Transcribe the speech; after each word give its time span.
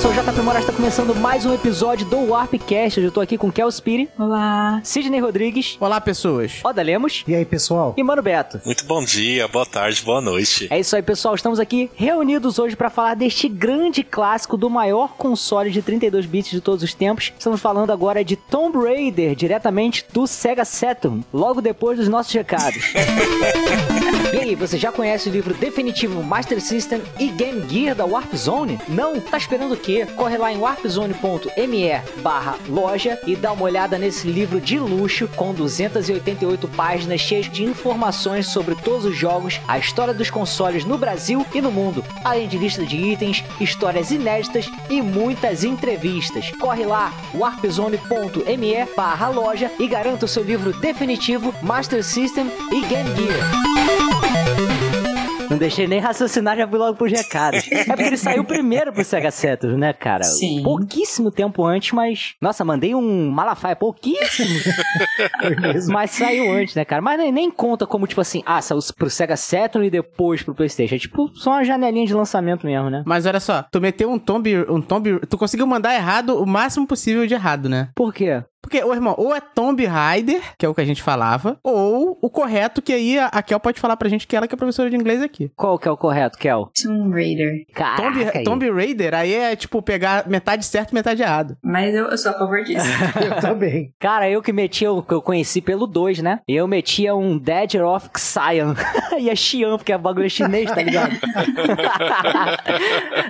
Sou 0.00 0.10
o 0.10 0.14
JP 0.14 0.40
Moraes, 0.40 0.64
está 0.64 0.74
começando 0.74 1.14
mais 1.14 1.44
um 1.44 1.52
episódio 1.52 2.06
do 2.06 2.30
Warpcast. 2.30 2.98
Hoje 2.98 3.08
eu 3.08 3.12
tô 3.12 3.20
aqui 3.20 3.36
com 3.36 3.52
Kel 3.52 3.68
Spiri. 3.68 4.08
Olá. 4.18 4.80
Sidney 4.82 5.20
Rodrigues. 5.20 5.76
Olá, 5.78 6.00
pessoas. 6.00 6.60
Oda 6.64 6.80
Lemos. 6.80 7.22
E 7.28 7.34
aí, 7.34 7.44
pessoal? 7.44 7.92
E 7.98 8.02
Mano 8.02 8.22
Beto. 8.22 8.62
Muito 8.64 8.86
bom 8.86 9.04
dia, 9.04 9.46
boa 9.46 9.66
tarde, 9.66 10.00
boa 10.02 10.22
noite. 10.22 10.68
É 10.70 10.80
isso 10.80 10.96
aí, 10.96 11.02
pessoal. 11.02 11.34
Estamos 11.34 11.60
aqui 11.60 11.90
reunidos 11.94 12.58
hoje 12.58 12.76
para 12.76 12.88
falar 12.88 13.14
deste 13.14 13.46
grande 13.46 14.02
clássico 14.02 14.56
do 14.56 14.70
maior 14.70 15.16
console 15.18 15.70
de 15.70 15.82
32 15.82 16.24
bits 16.24 16.50
de 16.50 16.62
todos 16.62 16.82
os 16.82 16.94
tempos. 16.94 17.30
Estamos 17.38 17.60
falando 17.60 17.90
agora 17.90 18.24
de 18.24 18.36
Tomb 18.36 18.78
Raider, 18.78 19.34
diretamente 19.34 20.06
do 20.14 20.26
Sega 20.26 20.64
Saturn, 20.64 21.22
logo 21.30 21.60
depois 21.60 21.98
dos 21.98 22.08
nossos 22.08 22.32
recados. 22.32 22.94
e 24.32 24.36
aí, 24.38 24.54
você 24.54 24.78
já 24.78 24.90
conhece 24.90 25.28
o 25.28 25.32
livro 25.32 25.52
definitivo 25.52 26.22
Master 26.22 26.58
System 26.58 27.02
e 27.18 27.28
Game 27.28 27.68
Gear 27.68 27.94
da 27.94 28.06
Warp 28.06 28.34
Zone? 28.34 28.78
Não? 28.88 29.20
Tá 29.20 29.36
esperando 29.36 29.74
o 29.74 29.76
quê? 29.76 29.89
Corre 30.16 30.36
lá 30.36 30.52
em 30.52 30.58
warpzone.me 30.58 31.90
barra 32.22 32.56
loja 32.68 33.18
e 33.26 33.34
dá 33.34 33.52
uma 33.52 33.64
olhada 33.64 33.98
nesse 33.98 34.28
livro 34.28 34.60
de 34.60 34.78
luxo 34.78 35.28
com 35.36 35.52
288 35.52 36.68
páginas 36.68 37.20
cheias 37.20 37.50
de 37.50 37.64
informações 37.64 38.46
sobre 38.46 38.74
todos 38.74 39.04
os 39.04 39.16
jogos, 39.16 39.60
a 39.66 39.78
história 39.78 40.14
dos 40.14 40.30
consoles 40.30 40.84
no 40.84 40.98
Brasil 40.98 41.44
e 41.54 41.60
no 41.60 41.70
mundo, 41.70 42.04
além 42.24 42.48
de 42.48 42.58
lista 42.58 42.84
de 42.84 42.96
itens, 42.96 43.44
histórias 43.60 44.10
inéditas 44.10 44.70
e 44.88 45.00
muitas 45.02 45.64
entrevistas. 45.64 46.50
Corre 46.60 46.84
lá, 46.84 47.12
warpzone.me 47.34 48.86
barra 48.96 49.28
loja 49.28 49.70
e 49.78 49.86
garanta 49.86 50.26
o 50.26 50.28
seu 50.28 50.42
livro 50.42 50.72
definitivo 50.80 51.54
Master 51.62 52.04
System 52.04 52.50
e 52.72 52.80
Game 52.86 53.10
Gear. 53.16 54.99
Não 55.50 55.58
deixei 55.58 55.88
nem 55.88 55.98
raciocinar, 55.98 56.56
já 56.56 56.66
fui 56.66 56.78
logo 56.78 56.96
pros 56.96 57.10
recados. 57.12 57.66
É 57.72 57.84
porque 57.84 58.02
ele 58.04 58.16
saiu 58.16 58.44
primeiro 58.44 58.92
pro 58.92 59.04
Sega 59.04 59.32
Saturn, 59.32 59.76
né, 59.76 59.92
cara? 59.92 60.22
Sim. 60.22 60.62
Pouquíssimo 60.62 61.30
tempo 61.32 61.64
antes, 61.64 61.90
mas... 61.90 62.34
Nossa, 62.40 62.64
mandei 62.64 62.94
um 62.94 63.30
Malafaia, 63.30 63.74
pouquíssimo. 63.74 64.48
mas 65.90 66.12
saiu 66.12 66.52
antes, 66.52 66.76
né, 66.76 66.84
cara? 66.84 67.02
Mas 67.02 67.18
nem, 67.18 67.32
nem 67.32 67.50
conta 67.50 67.84
como, 67.84 68.06
tipo 68.06 68.20
assim, 68.20 68.42
ah, 68.46 68.62
saiu 68.62 68.78
pro 68.96 69.10
Sega 69.10 69.36
Saturn 69.36 69.84
e 69.86 69.90
depois 69.90 70.40
pro 70.42 70.54
Playstation. 70.54 70.94
É 70.94 70.98
tipo 70.98 71.28
só 71.34 71.50
uma 71.50 71.64
janelinha 71.64 72.06
de 72.06 72.14
lançamento 72.14 72.64
mesmo, 72.64 72.88
né? 72.88 73.02
Mas 73.04 73.26
olha 73.26 73.40
só, 73.40 73.64
tu 73.72 73.80
meteu 73.80 74.08
um 74.08 74.18
tomb, 74.20 74.64
um 74.68 74.80
tomb, 74.80 75.18
tu 75.28 75.36
conseguiu 75.36 75.66
mandar 75.66 75.94
errado 75.94 76.40
o 76.40 76.46
máximo 76.46 76.86
possível 76.86 77.26
de 77.26 77.34
errado, 77.34 77.68
né? 77.68 77.88
Por 77.96 78.14
quê? 78.14 78.44
Porque, 78.62 78.82
ô 78.82 78.92
irmão, 78.92 79.14
ou 79.16 79.34
é 79.34 79.40
Tomb 79.40 79.84
Raider, 79.84 80.42
que 80.58 80.66
é 80.66 80.68
o 80.68 80.74
que 80.74 80.80
a 80.80 80.84
gente 80.84 81.02
falava, 81.02 81.58
ou 81.62 82.18
o 82.20 82.30
correto, 82.30 82.82
que 82.82 82.92
aí 82.92 83.18
a, 83.18 83.42
Kel 83.42 83.58
pode 83.58 83.80
falar 83.80 83.96
pra 83.96 84.08
gente 84.08 84.26
que 84.26 84.36
ela 84.36 84.46
que 84.46 84.54
é 84.54 84.58
professora 84.58 84.90
de 84.90 84.96
inglês 84.96 85.22
aqui. 85.22 85.50
Qual 85.56 85.78
que 85.78 85.88
é 85.88 85.90
o 85.90 85.96
correto, 85.96 86.38
Kel? 86.38 86.70
Tomb 86.82 87.14
Raider. 87.14 87.66
Caraca, 87.74 88.02
Tomb, 88.02 88.30
aí. 88.34 88.44
Tomb 88.44 88.70
Raider, 88.70 89.14
aí 89.14 89.34
é 89.34 89.56
tipo 89.56 89.82
pegar 89.82 90.28
metade 90.28 90.64
certo 90.64 90.90
e 90.90 90.94
metade 90.94 91.22
errado. 91.22 91.56
Mas 91.62 91.94
eu, 91.94 92.06
eu 92.06 92.18
sou 92.18 92.32
a 92.32 92.38
favor 92.38 92.62
disso. 92.62 92.86
Eu 93.20 93.40
também. 93.40 93.92
Cara, 93.98 94.28
eu 94.28 94.42
que 94.42 94.52
metia 94.52 94.90
o 94.90 95.02
que 95.02 95.12
eu 95.12 95.22
conheci 95.22 95.60
pelo 95.60 95.86
2, 95.86 96.20
né? 96.20 96.40
Eu 96.48 96.66
metia 96.66 97.14
um 97.14 97.38
Dead 97.38 97.74
of 97.76 98.08
Xian. 98.16 98.74
e 99.18 99.28
é 99.28 99.36
Xian, 99.36 99.76
porque 99.76 99.92
é 99.92 99.98
bagulho 99.98 100.28
chinês, 100.30 100.70
tá 100.70 100.82
ligado? 100.82 101.16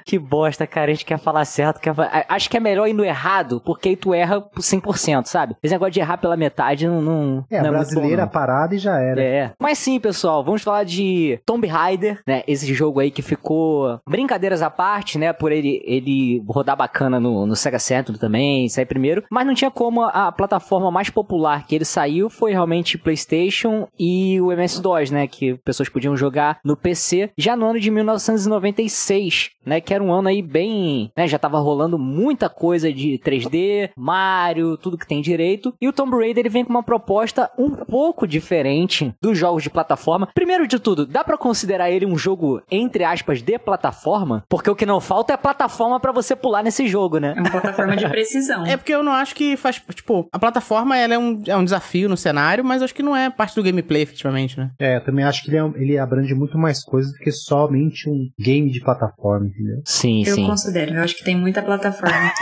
que 0.04 0.18
bosta, 0.18 0.66
cara. 0.66 0.90
A 0.90 0.94
gente 0.94 1.04
quer 1.04 1.18
falar 1.18 1.44
certo. 1.44 1.80
Quer... 1.80 1.94
Acho 2.28 2.48
que 2.48 2.56
é 2.56 2.60
melhor 2.60 2.86
ir 2.88 2.92
no 2.92 3.04
errado, 3.04 3.60
porque 3.64 3.90
aí 3.90 3.96
tu 3.96 4.14
erra 4.14 4.40
por 4.40 4.62
100%, 4.62 5.19
sabe? 5.28 5.56
Esse 5.62 5.74
negócio 5.74 5.92
de 5.92 6.00
errar 6.00 6.18
pela 6.18 6.36
metade 6.36 6.86
não, 6.86 7.00
não, 7.02 7.44
É, 7.50 7.60
não 7.60 7.70
a 7.70 7.72
muito 7.72 7.88
bom, 7.88 8.00
brasileira 8.00 8.26
parada 8.26 8.74
e 8.74 8.78
já 8.78 8.98
era. 8.98 9.22
É. 9.22 9.52
Mas 9.58 9.78
sim, 9.78 9.98
pessoal, 9.98 10.44
vamos 10.44 10.62
falar 10.62 10.84
de 10.84 11.38
Tomb 11.44 11.66
Raider, 11.66 12.20
né? 12.26 12.42
Esse 12.46 12.72
jogo 12.74 13.00
aí 13.00 13.10
que 13.10 13.22
ficou 13.22 14.00
brincadeiras 14.08 14.62
à 14.62 14.70
parte, 14.70 15.18
né? 15.18 15.32
Por 15.32 15.52
ele, 15.52 15.82
ele 15.84 16.42
rodar 16.48 16.76
bacana 16.76 17.18
no, 17.20 17.46
no 17.46 17.56
Sega 17.56 17.78
Saturn 17.78 18.18
também, 18.18 18.68
sair 18.68 18.86
primeiro. 18.86 19.24
Mas 19.30 19.46
não 19.46 19.54
tinha 19.54 19.70
como 19.70 20.02
a, 20.02 20.28
a 20.28 20.32
plataforma 20.32 20.90
mais 20.90 21.10
popular 21.10 21.66
que 21.66 21.74
ele 21.74 21.84
saiu 21.84 22.30
foi 22.30 22.52
realmente 22.52 22.98
PlayStation 22.98 23.86
e 23.98 24.40
o 24.40 24.52
MS-DOS, 24.52 25.10
né? 25.10 25.26
Que 25.26 25.54
pessoas 25.64 25.88
podiam 25.88 26.16
jogar 26.16 26.58
no 26.64 26.76
PC 26.76 27.30
já 27.36 27.56
no 27.56 27.66
ano 27.66 27.80
de 27.80 27.90
1996, 27.90 29.50
né? 29.64 29.80
Que 29.80 29.94
era 29.94 30.02
um 30.02 30.12
ano 30.12 30.28
aí 30.28 30.42
bem. 30.42 31.10
Né, 31.16 31.26
já 31.26 31.38
tava 31.38 31.58
rolando 31.58 31.98
muita 31.98 32.48
coisa 32.48 32.92
de 32.92 33.20
3D, 33.24 33.90
Mario, 33.96 34.76
tudo 34.76 34.98
que 34.98 35.06
tem 35.10 35.20
direito. 35.20 35.74
E 35.80 35.88
o 35.88 35.92
Tomb 35.92 36.16
Raider 36.16 36.38
ele 36.38 36.48
vem 36.48 36.64
com 36.64 36.70
uma 36.70 36.84
proposta 36.84 37.50
um 37.58 37.70
pouco 37.70 38.26
diferente 38.26 39.12
dos 39.20 39.36
jogos 39.36 39.62
de 39.62 39.68
plataforma. 39.68 40.28
Primeiro 40.32 40.68
de 40.68 40.78
tudo, 40.78 41.04
dá 41.04 41.24
pra 41.24 41.36
considerar 41.36 41.90
ele 41.90 42.06
um 42.06 42.16
jogo, 42.16 42.62
entre 42.70 43.02
aspas, 43.02 43.42
de 43.42 43.58
plataforma? 43.58 44.44
Porque 44.48 44.70
o 44.70 44.76
que 44.76 44.86
não 44.86 45.00
falta 45.00 45.32
é 45.32 45.36
plataforma 45.36 45.98
pra 45.98 46.12
você 46.12 46.36
pular 46.36 46.62
nesse 46.62 46.86
jogo, 46.86 47.18
né? 47.18 47.34
É 47.36 47.40
uma 47.40 47.50
plataforma 47.50 47.96
de 47.96 48.08
precisão. 48.08 48.60
É 48.70 48.76
porque 48.76 48.94
eu 48.94 49.02
não 49.02 49.10
acho 49.10 49.34
que 49.34 49.56
faz. 49.56 49.82
Tipo, 49.94 50.28
a 50.30 50.38
plataforma 50.38 50.96
ela 50.96 51.14
é, 51.14 51.18
um, 51.18 51.42
é 51.46 51.56
um 51.56 51.64
desafio 51.64 52.08
no 52.08 52.16
cenário, 52.16 52.64
mas 52.64 52.82
acho 52.82 52.94
que 52.94 53.02
não 53.02 53.16
é 53.16 53.28
parte 53.28 53.56
do 53.56 53.62
gameplay, 53.62 54.02
efetivamente, 54.02 54.56
né? 54.56 54.70
É, 54.78 54.96
eu 54.96 55.04
também 55.04 55.24
acho 55.24 55.42
que 55.42 55.50
ele, 55.50 55.56
é 55.58 55.72
ele 55.76 55.98
abrange 55.98 56.32
muito 56.34 56.56
mais 56.56 56.84
coisas 56.84 57.12
do 57.12 57.18
que 57.18 57.32
somente 57.32 58.08
um 58.08 58.28
game 58.38 58.70
de 58.70 58.80
plataforma, 58.80 59.46
entendeu? 59.46 59.82
Sim, 59.84 60.22
eu 60.24 60.34
sim. 60.36 60.46
considero. 60.46 60.94
Eu 60.94 61.02
acho 61.02 61.16
que 61.16 61.24
tem 61.24 61.36
muita 61.36 61.62
plataforma. 61.62 62.32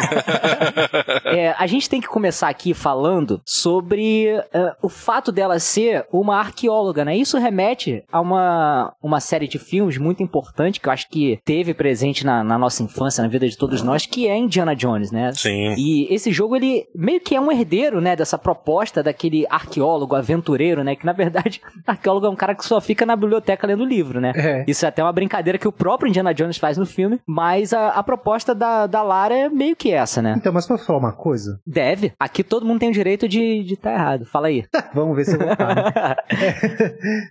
É, 1.24 1.54
a 1.58 1.66
gente 1.66 1.88
tem 1.88 2.00
que 2.00 2.08
começar 2.08 2.48
aqui 2.48 2.57
falando 2.74 3.40
sobre 3.44 4.26
eh, 4.26 4.76
o 4.82 4.88
fato 4.88 5.32
dela 5.32 5.58
ser 5.58 6.06
uma 6.12 6.38
arqueóloga, 6.38 7.04
né? 7.04 7.16
Isso 7.16 7.38
remete 7.38 8.04
a 8.10 8.20
uma, 8.20 8.92
uma 9.02 9.20
série 9.20 9.48
de 9.48 9.58
filmes 9.58 9.98
muito 9.98 10.22
importante 10.22 10.80
que 10.80 10.88
eu 10.88 10.92
acho 10.92 11.08
que 11.08 11.38
teve 11.44 11.74
presente 11.74 12.24
na, 12.24 12.42
na 12.42 12.58
nossa 12.58 12.82
infância, 12.82 13.22
na 13.22 13.28
vida 13.28 13.48
de 13.48 13.56
todos 13.56 13.82
nós, 13.82 14.06
que 14.06 14.26
é 14.26 14.36
Indiana 14.36 14.74
Jones, 14.74 15.10
né? 15.10 15.32
Sim. 15.34 15.74
E 15.76 16.12
esse 16.12 16.30
jogo, 16.30 16.56
ele 16.56 16.86
meio 16.94 17.20
que 17.20 17.34
é 17.34 17.40
um 17.40 17.50
herdeiro, 17.50 18.00
né, 18.00 18.16
dessa 18.16 18.38
proposta 18.38 19.02
daquele 19.02 19.46
arqueólogo, 19.48 20.14
aventureiro, 20.14 20.82
né, 20.82 20.96
que 20.96 21.06
na 21.06 21.12
verdade, 21.12 21.60
arqueólogo 21.86 22.26
é 22.26 22.30
um 22.30 22.36
cara 22.36 22.54
que 22.54 22.64
só 22.64 22.80
fica 22.80 23.06
na 23.06 23.16
biblioteca 23.16 23.66
lendo 23.66 23.84
livro, 23.84 24.20
né? 24.20 24.32
É. 24.34 24.64
Isso 24.66 24.84
é 24.84 24.88
até 24.88 25.02
uma 25.02 25.12
brincadeira 25.12 25.58
que 25.58 25.68
o 25.68 25.72
próprio 25.72 26.08
Indiana 26.08 26.34
Jones 26.34 26.56
faz 26.56 26.76
no 26.76 26.86
filme, 26.86 27.20
mas 27.26 27.72
a, 27.72 27.88
a 27.88 28.02
proposta 28.02 28.54
da, 28.54 28.86
da 28.86 29.02
Lara 29.02 29.34
é 29.34 29.48
meio 29.48 29.76
que 29.76 29.92
essa, 29.92 30.20
né? 30.22 30.34
Então, 30.36 30.52
mas 30.52 30.66
posso 30.66 30.84
falar 30.84 30.98
uma 30.98 31.12
coisa? 31.12 31.60
Deve. 31.66 32.12
Aqui 32.18 32.42
todo 32.48 32.66
mundo 32.66 32.80
tem 32.80 32.88
o 32.88 32.92
direito 32.92 33.28
de 33.28 33.62
de 33.62 33.76
tá 33.76 33.92
errado. 33.92 34.24
Fala 34.26 34.48
aí. 34.48 34.64
Vamos 34.94 35.16
ver 35.16 35.24
se 35.24 35.34
eu 35.34 35.38
vou 35.38 35.52
estar, 35.52 35.74
né? 35.74 35.82
É. 36.30 36.68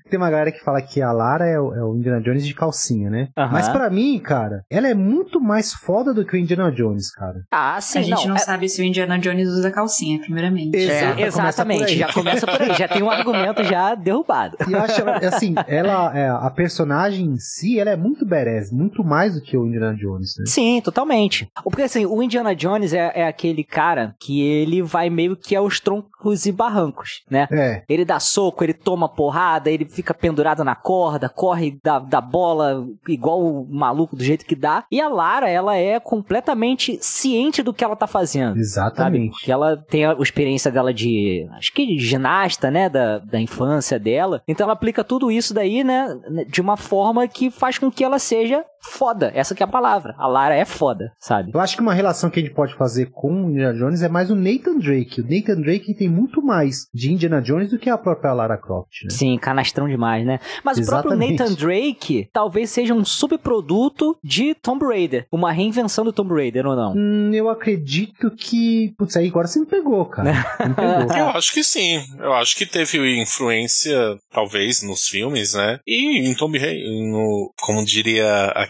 Tem 0.09 0.17
uma 0.17 0.29
galera 0.29 0.51
que 0.51 0.63
fala 0.63 0.81
que 0.81 1.01
a 1.01 1.11
Lara 1.11 1.45
é 1.45 1.59
o, 1.59 1.73
é 1.73 1.83
o 1.83 1.95
Indiana 1.95 2.21
Jones 2.21 2.45
de 2.45 2.53
calcinha, 2.53 3.09
né? 3.09 3.29
Mas 3.35 3.69
pra 3.69 3.89
mim, 3.89 4.19
cara, 4.19 4.63
ela 4.69 4.87
é 4.87 4.93
muito 4.93 5.39
mais 5.39 5.73
foda 5.73 6.13
do 6.13 6.25
que 6.25 6.35
o 6.35 6.37
Indiana 6.37 6.71
Jones, 6.71 7.11
cara. 7.11 7.41
ah, 7.51 7.79
sim, 7.79 7.99
a 7.99 8.01
gente 8.01 8.27
não, 8.27 8.35
é- 8.35 8.39
sabe 8.39 8.67
se 8.69 8.81
o 8.81 8.85
Indiana 8.85 9.17
Jones 9.19 9.47
usa 9.47 9.71
calcinha, 9.71 10.19
primeiramente. 10.19 10.75
Exato. 10.75 11.03
é, 11.21 11.31
começa 11.31 11.39
exatamente, 11.39 11.83
aí. 11.91 11.97
já 11.97 12.13
começa 12.13 12.47
por 12.47 12.61
aí, 12.61 12.73
já 12.73 12.87
tem 12.87 13.03
um 13.03 13.09
argumento 13.09 13.63
já 13.63 13.95
derrubado. 13.95 14.57
E 14.67 14.73
eu 14.73 14.81
acho, 14.81 15.01
ela, 15.01 15.17
assim, 15.17 15.55
ela, 15.67 16.17
é, 16.17 16.29
a 16.29 16.49
personagem 16.49 17.25
em 17.25 17.37
si, 17.37 17.79
ela 17.79 17.91
é 17.91 17.95
muito 17.95 18.25
badass, 18.25 18.71
muito 18.71 19.03
mais 19.03 19.35
do 19.35 19.41
que 19.41 19.57
o 19.57 19.65
Indiana 19.65 19.95
Jones, 19.95 20.35
né? 20.37 20.45
Sim, 20.47 20.81
totalmente. 20.81 21.49
Porque 21.63 21.83
assim, 21.83 22.05
o 22.05 22.21
Indiana 22.21 22.55
Jones 22.55 22.93
é, 22.93 23.11
é 23.15 23.27
aquele 23.27 23.63
cara 23.63 24.15
que 24.19 24.41
ele 24.41 24.81
vai 24.81 25.06
meio 25.09 25.35
que 25.35 25.55
aos 25.55 25.79
troncos 25.79 26.45
e 26.45 26.51
barrancos, 26.51 27.23
né? 27.29 27.47
É. 27.51 27.83
Ele 27.87 28.05
dá 28.05 28.19
soco, 28.19 28.63
ele 28.63 28.73
toma 28.73 29.09
porrada, 29.09 29.69
ele 29.69 29.85
fica 29.85 30.13
pendurado 30.13 30.63
na 30.63 30.75
corda, 30.75 31.29
corre 31.29 31.79
da, 31.83 31.99
da 31.99 32.21
bola 32.21 32.85
igual 33.07 33.41
o 33.41 33.67
maluco 33.69 34.15
do 34.15 34.23
jeito 34.23 34.45
que 34.45 34.55
dá. 34.55 34.83
E 34.91 34.99
a 35.01 35.09
Lara, 35.09 35.49
ela 35.49 35.75
é 35.75 35.99
completamente 35.99 36.97
ciente 37.01 37.61
do 37.63 37.73
que 37.73 37.83
ela 37.83 37.95
tá 37.95 38.07
fazendo. 38.07 38.47
Sabe? 38.47 38.59
Exatamente. 38.59 39.31
Porque 39.31 39.51
ela 39.51 39.77
tem 39.77 40.05
a 40.05 40.13
experiência 40.19 40.71
dela 40.71 40.93
de. 40.93 41.47
Acho 41.53 41.73
que 41.73 41.85
de 41.85 41.99
ginasta, 41.99 42.69
né? 42.71 42.89
Da, 42.89 43.19
da 43.19 43.39
infância 43.39 43.99
dela. 43.99 44.41
Então 44.47 44.65
ela 44.65 44.73
aplica 44.73 45.03
tudo 45.03 45.31
isso 45.31 45.53
daí, 45.53 45.83
né? 45.83 46.07
De 46.47 46.61
uma 46.61 46.77
forma 46.77 47.27
que 47.27 47.49
faz 47.49 47.77
com 47.77 47.91
que 47.91 48.03
ela 48.03 48.19
seja 48.19 48.63
foda. 48.81 49.31
Essa 49.33 49.55
que 49.55 49.63
é 49.63 49.65
a 49.65 49.69
palavra. 49.69 50.15
A 50.17 50.27
Lara 50.27 50.55
é 50.55 50.65
foda, 50.65 51.11
sabe? 51.19 51.51
Eu 51.53 51.59
acho 51.59 51.75
que 51.75 51.81
uma 51.81 51.93
relação 51.93 52.29
que 52.29 52.39
a 52.39 52.43
gente 52.43 52.53
pode 52.53 52.73
fazer 52.75 53.07
com 53.11 53.45
o 53.45 53.49
Indiana 53.49 53.77
Jones 53.77 54.01
é 54.01 54.09
mais 54.09 54.29
o 54.29 54.35
Nathan 54.35 54.77
Drake. 54.77 55.21
O 55.21 55.23
Nathan 55.23 55.61
Drake 55.61 55.93
tem 55.93 56.09
muito 56.09 56.41
mais 56.41 56.87
de 56.93 57.11
Indiana 57.11 57.41
Jones 57.41 57.69
do 57.69 57.79
que 57.79 57.89
a 57.89 57.97
própria 57.97 58.33
Lara 58.33 58.57
Croft, 58.57 59.03
né? 59.03 59.09
Sim, 59.09 59.37
canastrão 59.37 59.87
demais, 59.87 60.25
né? 60.25 60.39
Mas 60.63 60.77
o 60.77 60.85
próprio 60.85 61.13
Exatamente. 61.13 61.39
Nathan 61.39 61.53
Drake 61.53 62.29
talvez 62.31 62.69
seja 62.69 62.93
um 62.93 63.03
subproduto 63.03 64.17
de 64.23 64.53
Tomb 64.55 64.85
Raider. 64.85 65.27
Uma 65.31 65.51
reinvenção 65.51 66.03
do 66.03 66.13
Tomb 66.13 66.33
Raider, 66.33 66.65
ou 66.65 66.75
não? 66.75 66.93
Hum, 66.95 67.31
eu 67.33 67.49
acredito 67.49 68.31
que. 68.31 68.93
Putz, 68.97 69.15
aí 69.17 69.27
agora 69.27 69.47
você 69.47 69.59
me 69.59 69.65
pegou, 69.65 70.05
cara. 70.05 70.27
Me 70.67 70.73
pegou. 70.73 71.17
Eu 71.17 71.29
acho 71.29 71.53
que 71.53 71.63
sim. 71.63 72.03
Eu 72.19 72.33
acho 72.33 72.55
que 72.55 72.65
teve 72.65 73.19
influência, 73.19 74.17
talvez, 74.31 74.81
nos 74.81 75.07
filmes, 75.07 75.53
né? 75.53 75.79
E 75.87 76.27
em 76.27 76.35
Tomb 76.35 76.57
Raider, 76.57 76.83
no, 77.09 77.53
como 77.61 77.85
diria 77.85 78.45
a 78.55 78.66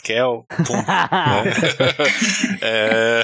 Pum, 0.66 0.76
né? 0.76 0.84
É, 2.62 3.24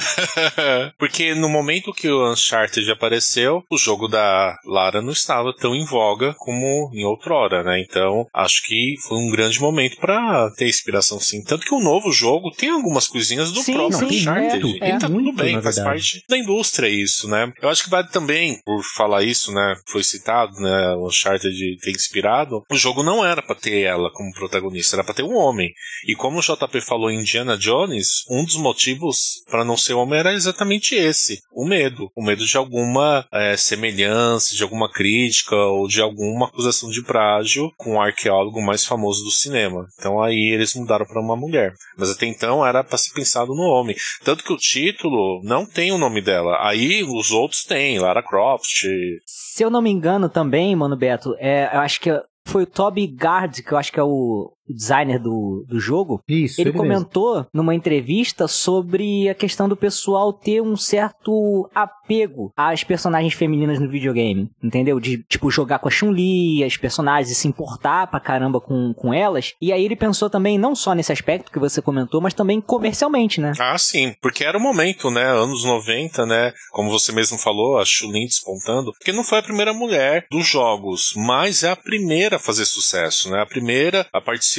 Porque 0.97 1.33
no 1.35 1.49
momento 1.49 1.93
que 1.93 2.09
o 2.09 2.31
Uncharted 2.31 2.89
apareceu, 2.91 3.63
o 3.69 3.77
jogo 3.77 4.07
da 4.07 4.55
Lara 4.65 5.01
não 5.01 5.11
estava 5.11 5.53
tão 5.55 5.75
em 5.75 5.85
voga 5.85 6.33
como 6.37 6.89
em 6.93 7.03
outrora, 7.05 7.63
né? 7.63 7.81
Então, 7.81 8.25
acho 8.33 8.63
que 8.65 8.95
foi 9.07 9.17
um 9.17 9.31
grande 9.31 9.59
momento 9.59 9.97
pra 9.97 10.49
ter 10.57 10.67
inspiração, 10.67 11.19
sim. 11.19 11.43
Tanto 11.43 11.65
que 11.65 11.73
o 11.73 11.79
novo 11.81 12.11
jogo 12.11 12.51
tem 12.51 12.69
algumas 12.69 13.07
coisinhas 13.07 13.51
do 13.51 13.61
Sim, 13.61 13.73
próprio 13.73 13.97
sim, 13.99 14.19
Uncharted. 14.19 14.67
e 14.77 14.83
é 14.83 14.91
tá 14.97 15.07
tudo 15.07 15.13
muito, 15.19 15.35
bem, 15.35 15.55
na 15.55 15.61
faz 15.61 15.75
verdade. 15.75 15.95
parte 15.97 16.23
da 16.29 16.37
indústria 16.37 16.87
isso, 16.87 17.27
né? 17.27 17.51
Eu 17.61 17.69
acho 17.69 17.83
que 17.83 17.89
vale 17.89 18.07
também, 18.09 18.59
por 18.65 18.81
falar 18.95 19.23
isso, 19.23 19.51
né? 19.51 19.75
Foi 19.87 20.03
citado, 20.03 20.59
né? 20.59 20.93
O 20.95 21.07
Uncharted 21.07 21.77
ter 21.81 21.91
inspirado. 21.91 22.63
O 22.69 22.75
jogo 22.75 23.03
não 23.03 23.25
era 23.25 23.41
pra 23.41 23.55
ter 23.55 23.81
ela 23.81 24.11
como 24.11 24.31
protagonista, 24.33 24.95
era 24.95 25.03
pra 25.03 25.13
ter 25.13 25.23
um 25.23 25.35
homem. 25.35 25.69
E 26.07 26.15
como 26.15 26.39
o 26.39 26.41
JP 26.41 26.62
falou 26.81 27.09
em 27.09 27.19
Indiana 27.19 27.57
Jones, 27.57 28.25
um 28.29 28.43
dos 28.43 28.57
motivos 28.57 29.43
pra 29.49 29.63
não 29.63 29.77
ser 29.77 29.93
homem 29.93 30.19
era 30.19 30.33
exatamente 30.33 30.95
esse: 30.95 31.41
o 31.51 31.65
medo. 31.65 32.09
O 32.15 32.23
medo 32.23 32.45
de 32.45 32.57
alguma 32.57 33.25
eh, 33.31 33.55
semelhança, 33.57 34.55
de 34.55 34.63
alguma 34.63 34.91
crítica 34.91 35.55
ou 35.55 35.87
de 35.87 36.01
alguma 36.01 36.47
acusação 36.47 36.89
de 36.89 37.03
plágio 37.03 37.71
com 37.77 37.95
o 37.95 38.01
arqueólogo 38.01 38.61
mais 38.61 38.85
famoso 38.85 39.23
do 39.23 39.31
cinema. 39.31 39.87
Então 39.97 40.21
aí 40.21 40.53
eles 40.53 40.73
mudaram 40.75 41.05
pra 41.05 41.21
uma 41.21 41.35
mulher. 41.35 41.73
Mas 41.97 42.09
até 42.09 42.25
então 42.25 42.65
era 42.65 42.83
pra 42.83 42.97
ser 42.97 43.13
pensado 43.13 43.53
no 43.53 43.63
homem. 43.63 43.95
Tanto 44.23 44.43
que 44.43 44.53
o 44.53 44.57
título 44.57 45.41
não 45.43 45.65
tem 45.65 45.91
o 45.91 45.97
nome 45.97 46.21
dela. 46.21 46.57
Aí 46.61 47.03
os 47.03 47.31
outros 47.31 47.63
têm, 47.63 47.99
Lara 47.99 48.23
Croft. 48.23 48.83
Se 49.25 49.63
eu 49.63 49.69
não 49.69 49.81
me 49.81 49.91
engano 49.91 50.29
também, 50.29 50.75
mano 50.75 50.97
Beto, 50.97 51.35
é, 51.37 51.69
eu 51.73 51.79
acho 51.79 51.99
que 51.99 52.09
foi 52.45 52.63
o 52.63 52.67
Toby 52.67 53.07
Gard, 53.07 53.63
que 53.63 53.71
eu 53.71 53.77
acho 53.77 53.91
que 53.91 53.99
é 53.99 54.03
o 54.03 54.51
designer 54.67 55.19
do, 55.19 55.65
do 55.67 55.79
jogo. 55.79 56.21
Isso, 56.27 56.59
Ele 56.61 56.69
ele 56.69 56.77
mesmo. 56.77 56.93
comentou 56.93 57.45
numa 57.53 57.75
entrevista 57.75 58.47
sobre 58.47 59.29
a 59.29 59.35
questão 59.35 59.67
do 59.67 59.75
pessoal 59.75 60.33
ter 60.33 60.61
um 60.61 60.75
certo 60.75 61.69
apego 61.73 62.51
às 62.55 62.83
personagens 62.83 63.33
femininas 63.33 63.79
no 63.79 63.89
videogame, 63.89 64.49
entendeu? 64.63 64.99
De, 64.99 65.23
tipo, 65.23 65.49
jogar 65.51 65.79
com 65.79 65.87
a 65.87 65.91
Chun-Li, 65.91 66.63
as 66.63 66.77
personagens, 66.77 67.31
e 67.31 67.35
se 67.35 67.47
importar 67.47 68.07
pra 68.07 68.19
caramba 68.19 68.59
com, 68.59 68.93
com 68.93 69.13
elas. 69.13 69.53
E 69.61 69.71
aí 69.71 69.83
ele 69.83 69.95
pensou 69.95 70.29
também, 70.29 70.57
não 70.57 70.75
só 70.75 70.93
nesse 70.93 71.11
aspecto 71.11 71.51
que 71.51 71.59
você 71.59 71.81
comentou, 71.81 72.21
mas 72.21 72.33
também 72.33 72.59
comercialmente, 72.61 73.39
né? 73.39 73.53
Ah, 73.59 73.77
sim, 73.77 74.13
porque 74.21 74.43
era 74.43 74.57
o 74.57 74.61
momento, 74.61 75.09
né? 75.09 75.23
Anos 75.23 75.63
90, 75.65 76.25
né? 76.25 76.53
Como 76.71 76.89
você 76.89 77.11
mesmo 77.11 77.37
falou, 77.37 77.77
a 77.77 77.85
Chulin 77.85 78.25
despontando. 78.25 78.91
Porque 78.93 79.11
não 79.11 79.23
foi 79.23 79.39
a 79.39 79.43
primeira 79.43 79.73
mulher 79.73 80.25
dos 80.31 80.47
jogos, 80.47 81.13
mas 81.15 81.63
é 81.63 81.71
a 81.71 81.75
primeira 81.75 82.37
a 82.37 82.39
fazer 82.39 82.65
sucesso, 82.65 83.29
né? 83.29 83.41
A 83.41 83.45
primeira 83.45 84.07
a 84.11 84.21
participar, 84.21 84.52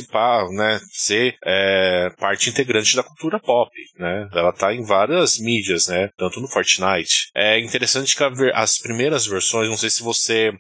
né? 0.53 0.81
Ser 0.93 1.37
é, 1.45 2.11
parte 2.19 2.51
integrante 2.51 2.97
da 2.97 3.03
cultura 3.03 3.39
pop, 3.39 3.71
né? 3.99 4.29
Ela 4.33 4.53
tá 4.53 4.75
em 4.75 4.83
várias 4.83 5.39
mídias, 5.39 5.89
né? 5.89 6.11
Tanto 6.17 6.41
no 6.41 6.49
Fortnite. 6.49 7.31
É 7.35 7.59
interessante 7.59 8.17
que 8.17 8.25
as 8.55 8.79
primeiras 8.79 9.27
versões, 9.27 9.69
não 9.69 9.77
sei 9.77 9.91
se 9.91 10.03
você 10.03 10.53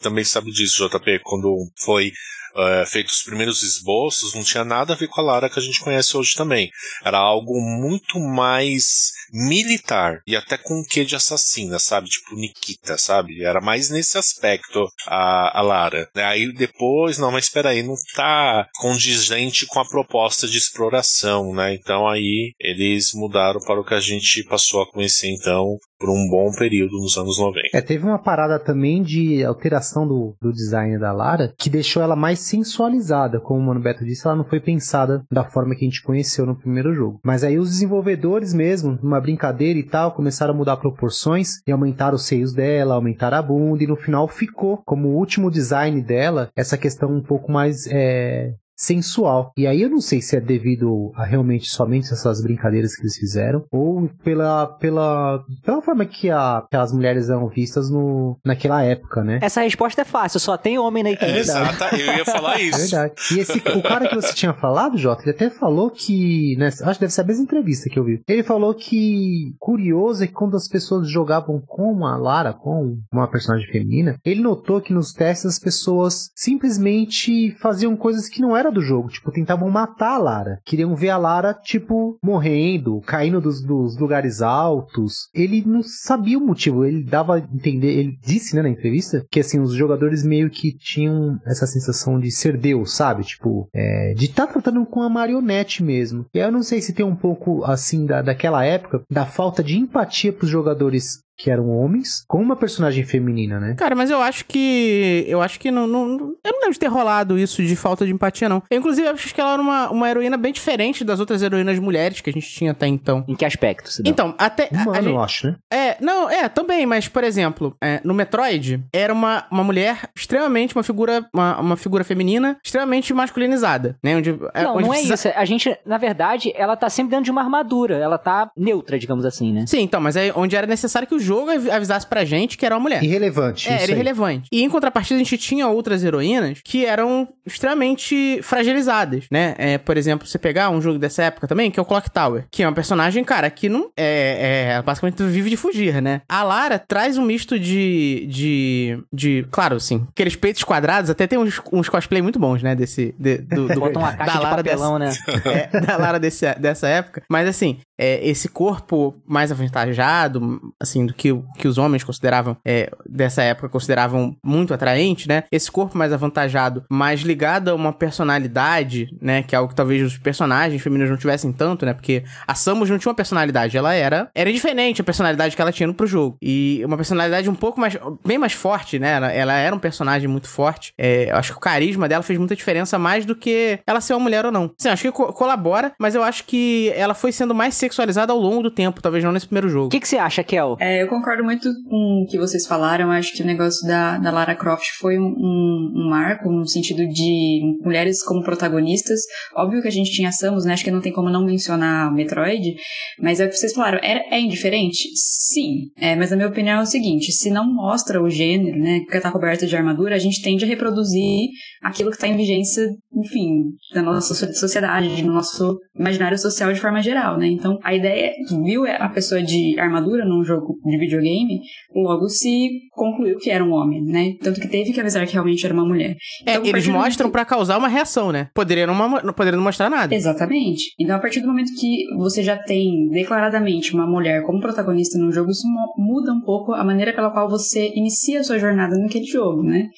também 0.00 0.24
sabe 0.24 0.50
disso, 0.50 0.88
JP, 0.88 1.20
quando 1.22 1.56
foi 1.78 2.12
é, 2.56 2.84
feito 2.86 3.08
os 3.08 3.22
primeiros 3.22 3.62
esboços, 3.62 4.34
não 4.34 4.42
tinha 4.42 4.64
nada 4.64 4.92
a 4.92 4.96
ver 4.96 5.08
com 5.08 5.20
a 5.20 5.24
Lara 5.24 5.48
que 5.48 5.58
a 5.58 5.62
gente 5.62 5.80
conhece 5.80 6.16
hoje 6.16 6.34
também. 6.34 6.70
Era 7.04 7.18
algo 7.18 7.60
muito 7.60 8.18
mais 8.18 9.12
militar 9.32 10.20
e 10.26 10.36
até 10.36 10.58
com 10.58 10.80
um 10.80 10.84
quê 10.84 11.04
de 11.04 11.16
assassina, 11.16 11.78
sabe? 11.78 12.08
Tipo 12.08 12.36
Nikita, 12.36 12.98
sabe? 12.98 13.42
Era 13.42 13.60
mais 13.60 13.88
nesse 13.88 14.18
aspecto 14.18 14.86
a, 15.06 15.58
a 15.58 15.62
Lara. 15.62 16.08
Aí 16.14 16.52
depois, 16.52 17.18
não, 17.18 17.32
mas 17.32 17.44
espera 17.44 17.70
aí, 17.70 17.82
não 17.82 17.94
tá 18.14 18.68
condizente 18.78 19.66
com 19.66 19.80
a 19.80 19.88
proposta 19.88 20.46
de 20.46 20.58
exploração, 20.58 21.54
né? 21.54 21.74
Então 21.74 22.06
aí 22.06 22.52
eles 22.60 23.12
mudaram 23.14 23.60
para 23.60 23.80
o 23.80 23.84
que 23.84 23.94
a 23.94 24.00
gente 24.00 24.44
passou 24.44 24.82
a 24.82 24.90
conhecer 24.90 25.28
então 25.28 25.78
por 25.98 26.10
um 26.10 26.28
bom 26.28 26.50
período 26.58 26.98
nos 26.98 27.16
anos 27.16 27.38
90. 27.38 27.68
É, 27.72 27.80
teve 27.80 28.04
uma 28.04 28.18
parada 28.18 28.58
também 28.58 29.02
de 29.02 29.44
alteração 29.44 30.06
do, 30.06 30.34
do 30.42 30.52
design 30.52 30.98
da 30.98 31.12
Lara 31.12 31.54
que 31.56 31.70
deixou 31.70 32.02
ela 32.02 32.16
mais 32.16 32.41
sensualizada. 32.42 33.40
Como 33.40 33.60
o 33.60 33.62
Mano 33.62 33.80
Beto 33.80 34.04
disse, 34.04 34.26
ela 34.26 34.36
não 34.36 34.44
foi 34.44 34.60
pensada 34.60 35.24
da 35.30 35.44
forma 35.44 35.74
que 35.74 35.84
a 35.84 35.88
gente 35.88 36.02
conheceu 36.02 36.46
no 36.46 36.56
primeiro 36.56 36.94
jogo. 36.94 37.20
Mas 37.24 37.44
aí 37.44 37.58
os 37.58 37.70
desenvolvedores 37.70 38.52
mesmo, 38.52 38.98
numa 39.02 39.20
brincadeira 39.20 39.78
e 39.78 39.82
tal, 39.82 40.12
começaram 40.12 40.54
a 40.54 40.56
mudar 40.56 40.76
proporções 40.76 41.62
e 41.66 41.72
aumentar 41.72 42.14
os 42.14 42.26
seios 42.26 42.52
dela, 42.52 42.94
aumentar 42.94 43.32
a 43.34 43.42
bunda 43.42 43.84
e 43.84 43.86
no 43.86 43.96
final 43.96 44.28
ficou 44.28 44.82
como 44.84 45.08
o 45.08 45.16
último 45.16 45.50
design 45.50 46.00
dela 46.02 46.50
essa 46.56 46.76
questão 46.76 47.10
um 47.10 47.22
pouco 47.22 47.50
mais 47.50 47.86
é, 47.86 48.54
sensual. 48.82 49.52
E 49.56 49.66
aí 49.66 49.80
eu 49.82 49.88
não 49.90 50.00
sei 50.00 50.20
se 50.20 50.36
é 50.36 50.40
devido 50.40 51.12
a 51.14 51.24
realmente 51.24 51.68
somente 51.68 52.12
essas 52.12 52.42
brincadeiras 52.42 52.94
que 52.96 53.02
eles 53.02 53.16
fizeram 53.16 53.64
ou 53.70 54.08
pela 54.24 54.66
pela 54.66 55.44
pela 55.64 55.80
forma 55.82 56.04
que, 56.04 56.30
a, 56.30 56.64
que 56.70 56.76
as 56.76 56.92
mulheres 56.92 57.28
eram 57.28 57.48
vistas 57.48 57.88
no 57.90 58.36
naquela 58.44 58.82
época, 58.82 59.22
né? 59.22 59.38
Essa 59.40 59.60
resposta 59.62 60.02
é 60.02 60.04
fácil, 60.04 60.40
só 60.40 60.56
tem 60.56 60.78
homem 60.78 61.02
na 61.02 61.10
equipe. 61.12 61.30
É, 61.30 61.38
exata, 61.38 61.96
eu 61.96 62.16
ia 62.16 62.24
falar 62.24 62.58
É 62.58 62.62
isso. 62.62 62.78
verdade. 62.78 63.14
E 63.32 63.38
esse, 63.38 63.58
o 63.58 63.82
cara 63.82 64.08
que 64.08 64.14
você 64.16 64.34
tinha 64.34 64.52
falado, 64.54 64.98
Jota, 64.98 65.22
ele 65.22 65.30
até 65.30 65.48
falou 65.50 65.90
que. 65.90 66.56
Né, 66.56 66.66
acho 66.66 66.94
que 66.94 67.00
deve 67.00 67.12
ser 67.12 67.20
a 67.20 67.24
mesma 67.24 67.44
entrevista 67.44 67.88
que 67.88 67.98
eu 67.98 68.04
vi. 68.04 68.20
Ele 68.26 68.42
falou 68.42 68.74
que 68.74 69.54
curioso 69.58 70.24
é 70.24 70.26
que 70.26 70.32
quando 70.32 70.56
as 70.56 70.68
pessoas 70.68 71.08
jogavam 71.08 71.60
com 71.64 72.04
a 72.06 72.16
Lara, 72.16 72.52
com 72.52 72.98
uma 73.12 73.28
personagem 73.30 73.70
feminina, 73.70 74.16
ele 74.24 74.40
notou 74.40 74.80
que 74.80 74.92
nos 74.92 75.12
testes 75.12 75.46
as 75.46 75.58
pessoas 75.58 76.30
simplesmente 76.34 77.52
faziam 77.60 77.96
coisas 77.96 78.28
que 78.28 78.40
não 78.40 78.56
era 78.56 78.71
do 78.72 78.80
jogo. 78.80 79.08
Tipo, 79.08 79.30
tentavam 79.30 79.70
matar 79.70 80.14
a 80.14 80.18
Lara. 80.18 80.60
Queriam 80.64 80.94
ver 80.94 81.10
a 81.10 81.16
Lara, 81.16 81.54
tipo, 81.54 82.18
morrendo, 82.22 83.00
caindo 83.06 83.40
dos, 83.40 83.62
dos 83.62 83.98
lugares 83.98 84.42
altos. 84.42 85.28
Ele 85.34 85.62
não 85.66 85.82
sabia 85.82 86.38
o 86.38 86.46
motivo. 86.46 86.84
Ele 86.84 87.02
dava 87.02 87.36
a 87.36 87.38
entender. 87.38 87.92
Ele 87.92 88.18
disse, 88.22 88.54
né, 88.56 88.62
na 88.62 88.68
entrevista, 88.68 89.24
que 89.30 89.40
assim, 89.40 89.60
os 89.60 89.74
jogadores 89.74 90.24
meio 90.24 90.50
que 90.50 90.76
tinham 90.76 91.38
essa 91.46 91.66
sensação 91.66 92.18
de 92.18 92.30
ser 92.30 92.56
Deus, 92.56 92.94
sabe? 92.94 93.24
Tipo, 93.24 93.68
é, 93.74 94.14
de 94.14 94.26
estar 94.26 94.46
tratando 94.46 94.84
com 94.86 95.02
a 95.02 95.08
marionete 95.08 95.82
mesmo. 95.82 96.26
E 96.34 96.38
eu 96.38 96.52
não 96.52 96.62
sei 96.62 96.80
se 96.80 96.92
tem 96.92 97.04
um 97.04 97.16
pouco, 97.16 97.64
assim, 97.64 98.06
da, 98.06 98.22
daquela 98.22 98.64
época, 98.64 99.02
da 99.10 99.26
falta 99.26 99.62
de 99.62 99.78
empatia 99.78 100.32
pros 100.32 100.50
jogadores 100.50 101.22
que 101.36 101.50
eram 101.50 101.68
homens, 101.70 102.24
com 102.28 102.40
uma 102.40 102.54
personagem 102.56 103.04
feminina, 103.04 103.58
né? 103.58 103.74
Cara, 103.74 103.94
mas 103.94 104.10
eu 104.10 104.20
acho 104.20 104.44
que. 104.44 105.24
Eu 105.26 105.40
acho 105.42 105.58
que 105.58 105.70
não, 105.70 105.86
não. 105.86 106.34
Eu 106.44 106.52
não 106.52 106.58
lembro 106.60 106.72
de 106.72 106.78
ter 106.78 106.86
rolado 106.86 107.38
isso 107.38 107.62
de 107.62 107.74
falta 107.74 108.04
de 108.06 108.12
empatia, 108.12 108.48
não. 108.48 108.62
Eu, 108.70 108.78
inclusive, 108.78 109.08
acho 109.08 109.34
que 109.34 109.40
ela 109.40 109.54
era 109.54 109.62
uma, 109.62 109.90
uma 109.90 110.08
heroína 110.10 110.36
bem 110.36 110.52
diferente 110.52 111.04
das 111.04 111.20
outras 111.20 111.42
heroínas 111.42 111.78
mulheres 111.78 112.20
que 112.20 112.30
a 112.30 112.32
gente 112.32 112.48
tinha 112.48 112.70
até 112.72 112.86
então. 112.86 113.24
Em 113.26 113.34
que 113.34 113.44
aspecto? 113.44 113.90
Então, 114.04 114.34
até. 114.38 114.64
a- 114.64 114.78
a 114.78 114.82
Humano, 114.82 114.94
gente- 115.02 115.06
eu 115.14 115.20
acho, 115.20 115.46
né? 115.48 115.56
É, 115.72 115.96
não, 116.00 116.28
é, 116.30 116.48
também, 116.48 116.86
mas, 116.86 117.08
por 117.08 117.24
exemplo, 117.24 117.76
é, 117.82 118.00
no 118.04 118.14
Metroid, 118.14 118.82
era 118.92 119.12
uma, 119.12 119.46
uma 119.50 119.64
mulher 119.64 120.10
extremamente, 120.16 120.76
uma 120.76 120.82
figura, 120.82 121.26
uma, 121.34 121.60
uma 121.60 121.76
figura 121.76 122.04
feminina, 122.04 122.56
extremamente 122.64 123.12
masculinizada, 123.14 123.96
né? 124.02 124.16
Onde, 124.16 124.30
é, 124.54 124.62
Não, 124.64 124.76
onde 124.76 124.84
não 124.86 124.94
é 124.94 124.98
precisa- 124.98 125.14
isso. 125.30 125.38
A 125.38 125.44
gente, 125.44 125.76
na 125.86 125.98
verdade, 125.98 126.52
ela 126.54 126.76
tá 126.76 126.88
sempre 126.88 127.10
dentro 127.10 127.24
de 127.24 127.30
uma 127.30 127.42
armadura. 127.42 127.96
Ela 127.96 128.18
tá 128.18 128.50
neutra, 128.56 128.98
digamos 128.98 129.24
assim, 129.24 129.52
né? 129.52 129.64
Sim, 129.66 129.80
então, 129.80 130.00
mas 130.00 130.16
é 130.16 130.32
onde 130.36 130.54
era 130.54 130.66
necessário 130.66 131.08
que 131.08 131.14
o 131.14 131.18
jogo 131.18 131.31
avi- 131.48 131.70
avisasse 131.70 132.06
pra 132.06 132.24
gente 132.24 132.56
que 132.56 132.64
era 132.66 132.74
uma 132.74 132.80
mulher. 132.80 133.02
Irrelevante. 133.02 133.68
É, 133.68 133.74
isso 133.74 133.82
era 133.84 133.92
aí. 133.92 133.98
irrelevante. 133.98 134.48
E 134.52 134.62
em 134.62 134.68
contrapartida, 134.68 135.16
a 135.16 135.18
gente 135.22 135.36
tinha 135.38 135.66
outras 135.68 136.02
heroínas 136.04 136.60
que 136.64 136.84
eram 136.84 137.28
extremamente 137.46 138.40
fragilizadas, 138.42 139.24
né? 139.30 139.54
É, 139.58 139.78
por 139.78 139.96
exemplo, 139.96 140.26
você 140.26 140.38
pegar 140.38 140.70
um 140.70 140.80
jogo 140.80 140.98
dessa 140.98 141.22
época 141.24 141.46
também, 141.46 141.70
que 141.70 141.78
é 141.78 141.82
o 141.82 141.86
Clock 141.86 142.10
Tower, 142.10 142.44
que 142.50 142.62
é 142.62 142.66
uma 142.66 142.74
personagem, 142.74 143.22
cara, 143.24 143.48
que 143.50 143.68
não. 143.68 143.90
É, 143.96 144.74
é 144.78 144.82
basicamente 144.82 145.22
vive 145.22 145.50
de 145.50 145.56
fugir, 145.56 146.00
né? 146.02 146.22
A 146.28 146.42
Lara 146.42 146.78
traz 146.78 147.16
um 147.18 147.24
misto 147.24 147.58
de. 147.58 148.26
de. 148.28 148.98
de 149.12 149.46
claro, 149.50 149.76
assim, 149.76 150.06
aqueles 150.10 150.36
peitos 150.36 150.62
quadrados, 150.64 151.10
até 151.10 151.26
tem 151.26 151.38
uns, 151.38 151.60
uns 151.72 151.88
cosplay 151.88 152.20
muito 152.22 152.38
bons, 152.38 152.62
né? 152.62 152.74
Desse. 152.74 153.14
de- 153.18 153.38
do, 153.38 153.68
do, 153.68 153.80
Bota 153.80 153.98
uma 153.98 154.10
da 154.12 154.16
caixa 154.16 154.32
de 154.38 154.44
Lara 154.44 154.56
papelão, 154.56 154.98
né? 154.98 155.10
é, 155.72 155.80
da 155.80 155.96
Lara 155.96 156.18
desse, 156.20 156.52
dessa 156.58 156.88
época. 156.88 157.22
Mas 157.30 157.48
assim, 157.48 157.78
é, 158.02 158.26
esse 158.28 158.48
corpo 158.48 159.14
mais 159.26 159.52
avantajado, 159.52 160.60
assim, 160.80 161.06
do 161.06 161.14
que, 161.14 161.28
que 161.58 161.68
os 161.68 161.78
homens 161.78 162.02
consideravam, 162.04 162.56
é, 162.64 162.90
dessa 163.08 163.42
época, 163.42 163.68
consideravam 163.68 164.36
muito 164.44 164.74
atraente, 164.74 165.28
né? 165.28 165.44
Esse 165.50 165.70
corpo 165.70 165.96
mais 165.96 166.12
avantajado, 166.12 166.84
mais 166.90 167.20
ligado 167.20 167.68
a 167.68 167.74
uma 167.74 167.92
personalidade, 167.92 169.08
né? 169.20 169.42
Que 169.42 169.54
é 169.54 169.58
algo 169.58 169.70
que 169.70 169.74
talvez 169.74 170.02
os 170.02 170.18
personagens 170.18 170.82
femininos 170.82 171.10
não 171.10 171.16
tivessem 171.16 171.52
tanto, 171.52 171.86
né? 171.86 171.92
Porque 171.94 172.24
a 172.46 172.54
Samus 172.54 172.90
não 172.90 172.98
tinha 172.98 173.10
uma 173.10 173.16
personalidade, 173.16 173.76
ela 173.76 173.94
era... 173.94 174.30
Era 174.34 174.52
diferente 174.52 175.00
a 175.00 175.04
personalidade 175.04 175.54
que 175.54 175.62
ela 175.62 175.72
tinha 175.72 175.92
pro 175.92 176.06
jogo. 176.06 176.36
E 176.42 176.82
uma 176.84 176.96
personalidade 176.96 177.48
um 177.48 177.54
pouco 177.54 177.80
mais... 177.80 177.96
Bem 178.26 178.38
mais 178.38 178.52
forte, 178.52 178.98
né? 178.98 179.12
Ela, 179.12 179.32
ela 179.32 179.52
era 179.54 179.74
um 179.74 179.78
personagem 179.78 180.28
muito 180.28 180.48
forte. 180.48 180.92
É, 180.98 181.30
eu 181.30 181.36
acho 181.36 181.52
que 181.52 181.58
o 181.58 181.60
carisma 181.60 182.08
dela 182.08 182.22
fez 182.22 182.38
muita 182.38 182.56
diferença 182.56 182.98
mais 182.98 183.26
do 183.26 183.36
que 183.36 183.78
ela 183.86 184.00
ser 184.00 184.14
uma 184.14 184.20
mulher 184.20 184.46
ou 184.46 184.52
não. 184.52 184.70
Sim, 184.78 184.88
acho 184.88 185.02
que 185.02 185.12
co- 185.12 185.32
colabora, 185.32 185.92
mas 185.98 186.14
eu 186.14 186.22
acho 186.22 186.44
que 186.44 186.92
ela 186.96 187.14
foi 187.14 187.32
sendo 187.32 187.54
mais 187.54 187.74
sexualizada 187.92 188.32
ao 188.32 188.38
longo 188.38 188.62
do 188.62 188.70
tempo, 188.70 189.02
talvez 189.02 189.22
não 189.22 189.30
nesse 189.30 189.46
primeiro 189.46 189.68
jogo. 189.68 189.86
O 189.86 189.90
que, 189.90 190.00
que 190.00 190.08
você 190.08 190.16
acha, 190.16 190.42
Kel? 190.42 190.76
É, 190.80 191.02
eu 191.02 191.08
concordo 191.08 191.44
muito 191.44 191.68
com 191.88 192.22
o 192.24 192.26
que 192.28 192.38
vocês 192.38 192.66
falaram. 192.66 193.10
Acho 193.10 193.32
que 193.34 193.42
o 193.42 193.46
negócio 193.46 193.86
da, 193.86 194.18
da 194.18 194.30
Lara 194.30 194.54
Croft 194.54 194.86
foi 194.98 195.18
um, 195.18 195.24
um, 195.24 195.92
um 195.94 196.10
marco 196.10 196.50
no 196.50 196.66
sentido 196.66 197.06
de 197.06 197.60
mulheres 197.84 198.24
como 198.24 198.42
protagonistas. 198.42 199.20
Óbvio 199.54 199.82
que 199.82 199.88
a 199.88 199.92
gente 199.92 200.10
tinha 200.10 200.32
Samus, 200.32 200.64
né? 200.64 200.72
Acho 200.72 200.84
que 200.84 200.90
não 200.90 201.00
tem 201.00 201.12
como 201.12 201.28
não 201.30 201.44
mencionar 201.44 202.10
o 202.10 202.14
Metroid. 202.14 202.74
Mas 203.20 203.38
é 203.40 203.46
o 203.46 203.48
que 203.48 203.56
vocês 203.56 203.74
falaram. 203.74 203.98
É, 203.98 204.34
é 204.36 204.40
indiferente? 204.40 205.08
Sim. 205.14 205.90
É, 205.98 206.16
mas 206.16 206.32
a 206.32 206.36
minha 206.36 206.48
opinião 206.48 206.80
é 206.80 206.82
o 206.82 206.86
seguinte: 206.86 207.30
se 207.30 207.50
não 207.50 207.66
mostra 207.72 208.22
o 208.22 208.30
gênero, 208.30 208.78
né? 208.78 209.00
Que 209.10 209.20
tá 209.20 209.30
coberto 209.30 209.66
de 209.66 209.76
armadura, 209.76 210.14
a 210.16 210.18
gente 210.18 210.42
tende 210.42 210.64
a 210.64 210.68
reproduzir 210.68 211.48
aquilo 211.82 212.10
que 212.10 212.18
tá 212.18 212.26
em 212.26 212.36
vigência, 212.36 212.86
enfim, 213.14 213.64
da 213.92 214.02
nossa 214.02 214.34
so- 214.34 214.54
sociedade, 214.54 215.22
do 215.22 215.32
nosso 215.32 215.78
imaginário 215.98 216.38
social 216.38 216.72
de 216.72 216.80
forma 216.80 217.02
geral, 217.02 217.36
né? 217.36 217.46
Então, 217.48 217.71
a 217.82 217.94
ideia, 217.94 218.32
viu 218.64 218.84
a 218.86 219.08
pessoa 219.08 219.42
de 219.42 219.78
armadura 219.78 220.24
num 220.24 220.42
jogo 220.44 220.78
de 220.84 220.98
videogame, 220.98 221.60
logo 221.94 222.28
se 222.28 222.68
concluiu 222.92 223.38
que 223.38 223.50
era 223.50 223.64
um 223.64 223.72
homem, 223.72 224.02
né? 224.04 224.34
Tanto 224.42 224.60
que 224.60 224.68
teve 224.68 224.92
que 224.92 225.00
avisar 225.00 225.26
que 225.26 225.32
realmente 225.32 225.64
era 225.64 225.74
uma 225.74 225.84
mulher. 225.86 226.16
É, 226.46 226.52
Então, 226.54 226.66
eles 226.66 226.86
mostram 226.88 227.26
momento- 227.26 227.32
pra 227.32 227.44
causar 227.44 227.78
uma 227.78 227.88
reação, 227.88 228.32
né? 228.32 228.48
Poderia 228.54 228.86
não, 228.86 228.94
ma- 228.94 229.22
não 229.22 229.62
mostrar 229.62 229.88
nada. 229.90 230.14
Exatamente. 230.14 230.94
Então, 230.98 231.16
a 231.16 231.18
partir 231.18 231.40
do 231.40 231.46
momento 231.48 231.70
que 231.78 232.04
você 232.16 232.42
já 232.42 232.56
tem 232.56 233.08
declaradamente 233.10 233.94
uma 233.94 234.06
mulher 234.06 234.42
como 234.42 234.60
protagonista 234.60 235.18
no 235.18 235.32
jogo, 235.32 235.50
isso 235.50 235.66
muda 235.96 236.32
um 236.32 236.40
pouco 236.40 236.72
a 236.72 236.84
maneira 236.84 237.12
pela 237.12 237.30
qual 237.30 237.48
você 237.48 237.92
inicia 237.94 238.40
a 238.40 238.44
sua 238.44 238.58
jornada 238.58 238.96
naquele 238.98 239.24
jogo, 239.24 239.62
né? 239.62 239.88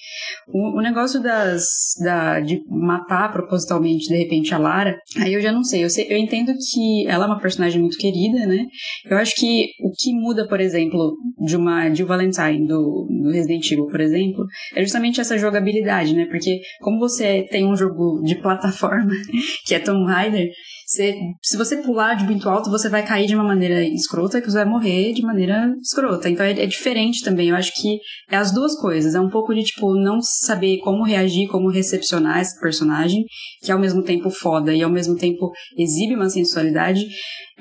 O, 0.48 0.78
o 0.78 0.82
negócio 0.82 1.20
das, 1.22 1.64
da, 2.02 2.40
de 2.40 2.60
matar 2.68 3.32
propositalmente, 3.32 4.08
de 4.08 4.16
repente, 4.16 4.54
a 4.54 4.58
Lara, 4.58 4.96
aí 5.18 5.32
eu 5.32 5.40
já 5.40 5.52
não 5.52 5.64
sei. 5.64 5.84
Eu, 5.84 5.90
sei. 5.90 6.06
eu 6.08 6.16
entendo 6.16 6.52
que 6.72 7.06
ela 7.06 7.24
é 7.24 7.26
uma 7.28 7.40
personagem 7.40 7.63
muito 7.72 7.96
querida, 7.96 8.46
né? 8.46 8.66
Eu 9.08 9.16
acho 9.16 9.34
que 9.36 9.68
o 9.80 9.90
que 9.90 10.12
muda, 10.12 10.46
por 10.48 10.60
exemplo, 10.60 11.16
de 11.46 11.56
uma 11.56 11.88
de 11.88 12.02
Valentine, 12.02 12.66
do, 12.66 13.06
do 13.22 13.30
Resident 13.30 13.70
Evil, 13.70 13.86
por 13.86 14.00
exemplo, 14.00 14.44
é 14.74 14.82
justamente 14.82 15.20
essa 15.20 15.38
jogabilidade, 15.38 16.14
né? 16.14 16.26
Porque 16.26 16.60
como 16.80 16.98
você 16.98 17.46
tem 17.50 17.66
um 17.66 17.76
jogo 17.76 18.22
de 18.22 18.34
plataforma, 18.36 19.12
que 19.66 19.74
é 19.74 19.78
Tomb 19.78 20.04
Raider, 20.10 20.48
você, 20.86 21.16
se 21.42 21.56
você 21.56 21.78
pular 21.78 22.14
de 22.14 22.24
muito 22.24 22.48
alto, 22.48 22.70
você 22.70 22.88
vai 22.90 23.04
cair 23.04 23.26
de 23.26 23.34
uma 23.34 23.44
maneira 23.44 23.82
escrota, 23.82 24.40
que 24.40 24.50
você 24.50 24.58
vai 24.58 24.66
morrer 24.66 25.12
de 25.12 25.22
maneira 25.22 25.74
escrota. 25.80 26.28
Então 26.28 26.44
é, 26.44 26.52
é 26.52 26.66
diferente 26.66 27.24
também. 27.24 27.48
Eu 27.48 27.56
acho 27.56 27.72
que 27.74 27.98
é 28.30 28.36
as 28.36 28.52
duas 28.52 28.78
coisas. 28.78 29.14
É 29.14 29.20
um 29.20 29.30
pouco 29.30 29.54
de, 29.54 29.62
tipo, 29.62 29.94
não 29.94 30.20
saber 30.20 30.78
como 30.78 31.02
reagir, 31.02 31.48
como 31.48 31.70
recepcionar 31.70 32.40
esse 32.40 32.60
personagem, 32.60 33.24
que 33.62 33.70
é 33.70 33.74
ao 33.74 33.80
mesmo 33.80 34.02
tempo 34.02 34.30
foda 34.30 34.74
e 34.74 34.82
ao 34.82 34.90
mesmo 34.90 35.16
tempo 35.16 35.50
exibe 35.76 36.14
uma 36.14 36.28
sensualidade. 36.28 37.00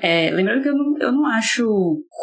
É, 0.02 0.30
lembrando 0.30 0.62
que 0.62 0.68
eu 0.68 0.76
não, 0.76 0.98
eu 0.98 1.12
não 1.12 1.26
acho 1.26 1.64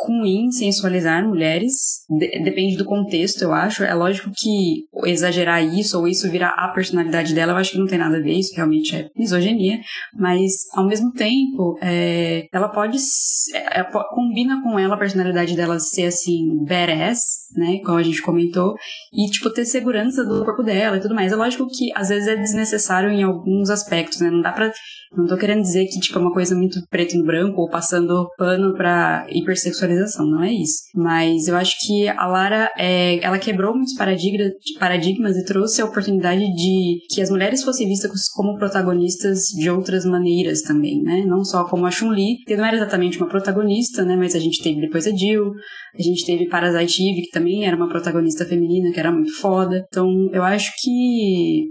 ruim 0.05 0.51
sensualizar 0.51 1.25
mulheres, 1.27 2.01
de- 2.09 2.43
depende 2.43 2.75
do 2.77 2.85
contexto, 2.85 3.41
eu 3.43 3.53
acho. 3.53 3.83
É 3.83 3.93
lógico 3.93 4.29
que 4.35 4.83
exagerar 5.09 5.63
isso 5.63 5.97
ou 5.97 6.07
isso 6.07 6.29
virar 6.29 6.49
a 6.57 6.67
personalidade 6.69 7.33
dela, 7.33 7.53
eu 7.53 7.57
acho 7.57 7.71
que 7.71 7.77
não 7.79 7.87
tem 7.87 7.97
nada 7.97 8.17
a 8.17 8.21
ver, 8.21 8.33
isso 8.33 8.53
realmente 8.55 8.95
é 8.95 9.09
misoginia, 9.15 9.79
mas 10.13 10.51
ao 10.73 10.85
mesmo 10.85 11.11
tempo, 11.13 11.77
é, 11.81 12.47
ela 12.53 12.69
pode. 12.69 12.97
é, 13.53 13.79
é, 13.79 13.83
combina 14.09 14.61
com 14.61 14.77
ela 14.77 14.95
a 14.95 14.99
personalidade 14.99 15.55
dela 15.55 15.79
ser 15.79 16.05
assim, 16.07 16.63
badass, 16.67 17.19
né? 17.55 17.79
Como 17.85 17.97
a 17.97 18.03
gente 18.03 18.21
comentou, 18.21 18.75
e 19.13 19.29
tipo, 19.29 19.49
ter 19.49 19.65
segurança 19.65 20.23
do 20.23 20.43
corpo 20.45 20.61
dela 20.63 20.97
e 20.97 21.01
tudo 21.01 21.15
mais. 21.15 21.31
É 21.31 21.35
lógico 21.35 21.67
que 21.67 21.89
às 21.95 22.09
vezes 22.09 22.27
é 22.27 22.35
desnecessário 22.35 23.09
em 23.09 23.23
alguns 23.23 23.69
aspectos, 23.69 24.19
né? 24.19 24.29
Não 24.29 24.41
dá 24.41 24.51
pra. 24.51 24.71
Não 25.13 25.27
tô 25.27 25.35
querendo 25.35 25.61
dizer 25.61 25.85
que, 25.87 25.99
tipo, 25.99 26.17
é 26.17 26.21
uma 26.21 26.31
coisa 26.31 26.55
muito 26.55 26.79
preto 26.89 27.17
no 27.17 27.25
branco 27.25 27.60
ou 27.61 27.69
passando 27.69 28.29
pano 28.37 28.73
pra 28.73 29.25
hipersexualização, 29.29 30.25
não 30.25 30.43
é 30.43 30.51
isso. 30.51 30.81
Mas 30.95 31.47
eu 31.47 31.55
acho 31.55 31.75
que 31.85 32.07
a 32.07 32.27
Lara, 32.27 32.71
é, 32.77 33.23
ela 33.23 33.37
quebrou 33.37 33.73
muitos 33.75 33.95
paradigmas, 33.95 34.51
paradigmas 34.79 35.37
e 35.37 35.45
trouxe 35.45 35.81
a 35.81 35.85
oportunidade 35.85 36.41
de 36.55 36.99
que 37.09 37.21
as 37.21 37.29
mulheres 37.29 37.63
fossem 37.63 37.87
vistas 37.87 38.29
como 38.29 38.57
protagonistas 38.57 39.45
de 39.57 39.69
outras 39.69 40.05
maneiras 40.05 40.61
também, 40.61 41.01
né? 41.01 41.23
Não 41.25 41.43
só 41.43 41.65
como 41.65 41.85
a 41.85 41.91
Chun-Li, 41.91 42.37
que 42.45 42.55
não 42.55 42.65
era 42.65 42.77
exatamente 42.77 43.17
uma 43.17 43.27
protagonista, 43.27 44.03
né? 44.03 44.15
Mas 44.15 44.35
a 44.35 44.39
gente 44.39 44.61
teve 44.61 44.81
depois 44.81 45.05
a 45.07 45.11
Jill, 45.11 45.53
a 45.97 46.01
gente 46.01 46.25
teve 46.25 46.47
Parasite 46.47 47.03
Eve, 47.03 47.21
que 47.23 47.31
também 47.31 47.65
era 47.65 47.75
uma 47.75 47.89
protagonista 47.89 48.45
feminina, 48.45 48.91
que 48.91 48.99
era 48.99 49.11
muito 49.11 49.33
foda. 49.39 49.85
Então, 49.87 50.29
eu 50.31 50.43
acho 50.43 50.71
que 50.81 51.67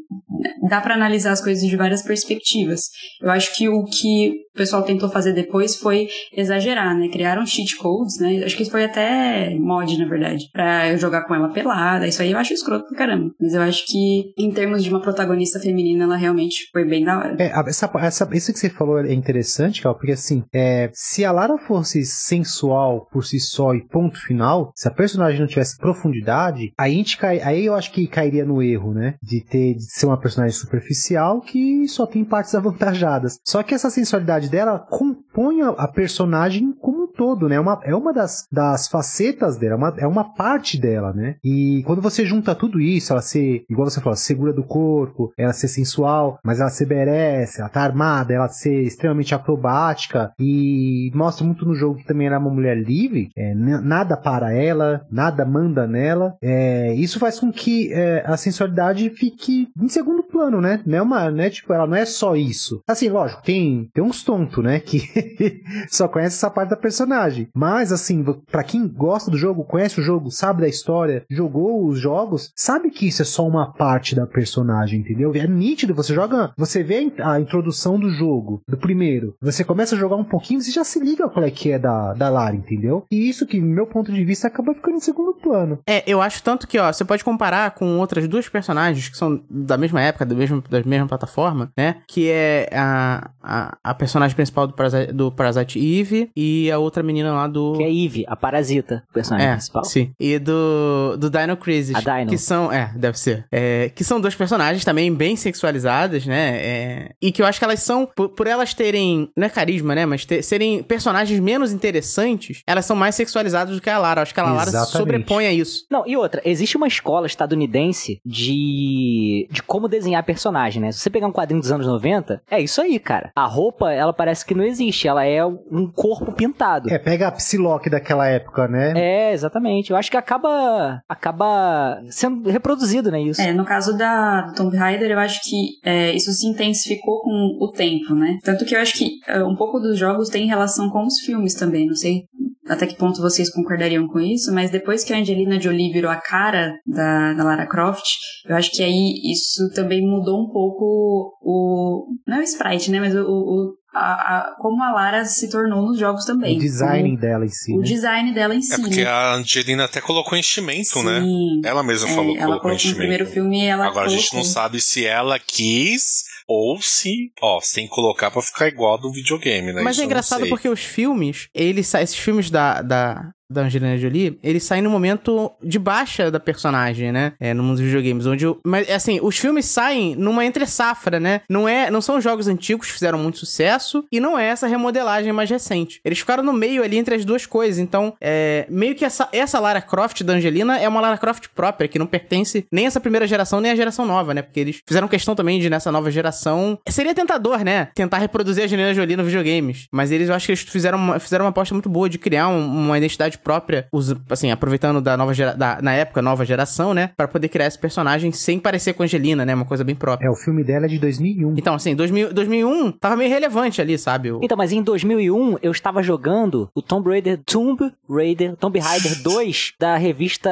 dá 0.68 0.80
pra 0.80 0.94
analisar 0.94 1.32
as 1.32 1.42
coisas 1.42 1.66
de 1.68 1.76
várias 1.76 2.02
perspectivas. 2.02 2.88
Eu 3.20 3.30
acho 3.30 3.56
que 3.56 3.68
o 3.68 3.84
que 3.84 4.34
o 4.54 4.58
pessoal 4.58 4.82
tentou 4.82 5.08
fazer 5.08 5.32
depois 5.32 5.76
foi 5.80 6.08
exagerar, 6.32 6.96
né? 6.96 7.08
Criaram 7.08 7.46
cheat 7.46 7.76
codes, 7.76 8.18
né? 8.18 8.42
Acho 8.44 8.56
que 8.56 8.70
foi 8.70 8.84
até 8.84 9.56
mod, 9.58 9.98
na 9.98 10.08
verdade, 10.08 10.48
pra 10.52 10.88
eu 10.88 10.98
jogar 10.98 11.24
com 11.24 11.34
ela 11.34 11.48
pelada. 11.48 12.06
Isso 12.06 12.22
aí 12.22 12.32
eu 12.32 12.38
acho 12.38 12.52
escroto 12.52 12.86
pra 12.88 12.98
caramba. 12.98 13.32
Mas 13.40 13.54
eu 13.54 13.62
acho 13.62 13.86
que, 13.86 14.32
em 14.36 14.52
termos 14.52 14.82
de 14.84 14.90
uma 14.90 15.00
protagonista 15.00 15.60
feminina, 15.60 16.04
ela 16.04 16.16
realmente 16.16 16.68
foi 16.72 16.84
bem 16.84 17.04
da 17.04 17.18
hora. 17.18 17.36
É, 17.38 17.52
essa, 17.68 17.90
essa, 17.96 18.28
isso 18.32 18.52
que 18.52 18.58
você 18.58 18.70
falou 18.70 19.00
é 19.00 19.12
interessante, 19.12 19.82
Cal, 19.82 19.94
porque 19.94 20.12
assim, 20.12 20.44
é, 20.52 20.90
se 20.92 21.24
a 21.24 21.32
Lara 21.32 21.58
fosse 21.58 22.04
sensual 22.04 23.08
por 23.10 23.24
si 23.24 23.40
só 23.40 23.74
e 23.74 23.86
ponto 23.86 24.20
final, 24.20 24.72
se 24.74 24.88
a 24.88 24.90
personagem 24.90 25.40
não 25.40 25.46
tivesse 25.46 25.78
profundidade, 25.78 26.72
aí, 26.78 26.92
a 26.92 26.96
gente 26.96 27.16
cai, 27.16 27.40
aí 27.40 27.64
eu 27.64 27.74
acho 27.74 27.92
que 27.92 28.06
cairia 28.06 28.44
no 28.44 28.62
erro, 28.62 28.92
né? 28.92 29.14
De 29.22 29.40
ter 29.40 29.74
de 29.74 29.84
ser 29.84 30.06
uma 30.06 30.20
personagem 30.20 30.56
superficial 30.56 31.40
que 31.40 31.86
só 31.88 32.06
tem 32.06 32.24
partes 32.24 32.54
avantajadas. 32.56 33.38
Só 33.44 33.62
que 33.62 33.74
essa 33.74 33.90
sensualidade 33.90 34.48
dela 34.48 34.78
compõe 34.78 35.62
a, 35.78 35.88
personagem 35.88 36.72
como 36.72 37.04
um 37.04 37.06
todo, 37.06 37.48
né? 37.48 37.56
É 37.56 37.60
uma, 37.60 37.80
é 37.82 37.94
uma 37.94 38.12
das, 38.12 38.46
das 38.50 38.88
facetas 38.88 39.56
dela, 39.56 39.74
é 39.74 39.76
uma, 39.76 39.94
é 39.98 40.06
uma 40.06 40.24
parte 40.24 40.78
dela, 40.78 41.12
né? 41.12 41.36
E 41.44 41.82
quando 41.86 42.00
você 42.00 42.24
junta 42.24 42.54
tudo 42.54 42.80
isso, 42.80 43.12
ela 43.12 43.22
ser, 43.22 43.64
igual 43.68 43.88
você 43.88 44.00
falou, 44.00 44.16
segura 44.16 44.52
do 44.52 44.62
corpo, 44.62 45.32
ela 45.36 45.52
ser 45.52 45.68
sensual, 45.68 46.38
mas 46.42 46.60
ela 46.60 46.70
ser 46.70 46.86
merece, 46.86 47.60
ela 47.60 47.68
tá 47.68 47.82
armada, 47.82 48.32
ela 48.32 48.48
ser 48.48 48.82
extremamente 48.82 49.34
acrobática 49.34 50.32
e 50.38 51.10
mostra 51.14 51.44
muito 51.44 51.66
no 51.66 51.74
jogo 51.74 51.98
que 51.98 52.06
também 52.06 52.26
era 52.26 52.38
uma 52.38 52.50
mulher 52.50 52.76
livre, 52.76 53.30
é, 53.36 53.54
nada 53.54 54.16
para 54.16 54.52
ela, 54.52 55.06
nada 55.10 55.44
manda 55.44 55.86
nela. 55.86 56.36
É, 56.42 56.94
isso 56.94 57.18
faz 57.18 57.38
com 57.38 57.52
que 57.52 57.92
é, 57.92 58.24
a 58.26 58.36
sensualidade 58.36 59.10
fique 59.10 59.68
em 59.80 59.88
segundo 59.88 60.22
plano, 60.30 60.60
né? 60.60 60.80
Não 60.86 60.98
é 60.98 61.02
uma, 61.02 61.30
né? 61.30 61.50
Tipo, 61.50 61.72
ela 61.72 61.86
não 61.86 61.96
é 61.96 62.04
só 62.04 62.36
isso. 62.36 62.82
Assim, 62.88 63.08
lógico, 63.08 63.42
tem, 63.42 63.88
tem 63.92 64.02
uns 64.04 64.22
tontos, 64.22 64.62
né? 64.62 64.80
Que 64.80 65.00
só 65.88 66.08
conhece 66.08 66.36
essa 66.36 66.50
parte 66.50 66.70
da 66.70 66.76
personagem. 66.76 67.48
Mas, 67.54 67.92
assim, 67.92 68.24
pra 68.50 68.62
quem 68.64 68.86
gosta 68.88 69.30
do 69.30 69.36
jogo, 69.36 69.64
conhece 69.64 70.00
o 70.00 70.02
jogo, 70.02 70.30
sabe 70.30 70.62
da 70.62 70.68
história, 70.68 71.24
jogou 71.30 71.86
os 71.86 71.98
jogos, 71.98 72.52
sabe 72.56 72.90
que 72.90 73.06
isso 73.08 73.22
é 73.22 73.24
só 73.24 73.46
uma 73.46 73.72
parte 73.72 74.14
da 74.14 74.26
personagem, 74.26 75.00
entendeu? 75.00 75.32
É 75.34 75.46
nítido, 75.46 75.94
você 75.94 76.14
joga, 76.14 76.52
você 76.56 76.82
vê 76.82 76.96
a 76.96 77.02
in- 77.02 77.12
a 77.20 77.40
introdução 77.40 77.98
do 77.98 78.10
jogo, 78.10 78.62
do 78.68 78.76
primeiro, 78.76 79.34
você 79.40 79.64
começa 79.64 79.94
a 79.94 79.98
jogar 79.98 80.16
um 80.16 80.24
pouquinho, 80.24 80.60
você 80.60 80.70
já 80.70 80.84
se 80.84 81.00
liga 81.00 81.28
qual 81.28 81.44
é 81.44 81.50
que 81.50 81.70
é 81.72 81.78
da, 81.78 82.12
da 82.14 82.28
Lara, 82.28 82.54
entendeu? 82.54 83.04
E 83.10 83.28
isso 83.28 83.46
que, 83.46 83.60
meu 83.60 83.86
ponto 83.86 84.12
de 84.12 84.24
vista, 84.24 84.46
acaba 84.48 84.74
ficando 84.74 84.96
em 84.96 85.00
segundo 85.00 85.34
plano. 85.34 85.78
É, 85.86 86.02
eu 86.06 86.20
acho 86.20 86.42
tanto 86.42 86.66
que, 86.66 86.78
ó, 86.78 86.92
você 86.92 87.04
pode 87.04 87.24
comparar 87.24 87.72
com 87.72 87.98
outras 87.98 88.26
duas 88.28 88.48
personagens 88.48 89.08
que 89.08 89.16
são 89.16 89.42
da 89.50 89.76
mesma 89.76 90.00
época, 90.00 90.19
da 90.24 90.34
mesma, 90.34 90.62
da 90.68 90.82
mesma 90.84 91.06
plataforma, 91.06 91.70
né? 91.76 91.96
Que 92.06 92.28
é 92.30 92.68
a, 92.72 93.30
a, 93.42 93.78
a 93.84 93.94
personagem 93.94 94.34
principal 94.34 94.66
do 94.66 94.74
Parasite, 94.74 95.12
do 95.12 95.30
Parasite 95.32 95.78
Eve 95.78 96.30
e 96.36 96.70
a 96.70 96.78
outra 96.78 97.02
menina 97.02 97.32
lá 97.32 97.46
do. 97.46 97.74
Que 97.76 97.82
é 97.84 97.92
Eve, 97.92 98.24
a 98.28 98.36
parasita, 98.36 99.02
o 99.10 99.12
personagem 99.12 99.48
É, 99.48 99.52
principal. 99.52 99.84
sim. 99.84 100.12
E 100.18 100.38
do, 100.38 101.16
do 101.18 101.30
Dino 101.30 101.56
Crisis. 101.56 101.94
A 101.94 102.00
Dino. 102.00 102.30
Que 102.30 102.38
são, 102.38 102.72
é, 102.72 102.92
deve 102.96 103.18
ser. 103.18 103.46
É, 103.50 103.90
que 103.94 104.04
são 104.04 104.20
duas 104.20 104.34
personagens 104.34 104.84
também 104.84 105.12
bem 105.12 105.36
sexualizadas, 105.36 106.26
né? 106.26 106.56
É, 106.60 107.10
e 107.20 107.32
que 107.32 107.42
eu 107.42 107.46
acho 107.46 107.58
que 107.58 107.64
elas 107.64 107.80
são, 107.80 108.06
por, 108.06 108.30
por 108.30 108.46
elas 108.46 108.74
terem, 108.74 109.28
não 109.36 109.46
é 109.46 109.50
carisma, 109.50 109.94
né? 109.94 110.06
Mas 110.06 110.24
ter- 110.24 110.42
serem 110.42 110.82
personagens 110.82 111.38
menos 111.40 111.72
interessantes, 111.72 112.62
elas 112.66 112.84
são 112.84 112.96
mais 112.96 113.14
sexualizadas 113.14 113.74
do 113.74 113.80
que 113.80 113.90
a 113.90 113.98
Lara. 113.98 114.20
Eu 114.20 114.22
acho 114.22 114.34
que 114.34 114.40
a 114.40 114.44
Lara 114.44 114.70
se 114.70 114.86
sobrepõe 114.92 115.46
a 115.46 115.52
isso. 115.52 115.84
Não, 115.90 116.06
e 116.06 116.16
outra, 116.16 116.40
existe 116.44 116.76
uma 116.76 116.86
escola 116.88 117.26
estadunidense 117.26 118.20
de, 118.24 119.48
de 119.50 119.62
como 119.62 119.88
desenhar 119.88 120.09
personagem, 120.22 120.82
né? 120.82 120.92
Se 120.92 120.98
você 120.98 121.10
pegar 121.10 121.26
um 121.26 121.32
quadrinho 121.32 121.60
dos 121.60 121.72
anos 121.72 121.86
90, 121.86 122.42
é 122.50 122.60
isso 122.60 122.80
aí, 122.80 122.98
cara. 122.98 123.30
A 123.34 123.46
roupa, 123.46 123.92
ela 123.92 124.12
parece 124.12 124.44
que 124.44 124.54
não 124.54 124.64
existe, 124.64 125.08
ela 125.08 125.24
é 125.24 125.44
um 125.44 125.86
corpo 125.86 126.32
pintado. 126.32 126.90
É, 126.90 126.98
pega 126.98 127.28
a 127.28 127.32
Psylocke 127.32 127.90
daquela 127.90 128.26
época, 128.26 128.68
né? 128.68 128.92
É, 128.96 129.32
exatamente. 129.32 129.90
Eu 129.90 129.96
acho 129.96 130.10
que 130.10 130.16
acaba 130.16 131.02
acaba 131.08 132.02
sendo 132.10 132.48
reproduzido, 132.50 133.10
né, 133.10 133.20
isso. 133.20 133.40
É, 133.40 133.52
no 133.52 133.64
caso 133.64 133.96
da 133.96 134.40
do 134.42 134.54
Tomb 134.54 134.76
Raider, 134.76 135.10
eu 135.10 135.18
acho 135.18 135.40
que 135.42 135.78
é, 135.84 136.14
isso 136.14 136.32
se 136.32 136.46
intensificou 136.46 137.20
com 137.20 137.58
o 137.60 137.70
tempo, 137.70 138.14
né? 138.14 138.38
Tanto 138.42 138.64
que 138.64 138.74
eu 138.74 138.80
acho 138.80 138.94
que 138.94 139.18
é, 139.26 139.42
um 139.42 139.56
pouco 139.56 139.78
dos 139.78 139.98
jogos 139.98 140.28
tem 140.28 140.46
relação 140.46 140.90
com 140.90 141.04
os 141.04 141.18
filmes 141.20 141.54
também. 141.54 141.86
Não 141.86 141.94
sei 141.94 142.24
até 142.70 142.86
que 142.86 142.96
ponto 142.96 143.20
vocês 143.20 143.50
concordariam 143.52 144.06
com 144.06 144.20
isso, 144.20 144.52
mas 144.54 144.70
depois 144.70 145.02
que 145.04 145.12
a 145.12 145.18
Angelina 145.18 145.60
Jolie 145.60 145.92
virou 145.92 146.10
a 146.10 146.16
cara 146.16 146.72
da, 146.86 147.32
da 147.34 147.44
Lara 147.44 147.66
Croft, 147.66 148.04
eu 148.48 148.56
acho 148.56 148.70
que 148.70 148.82
aí 148.82 149.12
isso 149.32 149.68
também 149.74 150.00
mudou 150.00 150.40
um 150.40 150.48
pouco 150.50 151.36
o. 151.42 152.06
Não 152.26 152.36
é 152.36 152.40
o 152.40 152.42
sprite, 152.42 152.90
né? 152.90 153.00
Mas 153.00 153.14
o, 153.14 153.22
o 153.22 153.74
a, 153.92 154.12
a, 154.12 154.56
como 154.60 154.80
a 154.84 154.92
Lara 154.92 155.24
se 155.24 155.50
tornou 155.50 155.82
nos 155.84 155.98
jogos 155.98 156.24
também. 156.24 156.56
O 156.56 156.60
design 156.60 157.16
dela 157.16 157.44
em 157.44 157.48
si. 157.48 157.72
O 157.74 157.78
né? 157.78 157.82
design 157.84 158.32
dela 158.32 158.54
em 158.54 158.62
si. 158.62 158.72
É 158.74 158.78
porque 158.78 159.02
né? 159.04 159.10
a 159.10 159.34
Angelina 159.34 159.84
até 159.84 160.00
colocou 160.00 160.38
enchimento, 160.38 161.02
né? 161.02 161.20
Sim. 161.20 161.60
Ela 161.64 161.82
mesma 161.82 162.08
É, 162.08 162.14
falou 162.14 162.32
que 162.32 162.38
ela 162.38 162.46
colocou 162.60 162.60
colocou 162.60 162.70
no 162.70 162.76
enchimento. 162.76 162.98
primeiro 162.98 163.26
filme 163.26 163.64
ela 163.64 163.86
Agora 163.86 164.06
a 164.06 164.08
gente 164.08 164.26
não 164.32 164.42
colocou. 164.42 164.52
sabe 164.52 164.80
se 164.80 165.04
ela 165.04 165.38
quis 165.40 166.22
ou 166.52 166.82
se, 166.82 167.32
ó, 167.40 167.60
que 167.86 167.94
colocar 167.94 168.28
pra 168.28 168.42
ficar 168.42 168.66
igual 168.66 168.98
do 168.98 169.12
videogame, 169.12 169.72
né? 169.72 169.82
Mas 169.82 169.94
Isso 169.94 170.00
é 170.00 170.02
eu 170.02 170.06
não 170.06 170.10
engraçado 170.10 170.48
porque 170.48 170.68
os 170.68 170.80
filmes, 170.80 171.48
eles 171.54 171.86
esses 172.02 172.16
filmes 172.16 172.50
da, 172.50 172.82
da, 172.82 173.30
da 173.50 173.62
Angelina 173.62 173.96
Jolie, 173.98 174.38
eles 174.42 174.62
saem 174.62 174.82
no 174.82 174.90
momento 174.90 175.50
de 175.62 175.78
baixa 175.78 176.30
da 176.30 176.38
personagem, 176.40 177.10
né? 177.12 177.32
É, 177.40 177.52
no 177.52 177.62
mundo 177.62 177.76
dos 177.78 177.86
videogames, 177.86 178.26
onde... 178.26 178.46
o- 178.46 178.58
mas, 178.64 178.88
assim, 178.90 179.18
os 179.22 179.36
filmes 179.38 179.64
saem 179.66 180.14
numa 180.16 180.44
entre-safra, 180.44 181.18
né? 181.18 181.40
Não, 181.48 181.68
é, 181.68 181.90
não 181.90 182.00
são 182.00 182.20
jogos 182.20 182.46
antigos 182.48 182.86
que 182.86 182.92
fizeram 182.92 183.18
muito 183.18 183.38
sucesso 183.38 184.04
e 184.12 184.20
não 184.20 184.38
é 184.38 184.46
essa 184.46 184.66
remodelagem 184.66 185.32
mais 185.32 185.50
recente. 185.50 186.00
Eles 186.04 186.18
ficaram 186.20 186.42
no 186.42 186.52
meio 186.52 186.82
ali 186.82 186.96
entre 186.98 187.14
as 187.14 187.24
duas 187.24 187.46
coisas, 187.46 187.78
então, 187.78 188.14
é, 188.20 188.66
meio 188.68 188.94
que 188.94 189.04
essa, 189.04 189.28
essa 189.32 189.58
Lara 189.58 189.80
Croft 189.82 190.22
da 190.22 190.34
Angelina 190.34 190.78
é 190.78 190.88
uma 190.88 191.00
Lara 191.00 191.18
Croft 191.18 191.48
própria, 191.54 191.88
que 191.88 191.98
não 191.98 192.06
pertence 192.06 192.66
nem 192.70 192.84
a 192.84 192.88
essa 192.88 193.00
primeira 193.00 193.26
geração, 193.26 193.60
nem 193.60 193.72
à 193.72 193.76
geração 193.76 194.04
nova, 194.06 194.32
né? 194.34 194.42
Porque 194.42 194.60
eles 194.60 194.80
fizeram 194.86 195.08
questão 195.08 195.34
também 195.34 195.58
de, 195.60 195.68
nessa 195.70 195.90
nova 195.90 196.10
geração... 196.10 196.78
Seria 196.88 197.14
tentador, 197.14 197.64
né? 197.64 197.88
Tentar 197.94 198.18
reproduzir 198.18 198.62
a 198.62 198.66
Angelina 198.66 198.92
Jolie 198.94 199.16
no 199.16 199.24
videogames. 199.24 199.86
Mas 199.92 200.10
eles, 200.10 200.28
eu 200.28 200.34
acho 200.34 200.46
que 200.46 200.52
eles 200.52 200.62
fizeram 200.62 200.98
uma, 200.98 201.18
fizeram 201.18 201.44
uma 201.44 201.50
aposta 201.50 201.74
muito 201.74 201.88
boa 201.88 202.08
de 202.08 202.18
criar 202.18 202.48
um- 202.48 202.66
uma 202.66 202.98
identidade 202.98 203.38
própria, 203.42 203.86
assim, 204.28 204.50
aproveitando 204.50 205.00
da 205.00 205.16
nova 205.16 205.32
gera, 205.34 205.54
da, 205.54 205.80
na 205.82 205.92
época, 205.92 206.20
nova 206.22 206.44
geração, 206.44 206.92
né? 206.94 207.10
Pra 207.16 207.26
poder 207.28 207.48
criar 207.48 207.66
esse 207.66 207.78
personagem 207.78 208.32
sem 208.32 208.58
parecer 208.58 208.92
com 208.94 209.02
a 209.02 209.04
Angelina, 209.04 209.44
né? 209.44 209.54
Uma 209.54 209.64
coisa 209.64 209.82
bem 209.84 209.94
própria. 209.94 210.26
É, 210.26 210.30
o 210.30 210.34
filme 210.34 210.62
dela 210.64 210.86
é 210.86 210.88
de 210.88 210.98
2001. 210.98 211.54
Então, 211.56 211.74
assim, 211.74 211.94
2000, 211.94 212.32
2001 212.32 212.92
tava 212.92 213.16
meio 213.16 213.30
relevante 213.30 213.80
ali, 213.80 213.98
sabe? 213.98 214.32
O- 214.32 214.40
Então, 214.42 214.56
mas 214.56 214.72
em 214.72 214.82
2001 214.82 215.56
eu 215.62 215.72
estava 215.72 216.02
jogando 216.02 216.68
o 216.74 216.82
Tomb 216.82 217.08
Raider 217.10 217.38
Tomb 217.44 217.92
Raider, 218.08 218.56
Tomb 218.56 218.78
Raider 218.78 219.20
2 219.22 219.72
da 219.78 219.96
revista 219.96 220.50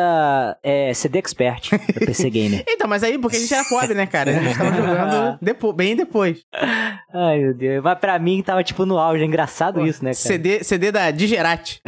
é, 0.62 0.92
CD 0.94 1.18
Expert, 1.18 1.70
da 1.70 2.06
PC 2.06 2.30
Gamer. 2.30 2.64
Então, 2.78 2.88
mas 2.88 3.02
aí, 3.02 3.18
porque 3.18 3.36
a 3.36 3.40
gente 3.40 3.52
era 3.52 3.64
pobre, 3.64 3.94
né, 3.94 4.06
cara? 4.06 4.30
A 4.30 4.34
gente 4.34 4.56
tava 4.56 4.70
jogando 4.76 5.38
depo- 5.42 5.72
bem 5.72 5.96
depois. 5.96 6.42
Ai, 7.12 7.38
meu 7.40 7.54
Deus. 7.54 7.82
Mas 7.82 7.98
pra 7.98 8.18
mim 8.18 8.40
tava 8.42 8.62
tipo 8.62 8.86
no 8.86 8.98
auge. 8.98 9.22
É 9.22 9.26
engraçado 9.26 9.84
isso, 9.84 10.04
né, 10.04 10.10
cara? 10.12 10.16
CD, 10.22 10.62
CD 10.62 10.92
da 10.92 11.10
Digerati. 11.10 11.80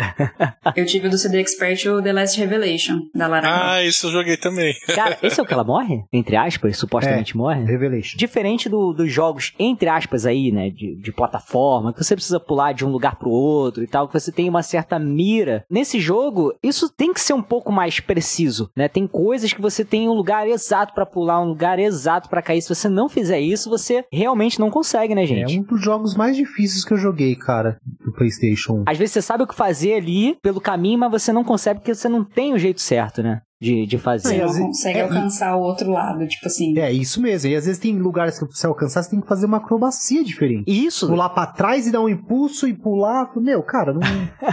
Eu 0.74 0.84
tive 0.90 1.08
do 1.08 1.16
CD 1.18 1.40
Expert 1.40 1.86
o 1.88 2.02
The 2.02 2.12
Last 2.12 2.38
Revelation, 2.40 3.00
da 3.14 3.26
Lara 3.26 3.46
Croft. 3.48 3.62
Ah, 3.64 3.84
isso 3.84 4.06
eu 4.06 4.10
joguei 4.12 4.36
também. 4.36 4.74
Cara, 4.94 5.18
esse 5.22 5.38
é 5.40 5.42
o 5.42 5.46
que 5.46 5.52
ela 5.52 5.64
morre? 5.64 6.02
Entre 6.12 6.36
aspas, 6.36 6.76
supostamente 6.76 7.36
morre? 7.36 7.64
Revelation. 7.64 8.16
Diferente 8.18 8.68
do- 8.68 8.92
dos 8.92 9.10
jogos, 9.12 9.52
entre 9.58 9.88
aspas, 9.88 10.26
aí, 10.26 10.50
né, 10.50 10.70
de, 10.70 10.96
de 11.00 11.12
plataforma, 11.12 11.92
que 11.92 12.02
você 12.02 12.14
precisa 12.14 12.40
pular 12.40 12.72
de 12.72 12.84
um 12.84 12.88
lugar 12.90 13.16
pro 13.16 13.30
outro 13.30 13.82
e 13.82 13.86
tal, 13.86 14.06
que 14.08 14.18
você 14.18 14.32
tem 14.32 14.48
uma 14.48 14.62
certa 14.62 14.98
mira. 14.98 15.64
Nesse 15.70 16.00
jogo, 16.00 16.54
isso 16.62 16.88
tem 16.88 17.12
que 17.12 17.20
ser 17.20 17.32
um 17.34 17.42
pouco 17.42 17.70
mais 17.72 18.00
preciso, 18.00 18.70
né? 18.76 18.88
Tem 18.88 19.06
coisas 19.06 19.52
que 19.52 19.60
você 19.60 19.84
tem 19.84 20.08
um 20.08 20.12
lugar 20.12 20.46
exato 20.48 20.94
pra 20.94 21.06
pular, 21.06 21.40
um 21.40 21.48
lugar 21.48 21.78
exato 21.78 22.28
pra 22.28 22.42
cair. 22.42 22.60
Se 22.62 22.68
você 22.74 22.88
não 22.88 23.08
fizer 23.08 23.40
isso, 23.40 23.68
você 23.70 24.04
realmente 24.12 24.58
não 24.58 24.70
consegue, 24.70 25.14
né, 25.14 25.22
É 25.22 25.26
gente? 25.26 25.58
um 25.58 25.62
dos 25.62 25.82
jogos 25.82 26.14
mais 26.16 26.36
difíceis 26.36 26.84
que 26.84 26.92
eu 26.92 26.98
joguei, 26.98 27.34
cara, 27.36 27.78
do 28.04 28.12
PlayStation 28.12 28.80
1. 28.80 28.84
Às 28.86 28.98
vezes 28.98 29.12
você 29.14 29.22
sabe 29.22 29.44
o 29.44 29.46
que 29.46 29.54
fazer 29.54 29.94
ali 29.94 30.36
pelo 30.42 30.60
caminho, 30.60 30.79
mas 30.96 31.10
você 31.10 31.32
não 31.32 31.44
consegue 31.44 31.80
porque 31.80 31.94
você 31.94 32.08
não 32.08 32.24
tem 32.24 32.52
o 32.52 32.58
jeito 32.58 32.80
certo, 32.80 33.22
né? 33.22 33.42
De, 33.60 33.84
de 33.86 33.96
Você 33.98 34.02
fazer. 34.02 34.38
não 34.38 34.44
às 34.46 34.52
vezes- 34.52 34.66
consegue 34.66 34.98
é, 34.98 35.02
alcançar 35.02 35.54
o 35.56 35.60
outro 35.60 35.90
lado, 35.90 36.26
tipo 36.26 36.46
assim. 36.46 36.78
É, 36.78 36.90
isso 36.90 37.20
mesmo. 37.20 37.50
E 37.50 37.54
às 37.56 37.66
vezes 37.66 37.78
tem 37.78 37.98
lugares 37.98 38.38
que 38.38 38.46
pra 38.46 38.54
você 38.56 38.66
alcançar, 38.66 39.02
você 39.02 39.10
tem 39.10 39.20
que 39.20 39.28
fazer 39.28 39.44
uma 39.46 39.58
acrobacia 39.58 40.24
diferente. 40.24 40.64
Isso, 40.66 41.06
Pular 41.06 41.28
pra 41.28 41.46
trás 41.46 41.86
e 41.86 41.92
dar 41.92 42.00
um 42.00 42.08
impulso 42.08 42.66
e 42.66 42.72
pular. 42.74 43.28
Meu, 43.36 43.62
cara, 43.62 43.92
não... 43.92 44.00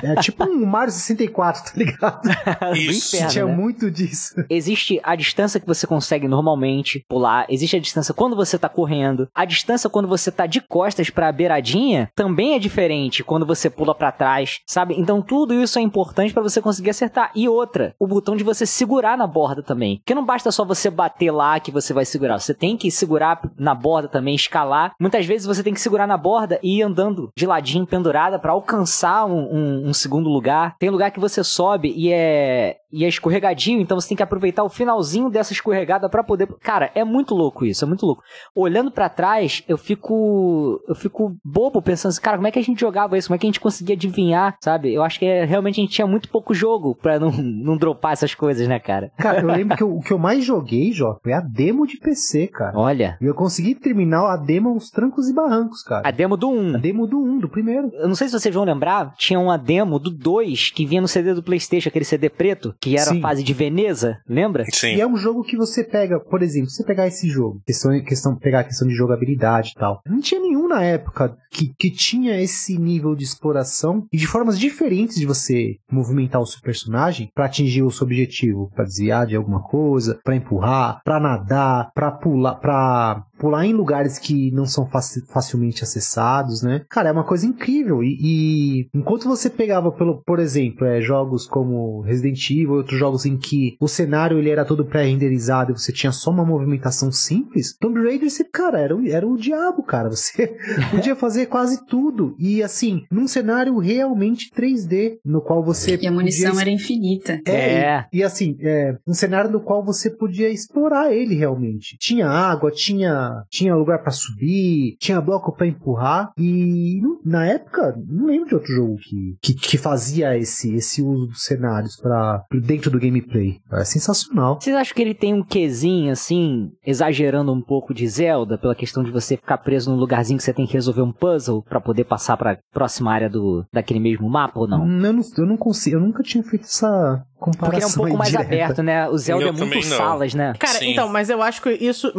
é 0.04 0.16
tipo 0.22 0.44
um 0.44 0.66
Mario 0.68 0.92
64, 0.92 1.64
tá 1.64 1.72
ligado? 1.76 2.22
do 2.74 2.76
Isso. 2.78 3.16
inferno, 3.16 3.32
Tinha 3.32 3.46
né? 3.46 3.56
muito 3.56 3.90
disso. 3.90 4.36
Existe 4.50 5.00
a 5.04 5.16
distância 5.16 5.60
que 5.60 5.66
você 5.68 5.88
consegue 5.88 6.28
normalmente 6.28 7.06
pular, 7.08 7.46
existe 7.50 7.76
a 7.78 7.80
distância 7.80 8.14
quando 8.14 8.36
você 8.36 8.58
tá 8.58 8.68
correndo, 8.68 9.30
a 9.34 9.46
distância 9.46 9.90
quando 9.90 10.08
você 10.08 10.30
tá 10.32 10.46
de 10.46 10.60
costas 10.60 11.10
pra 11.10 11.32
beiradinha 11.32 12.10
também 12.16 12.56
é 12.56 12.60
diferente 12.60 13.24
quando 13.24 13.46
você 13.46 13.70
pula 13.70 13.96
pra 13.96 14.12
trás, 14.12 14.60
sabe? 14.66 14.96
Então 15.00 15.22
tudo 15.22 15.54
isso 15.54 15.80
é 15.80 15.82
importante 15.82 16.34
pra 16.34 16.44
você 16.44 16.62
conseguir 16.62 16.90
acertar. 16.90 17.32
E 17.34 17.48
outra, 17.48 17.96
o 18.00 18.06
botão 18.08 18.36
de 18.36 18.44
você 18.44 18.66
segurar 18.66 18.97
na 19.06 19.27
borda 19.27 19.62
também. 19.62 19.98
Porque 19.98 20.16
não 20.16 20.25
basta 20.25 20.51
só 20.51 20.66
você 20.66 20.90
bater 20.90 21.29
lá 21.29 21.60
que 21.60 21.70
você 21.72 21.94
vai 21.94 22.05
segurar, 22.05 22.40
você 22.40 22.53
tem 22.53 22.75
que 22.75 22.90
segurar 22.90 23.40
na 23.57 23.75
borda 23.75 24.07
também, 24.07 24.33
escalar. 24.33 24.94
Muitas 25.00 25.25
vezes 25.25 25.46
você 25.46 25.62
tem 25.62 25.74
que 25.74 25.81
segurar 25.81 26.07
na 26.07 26.18
borda 26.18 26.60
e 26.64 26.79
ir 26.79 26.81
andando 26.81 27.29
de 27.38 27.46
ladinho 27.46 27.86
pendurada 27.86 28.40
pra 28.40 28.51
alcançar 28.53 29.25
um, 29.25 29.38
um- 29.53 29.90
um 29.90 29.94
segundo 29.94 30.29
lugar. 30.29 30.75
Tem 30.79 30.90
lugar 30.90 31.12
que 31.12 31.20
você 31.20 31.44
sobe 31.44 31.94
e 31.96 32.12
é 32.12 32.77
e 32.90 33.03
é 33.03 33.07
escorregadinho, 33.10 33.81
então 33.81 34.00
você 34.00 34.07
tem 34.07 34.16
que 34.16 34.24
aproveitar 34.24 34.64
o 34.64 34.70
finalzinho 34.70 35.29
dessa 35.29 35.51
escorregada 35.51 36.07
pra 36.07 36.24
poder. 36.24 36.48
Cara, 36.62 36.90
é 36.96 37.03
muito 37.03 37.36
louco 37.36 37.66
isso, 37.66 37.83
é 37.83 37.88
muito 37.88 38.05
louco. 38.05 38.24
Olhando 38.55 38.90
pra 38.90 39.10
trás, 39.10 39.62
eu 39.68 39.77
fico 39.77 40.81
eu 40.88 40.96
fico 40.96 41.36
bobo 41.44 41.81
pensando 41.81 42.12
assim, 42.12 42.22
cara, 42.22 42.38
como 42.38 42.48
é 42.48 42.51
que 42.51 42.60
a 42.60 42.64
gente 42.64 42.79
jogava 42.79 43.18
isso? 43.18 43.27
Como 43.27 43.36
é 43.36 43.38
que 43.40 43.46
a 43.46 43.50
gente 43.50 43.60
conseguia 43.60 43.94
adivinhar, 43.96 44.55
sabe? 44.62 44.94
Eu 44.94 45.03
acho 45.03 45.20
que 45.20 45.25
é, 45.25 45.44
realmente 45.44 45.81
a 45.81 45.83
gente 45.83 45.94
tinha 45.94 46.07
muito 46.07 46.29
pouco 46.29 46.53
jogo 46.53 46.96
pra 46.96 47.20
não, 47.20 47.29
não 47.31 47.75
dropar 47.77 48.14
essas 48.14 48.33
coisas, 48.33 48.66
né, 48.68 48.79
cara? 48.88 49.12
Cara, 49.18 49.42
eu 49.42 49.48
lembro 49.48 49.76
que 49.76 49.84
eu- 49.84 49.94
o 49.98 50.02
que 50.02 50.14
eu 50.14 50.18
mais 50.18 50.44
joguei, 50.46 50.92
Jó, 50.94 51.18
foi 51.22 51.34
a 51.34 51.42
demo 51.42 51.86
de 51.86 51.98
PC, 51.98 52.48
cara. 52.48 52.72
Olha, 52.78 53.18
E 53.22 53.26
eu 53.26 53.34
consegui 53.36 53.76
terminar 53.76 54.26
a 54.32 54.38
demo 54.38 54.70
aos 54.70 54.90
trancos 54.90 55.28
e 55.30 55.34
barrancos, 55.34 55.84
cara. 55.84 56.08
a 56.08 56.12
demo 56.12 56.38
do 56.38 56.50
1. 56.50 56.76
A 56.76 56.78
demo 56.78 57.06
do 57.06 57.18
1, 57.22 57.40
do 57.40 57.50
primeiro. 57.50 57.90
Eu 57.94 58.08
não 58.08 58.16
sei 58.16 58.28
se 58.28 58.40
vocês 58.40 58.54
vão 58.56 58.64
lembrar, 58.64 59.14
tinha 59.18 59.40
uma 59.40 59.58
demo 59.58 60.00
do 60.00 60.10
2 60.10 60.72
que 60.72 60.86
vinha 60.86 61.02
no 61.02 61.08
CD 61.08 61.34
do 61.34 61.44
PlayStation, 61.44 61.90
aquele 61.90 62.06
CD 62.06 62.30
preto, 62.30 62.74
que 62.80 62.96
era 62.96 63.12
Sim. 63.12 63.20
a 63.20 63.22
fase 63.22 63.44
de 63.44 63.54
Veneza, 63.54 64.18
lembra? 64.28 64.64
Sim. 64.72 64.96
E 64.96 65.02
é 65.02 65.08
um 65.08 65.18
jogo 65.18 65.44
que 65.44 65.58
você 65.58 65.84
pega, 65.84 66.20
por 66.20 66.42
exemplo, 66.42 66.70
se 66.70 66.78
você 66.78 66.84
pegar 66.86 67.08
esse 67.08 67.28
jogo, 67.28 67.62
questão, 67.66 67.92
questão, 68.04 68.36
pegar 68.36 68.60
a 68.62 68.64
questão 68.64 68.88
de 68.88 68.94
jogabilidade 68.94 69.72
e 69.76 69.80
tal, 69.80 70.02
não 70.08 70.22
tinha 70.22 70.40
nenhum 70.40 70.68
na 70.68 70.84
época 70.84 71.36
que, 71.52 71.74
que 71.78 71.92
tinha 71.92 72.40
esse 72.42 72.78
nível 72.78 73.16
de 73.16 73.24
exploração 73.24 74.06
e 74.14 74.18
de 74.18 74.28
formas 74.28 74.58
diferentes 74.60 75.16
de 75.18 75.26
você 75.26 75.76
movimentar 75.92 76.42
o 76.42 76.46
seu 76.46 76.62
personagem 76.62 77.30
pra 77.34 77.46
atingir 77.46 77.84
o 77.84 77.92
seu 77.92 78.06
objetivo, 78.06 78.72
Pra 78.77 78.85
desviar 78.85 79.25
de 79.25 79.35
alguma 79.35 79.59
coisa, 79.63 80.20
pra 80.24 80.35
empurrar, 80.35 81.01
pra 81.03 81.20
nadar, 81.20 81.90
pra 81.96 82.11
pular, 82.11 82.53
para 82.55 83.24
pular 83.38 83.66
em 83.66 83.74
lugares 83.74 84.18
que 84.20 84.52
não 84.52 84.66
são 84.66 84.86
faci- 84.86 85.24
facilmente 85.28 85.84
acessados, 85.84 86.62
né? 86.62 86.84
Cara, 86.90 87.10
é 87.10 87.12
uma 87.12 87.24
coisa 87.24 87.46
incrível. 87.46 88.04
E, 88.04 88.18
e 88.22 88.88
enquanto 88.94 89.26
você 89.28 89.50
pegava, 89.50 89.92
pelo, 89.92 90.22
por 90.24 90.40
exemplo, 90.40 90.86
é, 90.86 91.02
jogos 91.02 91.46
como 91.48 92.02
Resident 92.02 92.50
Evil, 92.50 92.74
outros 92.74 92.98
jogos 93.00 93.26
em 93.26 93.38
que 93.38 93.76
o 93.80 93.88
cenário 93.88 94.38
ele 94.38 94.50
era 94.50 94.66
todo 94.66 94.86
pré-renderizado 94.86 95.72
e 95.72 95.78
você 95.78 95.92
tinha 95.92 96.12
só 96.12 96.32
uma 96.32 96.46
movimentação 96.46 97.12
simples, 97.12 97.76
Tomb 97.80 98.00
Raider, 98.02 98.30
você, 98.30 98.44
cara, 98.44 98.80
era, 98.80 98.96
o- 98.96 99.08
era 99.08 99.28
o 99.28 99.38
diabo, 99.38 99.84
cara. 99.84 100.10
Você 100.10 100.56
podia 100.92 101.16
fazer 101.16 101.46
quase 101.48 101.86
tudo. 101.86 102.36
E 102.40 102.62
assim, 102.64 103.04
num 103.12 103.28
cenário 103.28 103.78
realmente 103.78 104.52
3D, 104.56 105.18
no 105.26 105.42
qual 105.42 105.64
você. 105.64 105.98
E 106.02 106.08
a 106.08 106.12
munição 106.12 106.50
podia 106.52 106.62
era 106.62 106.70
infinita. 106.72 107.42
é, 107.46 107.52
É. 107.52 108.06
E, 108.14 108.18
e 108.20 108.24
assim, 108.24 108.58
é, 108.62 108.98
um 109.08 109.14
cenário 109.14 109.50
no 109.52 109.60
qual 109.62 109.84
você 109.84 110.10
podia 110.10 110.50
explorar 110.50 111.14
ele 111.14 111.36
realmente. 111.36 111.98
Tinha 112.00 112.28
água, 112.30 112.72
tinha, 112.72 113.26
tinha 113.50 113.75
lugar 113.75 114.01
pra 114.01 114.11
subir, 114.11 114.98
tinha 115.00 115.22
bloco 115.22 115.51
pra 115.55 115.68
empurrar. 115.68 116.31
E 116.37 117.01
na 117.25 117.46
época, 117.46 117.96
não 118.07 118.27
lembro 118.27 118.48
de 118.48 118.55
outro 118.55 118.74
jogo 118.74 118.98
que, 118.98 119.37
que, 119.42 119.53
que 119.53 119.77
fazia 119.77 120.37
esse, 120.37 120.74
esse 120.75 121.01
uso 121.01 121.27
dos 121.27 121.44
cenários 121.44 121.96
para 121.98 122.44
dentro 122.61 122.92
do 122.92 123.00
gameplay. 123.00 123.59
É 123.72 123.83
sensacional. 123.83 124.59
Vocês 124.59 124.75
acham 124.75 124.96
que 124.96 125.01
ele 125.01 125.13
tem 125.13 125.33
um 125.33 125.44
quesinho, 125.44 126.11
assim, 126.11 126.72
exagerando 126.85 127.51
um 127.51 127.61
pouco 127.61 127.94
de 127.94 128.07
Zelda, 128.07 128.57
pela 128.57 128.75
questão 128.75 129.03
de 129.03 129.11
você 129.11 129.37
ficar 129.37 129.57
preso 129.57 129.92
num 129.92 129.98
lugarzinho 129.98 130.37
que 130.37 130.44
você 130.44 130.53
tem 130.53 130.66
que 130.66 130.74
resolver 130.74 131.01
um 131.01 131.11
puzzle 131.11 131.63
pra 131.63 131.81
poder 131.81 132.05
passar 132.05 132.37
pra 132.37 132.57
próxima 132.72 133.11
área 133.11 133.29
do, 133.29 133.66
daquele 133.74 134.00
mesmo 134.00 134.29
mapa 134.29 134.59
ou 134.59 134.68
não? 134.68 134.81
Eu, 135.03 135.13
não, 135.13 135.22
eu 135.37 135.46
não 135.46 135.57
consigo, 135.57 135.98
eu 135.98 136.01
nunca 136.01 136.24
tinha 136.24 136.44
feito 136.44 136.63
essa 136.66 137.24
Porque 137.40 137.76
ele 137.76 137.84
é 137.84 137.88
um 137.88 137.92
pouco 137.94 138.18
mais 138.18 138.34
indireta. 138.34 138.54
aberto, 138.56 138.84
né? 138.84 139.08
O 139.10 139.18
Zelda 139.18 139.44
Eu 139.46 139.50
é 139.50 139.52
muito 139.52 139.82
salas, 139.84 140.34
né? 140.34 140.54
Cara, 140.60 140.80
Sim. 140.80 140.92
então, 140.92 141.08
mas 141.08 141.30
eu 141.30 141.42
acho 141.42 141.62
que 141.62 141.70
isso, 141.72 142.12